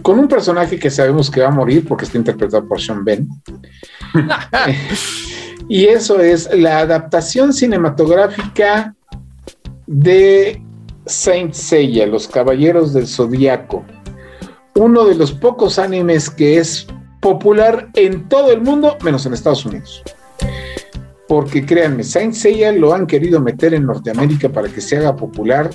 con 0.02 0.18
un 0.18 0.28
personaje 0.28 0.78
que 0.78 0.90
sabemos 0.90 1.30
que 1.30 1.40
va 1.40 1.48
a 1.48 1.52
morir 1.52 1.86
porque 1.88 2.04
está 2.04 2.18
interpretado 2.18 2.66
por 2.66 2.80
Sean 2.80 3.04
Ben. 3.04 3.28
y 5.68 5.86
eso 5.86 6.20
es 6.20 6.52
la 6.52 6.80
adaptación 6.80 7.54
cinematográfica 7.54 8.94
de 9.86 10.62
Saint 11.06 11.54
Seiya, 11.54 12.06
Los 12.06 12.28
Caballeros 12.28 12.92
del 12.92 13.06
Zodíaco, 13.06 13.84
uno 14.74 15.06
de 15.06 15.14
los 15.14 15.32
pocos 15.32 15.78
animes 15.78 16.28
que 16.28 16.58
es 16.58 16.86
popular 17.20 17.88
en 17.94 18.28
todo 18.28 18.52
el 18.52 18.60
mundo, 18.62 18.96
menos 19.02 19.26
en 19.26 19.34
Estados 19.34 19.64
Unidos. 19.64 20.02
Porque 21.28 21.64
créanme, 21.64 22.02
Saint 22.02 22.34
Seiya 22.34 22.72
lo 22.72 22.92
han 22.92 23.06
querido 23.06 23.40
meter 23.40 23.74
en 23.74 23.86
Norteamérica 23.86 24.48
para 24.48 24.68
que 24.68 24.80
se 24.80 24.96
haga 24.96 25.14
popular, 25.14 25.70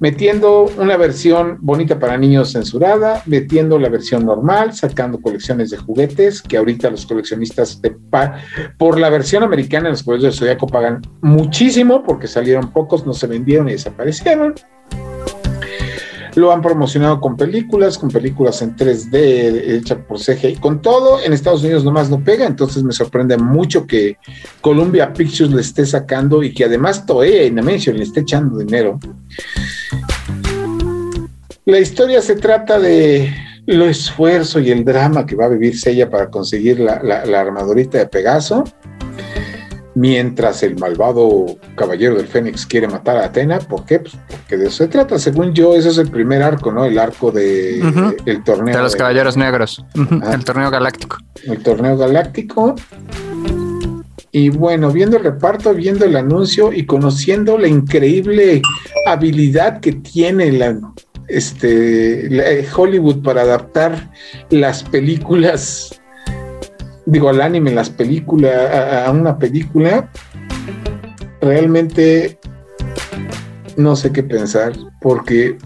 metiendo 0.00 0.62
una 0.78 0.96
versión 0.96 1.58
bonita 1.60 1.98
para 1.98 2.16
niños 2.16 2.52
censurada, 2.52 3.22
metiendo 3.26 3.78
la 3.78 3.90
versión 3.90 4.24
normal, 4.24 4.72
sacando 4.72 5.20
colecciones 5.20 5.70
de 5.70 5.76
juguetes, 5.76 6.42
que 6.42 6.56
ahorita 6.56 6.90
los 6.90 7.06
coleccionistas 7.06 7.80
de 7.80 7.94
por 8.78 8.98
la 8.98 9.10
versión 9.10 9.42
americana, 9.42 9.90
los 9.90 10.02
colegios 10.02 10.34
de 10.34 10.38
Zodiaco 10.38 10.66
pagan 10.66 11.02
muchísimo 11.20 12.02
porque 12.02 12.26
salieron 12.26 12.72
pocos, 12.72 13.06
no 13.06 13.12
se 13.12 13.26
vendieron 13.26 13.68
y 13.68 13.72
desaparecieron. 13.72 14.54
Lo 16.34 16.52
han 16.52 16.62
promocionado 16.62 17.20
con 17.20 17.36
películas, 17.36 17.98
con 17.98 18.10
películas 18.10 18.62
en 18.62 18.76
3D 18.76 19.76
hechas 19.76 19.98
por 20.06 20.18
CGI, 20.18 20.56
con 20.56 20.80
todo. 20.80 21.20
En 21.20 21.32
Estados 21.32 21.62
Unidos 21.62 21.84
nomás 21.84 22.10
no 22.10 22.22
pega, 22.22 22.46
entonces 22.46 22.82
me 22.82 22.92
sorprende 22.92 23.36
mucho 23.36 23.86
que 23.86 24.16
Columbia 24.60 25.12
Pictures 25.12 25.52
le 25.52 25.60
esté 25.60 25.84
sacando 25.86 26.42
y 26.42 26.52
que 26.54 26.64
además 26.64 27.04
Toei 27.06 27.48
Animation 27.48 27.96
le 27.96 28.04
esté 28.04 28.20
echando 28.20 28.58
dinero. 28.58 28.98
La 31.64 31.78
historia 31.78 32.22
se 32.22 32.36
trata 32.36 32.78
de 32.78 33.32
lo 33.66 33.86
esfuerzo 33.86 34.58
y 34.60 34.70
el 34.70 34.84
drama 34.84 35.26
que 35.26 35.36
va 35.36 35.44
a 35.44 35.48
vivir 35.48 35.78
Sella 35.78 36.08
para 36.10 36.30
conseguir 36.30 36.80
la, 36.80 37.02
la 37.02 37.40
armadurita 37.40 37.98
de 37.98 38.06
Pegaso 38.06 38.64
mientras 39.94 40.62
el 40.62 40.78
malvado 40.78 41.58
caballero 41.74 42.16
del 42.16 42.26
Fénix 42.26 42.66
quiere 42.66 42.88
matar 42.88 43.16
a 43.16 43.26
Atena. 43.26 43.58
¿Por 43.58 43.84
qué? 43.84 44.00
Pues 44.00 44.16
porque 44.28 44.56
de 44.56 44.66
eso 44.66 44.84
se 44.84 44.88
trata. 44.88 45.18
Según 45.18 45.52
yo, 45.52 45.74
ese 45.74 45.88
es 45.88 45.98
el 45.98 46.10
primer 46.10 46.42
arco, 46.42 46.72
¿no? 46.72 46.84
El 46.84 46.98
arco 46.98 47.30
de 47.30 47.80
el 48.26 48.44
torneo. 48.44 48.76
De 48.76 48.82
los 48.82 48.96
caballeros 48.96 49.36
negros. 49.36 49.84
El 50.32 50.44
torneo 50.44 50.70
galáctico. 50.70 51.18
El 51.44 51.62
torneo 51.62 51.96
galáctico. 51.96 52.74
Y 54.32 54.48
bueno, 54.50 54.92
viendo 54.92 55.16
el 55.16 55.24
reparto, 55.24 55.74
viendo 55.74 56.04
el 56.04 56.14
anuncio 56.16 56.72
y 56.72 56.86
conociendo 56.86 57.58
la 57.58 57.66
increíble 57.66 58.62
habilidad 59.06 59.80
que 59.80 59.94
tiene 59.94 60.52
la, 60.52 60.78
este, 61.30 62.66
Hollywood 62.76 63.22
para 63.22 63.42
adaptar 63.42 64.10
las 64.50 64.82
películas 64.84 65.99
digo, 67.06 67.28
al 67.28 67.40
anime, 67.40 67.72
las 67.72 67.90
películas, 67.90 68.52
a, 69.06 69.10
una 69.10 69.38
película, 69.38 70.10
realmente 71.40 72.38
no 73.76 73.96
sé 73.96 74.12
qué 74.12 74.22
pensar, 74.22 74.72
porque 75.00 75.56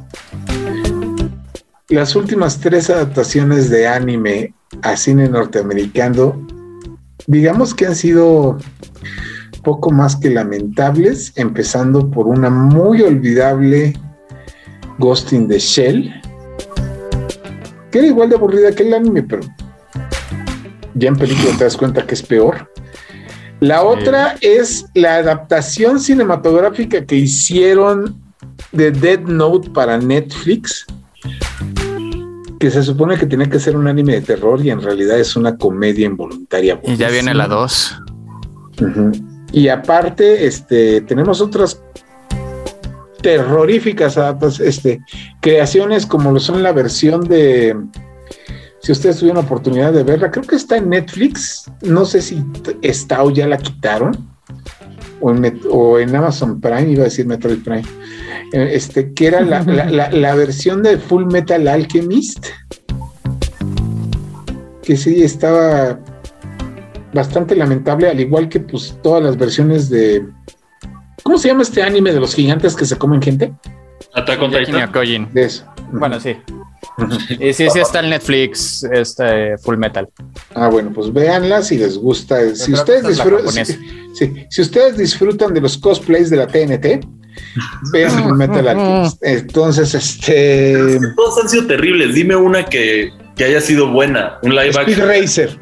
las 1.88 2.16
últimas 2.16 2.60
tres 2.60 2.90
adaptaciones 2.90 3.70
de 3.70 3.86
anime 3.86 4.54
a 4.82 4.96
cine 4.96 5.28
norteamericano, 5.28 6.46
digamos 7.26 7.74
que 7.74 7.86
han 7.86 7.96
sido 7.96 8.58
poco 9.62 9.90
más 9.90 10.16
que 10.16 10.30
lamentables, 10.30 11.32
empezando 11.36 12.10
por 12.10 12.26
una 12.28 12.50
muy 12.50 13.02
olvidable 13.02 13.94
Ghost 14.98 15.32
in 15.32 15.48
the 15.48 15.58
Shell, 15.58 16.12
que 17.90 17.98
era 17.98 18.06
igual 18.06 18.28
de 18.28 18.36
aburrida 18.36 18.72
que 18.72 18.84
el 18.84 18.94
anime, 18.94 19.22
pero 19.22 19.42
ya 20.94 21.08
en 21.08 21.16
película 21.16 21.56
te 21.56 21.64
das 21.64 21.76
cuenta 21.76 22.06
que 22.06 22.14
es 22.14 22.22
peor. 22.22 22.70
La 23.60 23.82
otra 23.82 24.36
es 24.40 24.86
la 24.94 25.16
adaptación 25.16 25.98
cinematográfica 25.98 27.04
que 27.04 27.16
hicieron 27.16 28.20
de 28.72 28.90
Dead 28.90 29.20
Note 29.20 29.70
para 29.70 29.96
Netflix, 29.98 30.84
que 32.58 32.70
se 32.70 32.82
supone 32.82 33.16
que 33.16 33.26
tenía 33.26 33.48
que 33.48 33.58
ser 33.58 33.76
un 33.76 33.86
anime 33.86 34.14
de 34.14 34.20
terror 34.22 34.60
y 34.64 34.70
en 34.70 34.82
realidad 34.82 35.18
es 35.18 35.36
una 35.36 35.56
comedia 35.56 36.06
involuntaria. 36.06 36.80
Y 36.84 36.96
ya 36.96 37.08
viene 37.10 37.32
la 37.34 37.46
2. 37.46 38.02
Y 39.52 39.68
aparte, 39.68 40.46
este, 40.46 41.00
tenemos 41.02 41.40
otras 41.40 41.80
terroríficas 43.22 44.18
este, 44.60 45.00
creaciones 45.40 46.04
como 46.04 46.32
lo 46.32 46.40
son 46.40 46.62
la 46.62 46.72
versión 46.72 47.26
de 47.26 47.74
si 48.84 48.92
ustedes 48.92 49.16
tuvieron 49.16 49.38
la 49.40 49.46
oportunidad 49.46 49.94
de 49.94 50.02
verla, 50.02 50.30
creo 50.30 50.44
que 50.44 50.56
está 50.56 50.76
en 50.76 50.90
Netflix. 50.90 51.72
No 51.80 52.04
sé 52.04 52.20
si 52.20 52.44
está 52.82 53.24
o 53.24 53.30
ya 53.30 53.46
la 53.46 53.56
quitaron. 53.56 54.28
O 55.20 55.98
en, 55.98 56.14
Amazon 56.14 56.60
Prime, 56.60 56.90
iba 56.90 57.00
a 57.00 57.04
decir 57.04 57.26
Metroid 57.26 57.64
Prime. 57.64 57.84
Eh, 58.52 58.72
este, 58.72 59.14
que 59.14 59.28
era 59.28 59.40
la, 59.40 60.34
versión 60.34 60.82
de 60.82 60.98
Full 60.98 61.24
Metal 61.32 61.66
Alchemist. 61.66 62.48
Que 64.82 64.98
sí 64.98 65.22
estaba 65.22 65.98
bastante 67.14 67.56
lamentable, 67.56 68.10
al 68.10 68.20
igual 68.20 68.50
que 68.50 68.60
pues 68.60 68.98
todas 69.02 69.22
las 69.22 69.38
versiones 69.38 69.88
de. 69.88 70.26
¿Cómo 71.22 71.38
se 71.38 71.48
llama 71.48 71.62
este 71.62 71.82
anime 71.82 72.12
de 72.12 72.20
los 72.20 72.34
gigantes 72.34 72.76
que 72.76 72.84
se 72.84 72.98
comen 72.98 73.22
gente? 73.22 73.50
Attack 74.12 74.42
on 74.42 74.50
Titan. 74.50 75.32
De 75.32 75.42
eso. 75.42 75.64
Bueno, 75.90 76.20
sí. 76.20 76.36
Y 77.40 77.52
sí, 77.52 77.66
sí 77.70 77.78
está 77.78 78.00
en 78.00 78.10
Netflix, 78.10 78.84
este 78.84 79.58
Full 79.58 79.76
Metal. 79.76 80.08
Ah, 80.54 80.68
bueno, 80.68 80.92
pues 80.94 81.12
véanla 81.12 81.62
si 81.62 81.78
les 81.78 81.98
gusta. 81.98 82.54
Si 82.54 82.72
ustedes, 82.72 83.06
disfrutan, 83.06 83.64
si, 83.64 84.60
ustedes 84.60 84.96
disfrutan 84.96 85.54
de 85.54 85.60
los 85.60 85.76
cosplays 85.78 86.30
de 86.30 86.36
la 86.36 86.46
TNT, 86.46 87.04
vean 87.92 88.10
Full 88.22 88.36
Metal 88.36 88.68
Alchemist. 88.68 89.22
Entonces, 89.22 89.94
este. 89.94 90.98
Todos 91.16 91.42
han 91.42 91.48
sido 91.48 91.66
terribles. 91.66 92.14
Dime 92.14 92.36
una 92.36 92.64
que, 92.64 93.12
haya 93.38 93.60
sido 93.60 93.90
buena. 93.90 94.38
Un 94.42 94.54
live 94.54 94.70
Speed 94.70 94.98
Racer. 95.04 95.58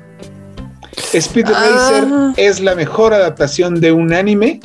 Speed 1.14 1.46
Racer 1.46 2.04
ah. 2.06 2.32
es 2.36 2.60
la 2.60 2.74
mejor 2.74 3.14
adaptación 3.14 3.80
de 3.80 3.92
un 3.92 4.12
anime 4.12 4.60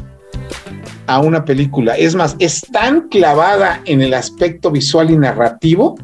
a 1.07 1.19
una 1.19 1.45
película. 1.45 1.97
Es 1.97 2.15
más, 2.15 2.35
es 2.39 2.61
tan 2.61 3.07
clavada 3.07 3.81
en 3.85 4.01
el 4.01 4.13
aspecto 4.13 4.69
visual 4.69 5.09
y 5.09 5.17
narrativo 5.17 5.95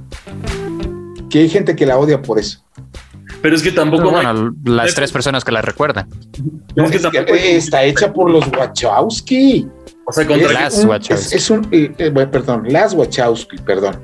que 1.30 1.40
hay 1.40 1.50
gente 1.50 1.76
que 1.76 1.86
la 1.86 1.98
odia 1.98 2.22
por 2.22 2.40
eso. 2.40 2.64
Pero 3.42 3.56
es 3.56 3.62
que 3.62 3.72
tampoco. 3.72 4.10
bueno, 4.10 4.56
las 4.64 4.96
tres 4.96 5.12
personas 5.12 5.44
que 5.44 5.52
la 5.52 5.62
recuerdan. 5.62 6.08
está 6.76 7.84
hecha 7.84 8.14
por 8.14 8.32
los 8.32 8.48
Wachowski. 8.48 9.68
O 10.06 10.14
sea, 10.14 10.26
contra 10.26 10.54
las 10.54 10.86
Wachowski. 10.86 11.36
Es, 11.36 11.50
un, 11.50 11.68
eh, 11.72 11.94
eh, 11.98 12.12
perdón, 12.12 12.64
las 12.70 12.94
Wachowski, 12.94 13.58
perdón. 13.58 14.00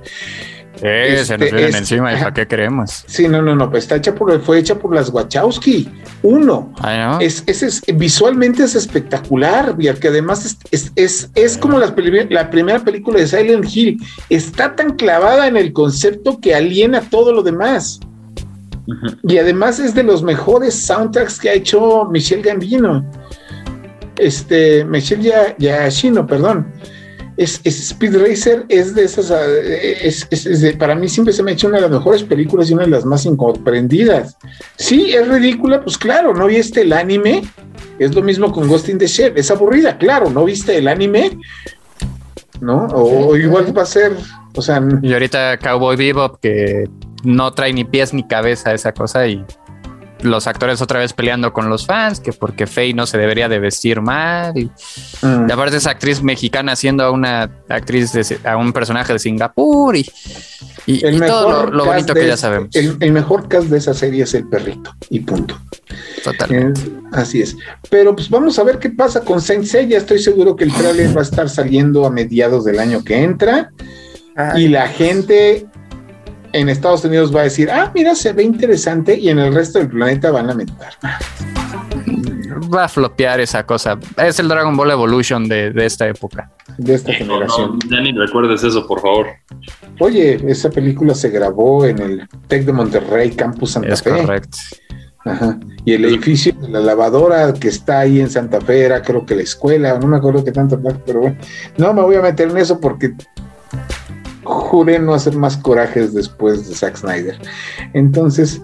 Eh, 0.81 1.23
se 1.25 1.37
nos 1.37 1.47
este, 1.47 1.55
vienen 1.55 1.75
encima, 1.75 2.13
¿y 2.13 2.17
para 2.17 2.33
qué 2.33 2.47
creemos? 2.47 3.03
Sí, 3.07 3.27
no, 3.27 3.41
no, 3.41 3.55
no, 3.55 3.69
pues 3.69 3.83
está 3.83 3.97
hecha 3.97 4.15
por, 4.15 4.39
fue 4.41 4.59
hecha 4.59 4.75
por 4.75 4.93
las 4.93 5.09
Wachowski. 5.09 5.89
Uno. 6.23 6.73
es, 7.19 7.43
es, 7.47 7.81
visualmente 7.95 8.63
es 8.63 8.75
espectacular, 8.75 9.75
que 9.77 10.07
además 10.07 10.57
es, 10.71 10.91
es, 10.95 11.29
es 11.35 11.57
como 11.57 11.79
la, 11.79 11.93
la, 12.29 12.49
primera 12.49 12.79
película 12.79 13.19
de 13.19 13.27
Silent 13.27 13.65
Hill. 13.73 13.97
Está 14.29 14.75
tan 14.75 14.95
clavada 14.95 15.47
en 15.47 15.57
el 15.57 15.73
concepto 15.73 16.39
que 16.39 16.55
aliena 16.55 17.01
todo 17.01 17.33
lo 17.33 17.43
demás. 17.43 17.99
Y 19.23 19.37
además 19.37 19.79
es 19.79 19.93
de 19.93 20.03
los 20.03 20.23
mejores 20.23 20.73
soundtracks 20.73 21.39
que 21.39 21.49
ha 21.49 21.53
hecho 21.53 22.05
Michelle 22.05 22.41
Gambino. 22.41 23.05
Este, 24.17 24.83
Michelle 24.83 25.55
Yashino, 25.57 26.25
perdón 26.25 26.73
es, 27.39 27.61
Speed 27.65 28.17
Racer 28.17 28.65
es 28.67 28.93
de 28.93 29.05
esas, 29.05 29.31
es, 29.31 30.27
para 30.77 30.93
mí 30.93 31.07
siempre 31.07 31.33
se 31.33 31.41
me 31.41 31.51
ha 31.51 31.53
hecho 31.53 31.67
una 31.67 31.77
de 31.77 31.83
las 31.83 31.91
mejores 31.91 32.23
películas 32.23 32.69
y 32.69 32.73
una 32.73 32.83
de 32.83 32.89
las 32.89 33.05
más 33.05 33.25
incomprendidas. 33.25 34.37
Sí, 34.75 35.13
es 35.13 35.25
ridícula, 35.25 35.81
pues 35.81 35.97
claro, 35.97 36.33
no 36.33 36.47
viste 36.47 36.81
el 36.81 36.91
anime, 36.91 37.43
es 37.97 38.13
lo 38.13 38.21
mismo 38.21 38.51
con 38.51 38.67
Ghost 38.67 38.89
in 38.89 38.97
the 38.97 39.07
Shell, 39.07 39.33
es 39.37 39.49
aburrida, 39.51 39.97
claro, 39.97 40.29
no 40.29 40.43
viste 40.43 40.77
el 40.77 40.89
anime, 40.89 41.37
¿no? 42.59 42.87
O, 42.87 43.37
igual 43.37 43.75
va 43.75 43.83
a 43.83 43.85
ser, 43.85 44.11
o 44.55 44.61
sea... 44.61 44.83
Y 45.01 45.13
ahorita 45.13 45.57
Cowboy 45.59 45.95
Bebop 45.95 46.41
que 46.41 46.89
no 47.23 47.53
trae 47.53 47.71
ni 47.71 47.85
pies 47.85 48.13
ni 48.13 48.27
cabeza 48.27 48.73
esa 48.73 48.91
cosa 48.91 49.25
y 49.27 49.45
los 50.21 50.47
actores 50.47 50.81
otra 50.81 50.99
vez 50.99 51.13
peleando 51.13 51.53
con 51.53 51.69
los 51.69 51.85
fans, 51.85 52.19
que 52.19 52.33
porque 52.33 52.67
Faye 52.67 52.93
no 52.93 53.05
se 53.05 53.17
debería 53.17 53.49
de 53.49 53.59
vestir 53.59 54.01
mal. 54.01 54.57
Y, 54.57 54.69
mm. 55.21 55.51
aparte 55.51 55.77
esa 55.77 55.91
actriz 55.91 56.21
mexicana 56.21 56.75
siendo 56.75 57.03
a 57.03 57.11
una 57.11 57.49
actriz, 57.69 58.11
de, 58.13 58.39
a 58.43 58.57
un 58.57 58.73
personaje 58.73 59.13
de 59.13 59.19
Singapur 59.19 59.95
y, 59.95 60.05
todo 61.19 61.67
lo, 61.67 61.85
bonito 61.85 62.13
que 62.13 62.27
ya 62.27 62.37
sabemos. 62.37 62.75
El, 62.75 63.11
mejor 63.11 63.47
cast 63.47 63.67
de 63.67 63.77
esa 63.77 63.93
serie 63.93 64.23
es 64.23 64.33
el 64.33 64.47
perrito 64.47 64.93
y 65.09 65.19
punto. 65.21 65.59
Totalmente. 66.23 66.81
así 67.11 67.41
es. 67.41 67.55
Pero 67.89 68.15
pues 68.15 68.29
vamos 68.29 68.59
a 68.59 68.63
ver 68.63 68.79
qué 68.79 68.89
pasa 68.89 69.21
con 69.21 69.41
Saint 69.41 69.65
Ya 69.65 69.97
estoy 69.97 70.19
seguro 70.19 70.55
que 70.55 70.65
el 70.65 70.73
trailer 70.73 71.15
va 71.15 71.21
a 71.21 71.23
estar 71.23 71.49
saliendo 71.49 72.05
a 72.05 72.09
mediados 72.09 72.65
del 72.65 72.79
año 72.79 73.03
que 73.03 73.23
entra. 73.23 73.71
Y 74.55 74.69
la 74.69 74.87
gente 74.87 75.67
en 76.53 76.69
Estados 76.69 77.05
Unidos 77.05 77.35
va 77.35 77.41
a 77.41 77.43
decir, 77.43 77.69
ah, 77.69 77.91
mira, 77.93 78.15
se 78.15 78.33
ve 78.33 78.43
interesante, 78.43 79.17
y 79.17 79.29
en 79.29 79.39
el 79.39 79.53
resto 79.53 79.79
del 79.79 79.89
planeta 79.89 80.31
van 80.31 80.45
a 80.45 80.47
lamentar. 80.49 80.93
Va 82.73 82.85
a 82.85 82.89
flopear 82.89 83.39
esa 83.39 83.65
cosa. 83.65 83.97
Es 84.17 84.39
el 84.39 84.47
Dragon 84.47 84.75
Ball 84.75 84.91
Evolution 84.91 85.47
de, 85.47 85.73
esta 85.77 86.07
época. 86.07 86.51
De 86.77 86.95
esta 86.95 87.13
generación. 87.13 87.79
ya 87.89 88.01
ni 88.01 88.11
recuerdes 88.11 88.63
eso, 88.63 88.85
por 88.85 89.01
favor. 89.01 89.27
Oye, 89.99 90.39
esa 90.49 90.69
película 90.69 91.13
se 91.13 91.29
grabó 91.29 91.85
en 91.85 91.99
el 91.99 92.27
TEC 92.47 92.65
de 92.65 92.73
Monterrey, 92.73 93.31
Campus 93.31 93.71
Santa 93.71 93.93
es 93.93 94.01
Correcto. 94.01 94.57
Ajá. 95.25 95.59
Y 95.85 95.93
el 95.93 96.05
edificio 96.05 96.53
de 96.53 96.69
la 96.69 96.79
lavadora 96.79 97.53
que 97.53 97.67
está 97.67 97.99
ahí 97.99 98.19
en 98.19 98.29
Santa 98.29 98.61
Fe 98.61 98.83
era 98.83 99.01
creo 99.01 99.25
que 99.25 99.35
la 99.35 99.41
escuela, 99.41 99.99
no 99.99 100.07
me 100.07 100.17
acuerdo 100.17 100.43
qué 100.43 100.51
tanto, 100.51 100.79
pero 101.05 101.19
bueno, 101.19 101.37
no 101.77 101.93
me 101.93 102.01
voy 102.01 102.15
a 102.15 102.21
meter 102.21 102.49
en 102.49 102.57
eso 102.57 102.79
porque 102.79 103.13
juré 104.69 104.99
no 104.99 105.13
hacer 105.15 105.35
más 105.35 105.57
corajes 105.57 106.13
después 106.13 106.69
de 106.69 106.75
Zack 106.75 106.97
Snyder. 106.97 107.37
Entonces, 107.93 108.61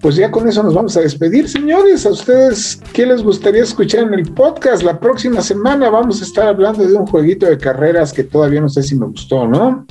pues 0.00 0.16
ya 0.16 0.32
con 0.32 0.48
eso 0.48 0.62
nos 0.64 0.74
vamos 0.74 0.96
a 0.96 1.00
despedir, 1.00 1.48
señores. 1.48 2.04
A 2.04 2.10
ustedes, 2.10 2.80
¿qué 2.92 3.06
les 3.06 3.22
gustaría 3.22 3.62
escuchar 3.62 4.02
en 4.02 4.14
el 4.14 4.32
podcast? 4.32 4.82
La 4.82 4.98
próxima 4.98 5.40
semana 5.40 5.88
vamos 5.88 6.20
a 6.20 6.24
estar 6.24 6.48
hablando 6.48 6.84
de 6.84 6.94
un 6.94 7.06
jueguito 7.06 7.46
de 7.46 7.56
carreras 7.56 8.12
que 8.12 8.24
todavía 8.24 8.60
no 8.60 8.68
sé 8.68 8.82
si 8.82 8.96
me 8.96 9.06
gustó 9.06 9.42
o 9.42 9.46
no. 9.46 9.86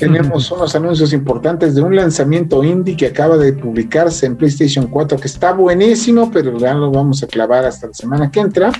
Tenemos 0.00 0.50
unos 0.56 0.74
anuncios 0.74 1.12
importantes 1.12 1.76
de 1.76 1.82
un 1.82 1.94
lanzamiento 1.94 2.64
indie 2.64 2.96
que 2.96 3.06
acaba 3.06 3.36
de 3.36 3.52
publicarse 3.52 4.26
en 4.26 4.36
PlayStation 4.36 4.88
4 4.88 5.18
que 5.18 5.28
está 5.28 5.52
buenísimo, 5.52 6.28
pero 6.32 6.58
ya 6.58 6.74
lo 6.74 6.90
vamos 6.90 7.22
a 7.22 7.28
clavar 7.28 7.64
hasta 7.64 7.86
la 7.86 7.94
semana 7.94 8.28
que 8.28 8.40
entra. 8.40 8.72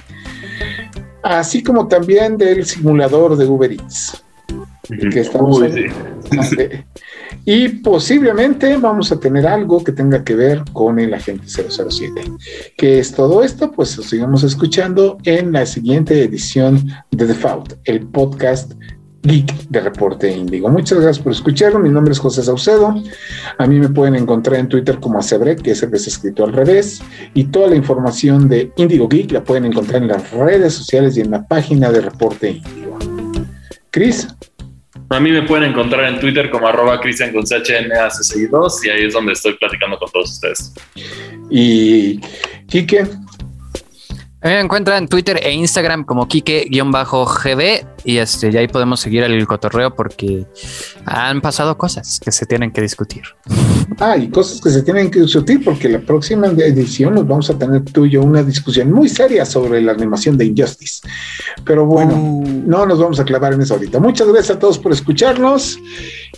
Así 1.22 1.62
como 1.62 1.86
también 1.86 2.36
del 2.36 2.66
simulador 2.66 3.36
de 3.36 3.46
Uber 3.46 3.70
Eats 3.70 4.24
que 4.88 5.20
estamos 5.20 5.62
Y 7.44 7.68
posiblemente 7.68 8.76
vamos 8.76 9.12
a 9.12 9.20
tener 9.20 9.46
algo 9.46 9.82
que 9.82 9.92
tenga 9.92 10.24
que 10.24 10.34
ver 10.34 10.62
con 10.72 10.98
el 10.98 11.14
agente 11.14 11.46
007. 11.46 12.22
Que 12.76 12.98
es 12.98 13.12
todo 13.12 13.42
esto? 13.42 13.70
Pues 13.72 13.96
lo 13.96 14.02
sigamos 14.02 14.42
escuchando 14.42 15.18
en 15.24 15.52
la 15.52 15.66
siguiente 15.66 16.22
edición 16.22 16.88
de 17.10 17.26
Default, 17.26 17.74
el 17.84 18.06
podcast 18.06 18.72
Geek 19.22 19.68
de 19.68 19.80
Reporte 19.80 20.30
Índigo. 20.30 20.68
Muchas 20.70 20.98
gracias 20.98 21.22
por 21.22 21.32
escucharlo. 21.32 21.78
Mi 21.78 21.90
nombre 21.90 22.12
es 22.12 22.18
José 22.18 22.42
Saucedo. 22.42 22.94
A 23.58 23.66
mí 23.66 23.78
me 23.78 23.90
pueden 23.90 24.14
encontrar 24.14 24.58
en 24.58 24.68
Twitter 24.68 24.98
como 24.98 25.18
Acebre, 25.18 25.56
que 25.56 25.72
es 25.72 25.82
el 25.82 25.94
escrito 25.94 26.44
al 26.44 26.52
revés. 26.52 27.02
Y 27.34 27.44
toda 27.44 27.68
la 27.68 27.76
información 27.76 28.48
de 28.48 28.72
Índigo 28.76 29.08
Geek 29.08 29.32
la 29.32 29.44
pueden 29.44 29.66
encontrar 29.66 30.02
en 30.02 30.08
las 30.08 30.30
redes 30.30 30.72
sociales 30.72 31.16
y 31.16 31.20
en 31.20 31.30
la 31.30 31.46
página 31.46 31.92
de 31.92 32.00
Reporte 32.00 32.50
Índigo. 32.50 32.98
Cris. 33.90 34.28
A 35.12 35.18
mí 35.18 35.32
me 35.32 35.42
pueden 35.42 35.70
encontrar 35.70 36.04
en 36.04 36.20
Twitter 36.20 36.50
como 36.50 36.68
arroba 36.68 37.00
cristian 37.00 37.32
con 37.32 37.42
CHNACCI2 37.42 38.84
y 38.84 38.90
ahí 38.90 39.04
es 39.06 39.12
donde 39.12 39.32
estoy 39.32 39.54
platicando 39.54 39.98
con 39.98 40.08
todos 40.10 40.30
ustedes. 40.30 40.72
Y 41.50 42.20
Quique. 42.68 43.06
Me 44.42 44.58
encuentran 44.58 45.02
en 45.02 45.08
Twitter 45.08 45.38
e 45.42 45.52
Instagram 45.52 46.04
como 46.04 46.26
Kike-GB 46.26 47.86
y 48.04 48.16
este, 48.16 48.50
ya 48.50 48.60
ahí 48.60 48.68
podemos 48.68 48.98
seguir 48.98 49.22
el 49.22 49.46
cotorreo 49.46 49.94
porque 49.94 50.46
han 51.04 51.42
pasado 51.42 51.76
cosas 51.76 52.18
que 52.24 52.32
se 52.32 52.46
tienen 52.46 52.72
que 52.72 52.80
discutir. 52.80 53.22
Ah, 53.98 54.16
y 54.16 54.30
cosas 54.30 54.62
que 54.62 54.70
se 54.70 54.82
tienen 54.82 55.10
que 55.10 55.20
discutir 55.20 55.62
porque 55.62 55.90
la 55.90 55.98
próxima 55.98 56.46
edición 56.46 57.16
nos 57.16 57.28
vamos 57.28 57.50
a 57.50 57.58
tener 57.58 57.84
tú 57.84 58.06
y 58.06 58.10
yo 58.12 58.22
una 58.22 58.42
discusión 58.42 58.90
muy 58.90 59.10
seria 59.10 59.44
sobre 59.44 59.82
la 59.82 59.92
animación 59.92 60.38
de 60.38 60.46
Injustice. 60.46 61.06
Pero 61.64 61.84
bueno, 61.84 62.14
uh. 62.14 62.62
no 62.66 62.86
nos 62.86 62.98
vamos 62.98 63.20
a 63.20 63.24
clavar 63.24 63.52
en 63.52 63.60
eso 63.60 63.74
ahorita. 63.74 64.00
Muchas 64.00 64.26
gracias 64.28 64.56
a 64.56 64.58
todos 64.58 64.78
por 64.78 64.92
escucharnos 64.92 65.78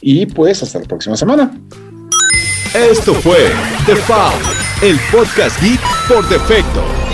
y 0.01 0.27
pues 0.27 0.61
hasta 0.61 0.81
la 0.81 0.87
próxima 0.87 1.17
semana. 1.17 1.57
Esto 2.75 3.15
fue 3.15 3.53
The 3.87 3.95
Foul, 3.95 4.43
el 4.83 4.99
podcast 5.13 5.61
geek 5.63 5.81
por 6.09 6.29
defecto 6.29 7.12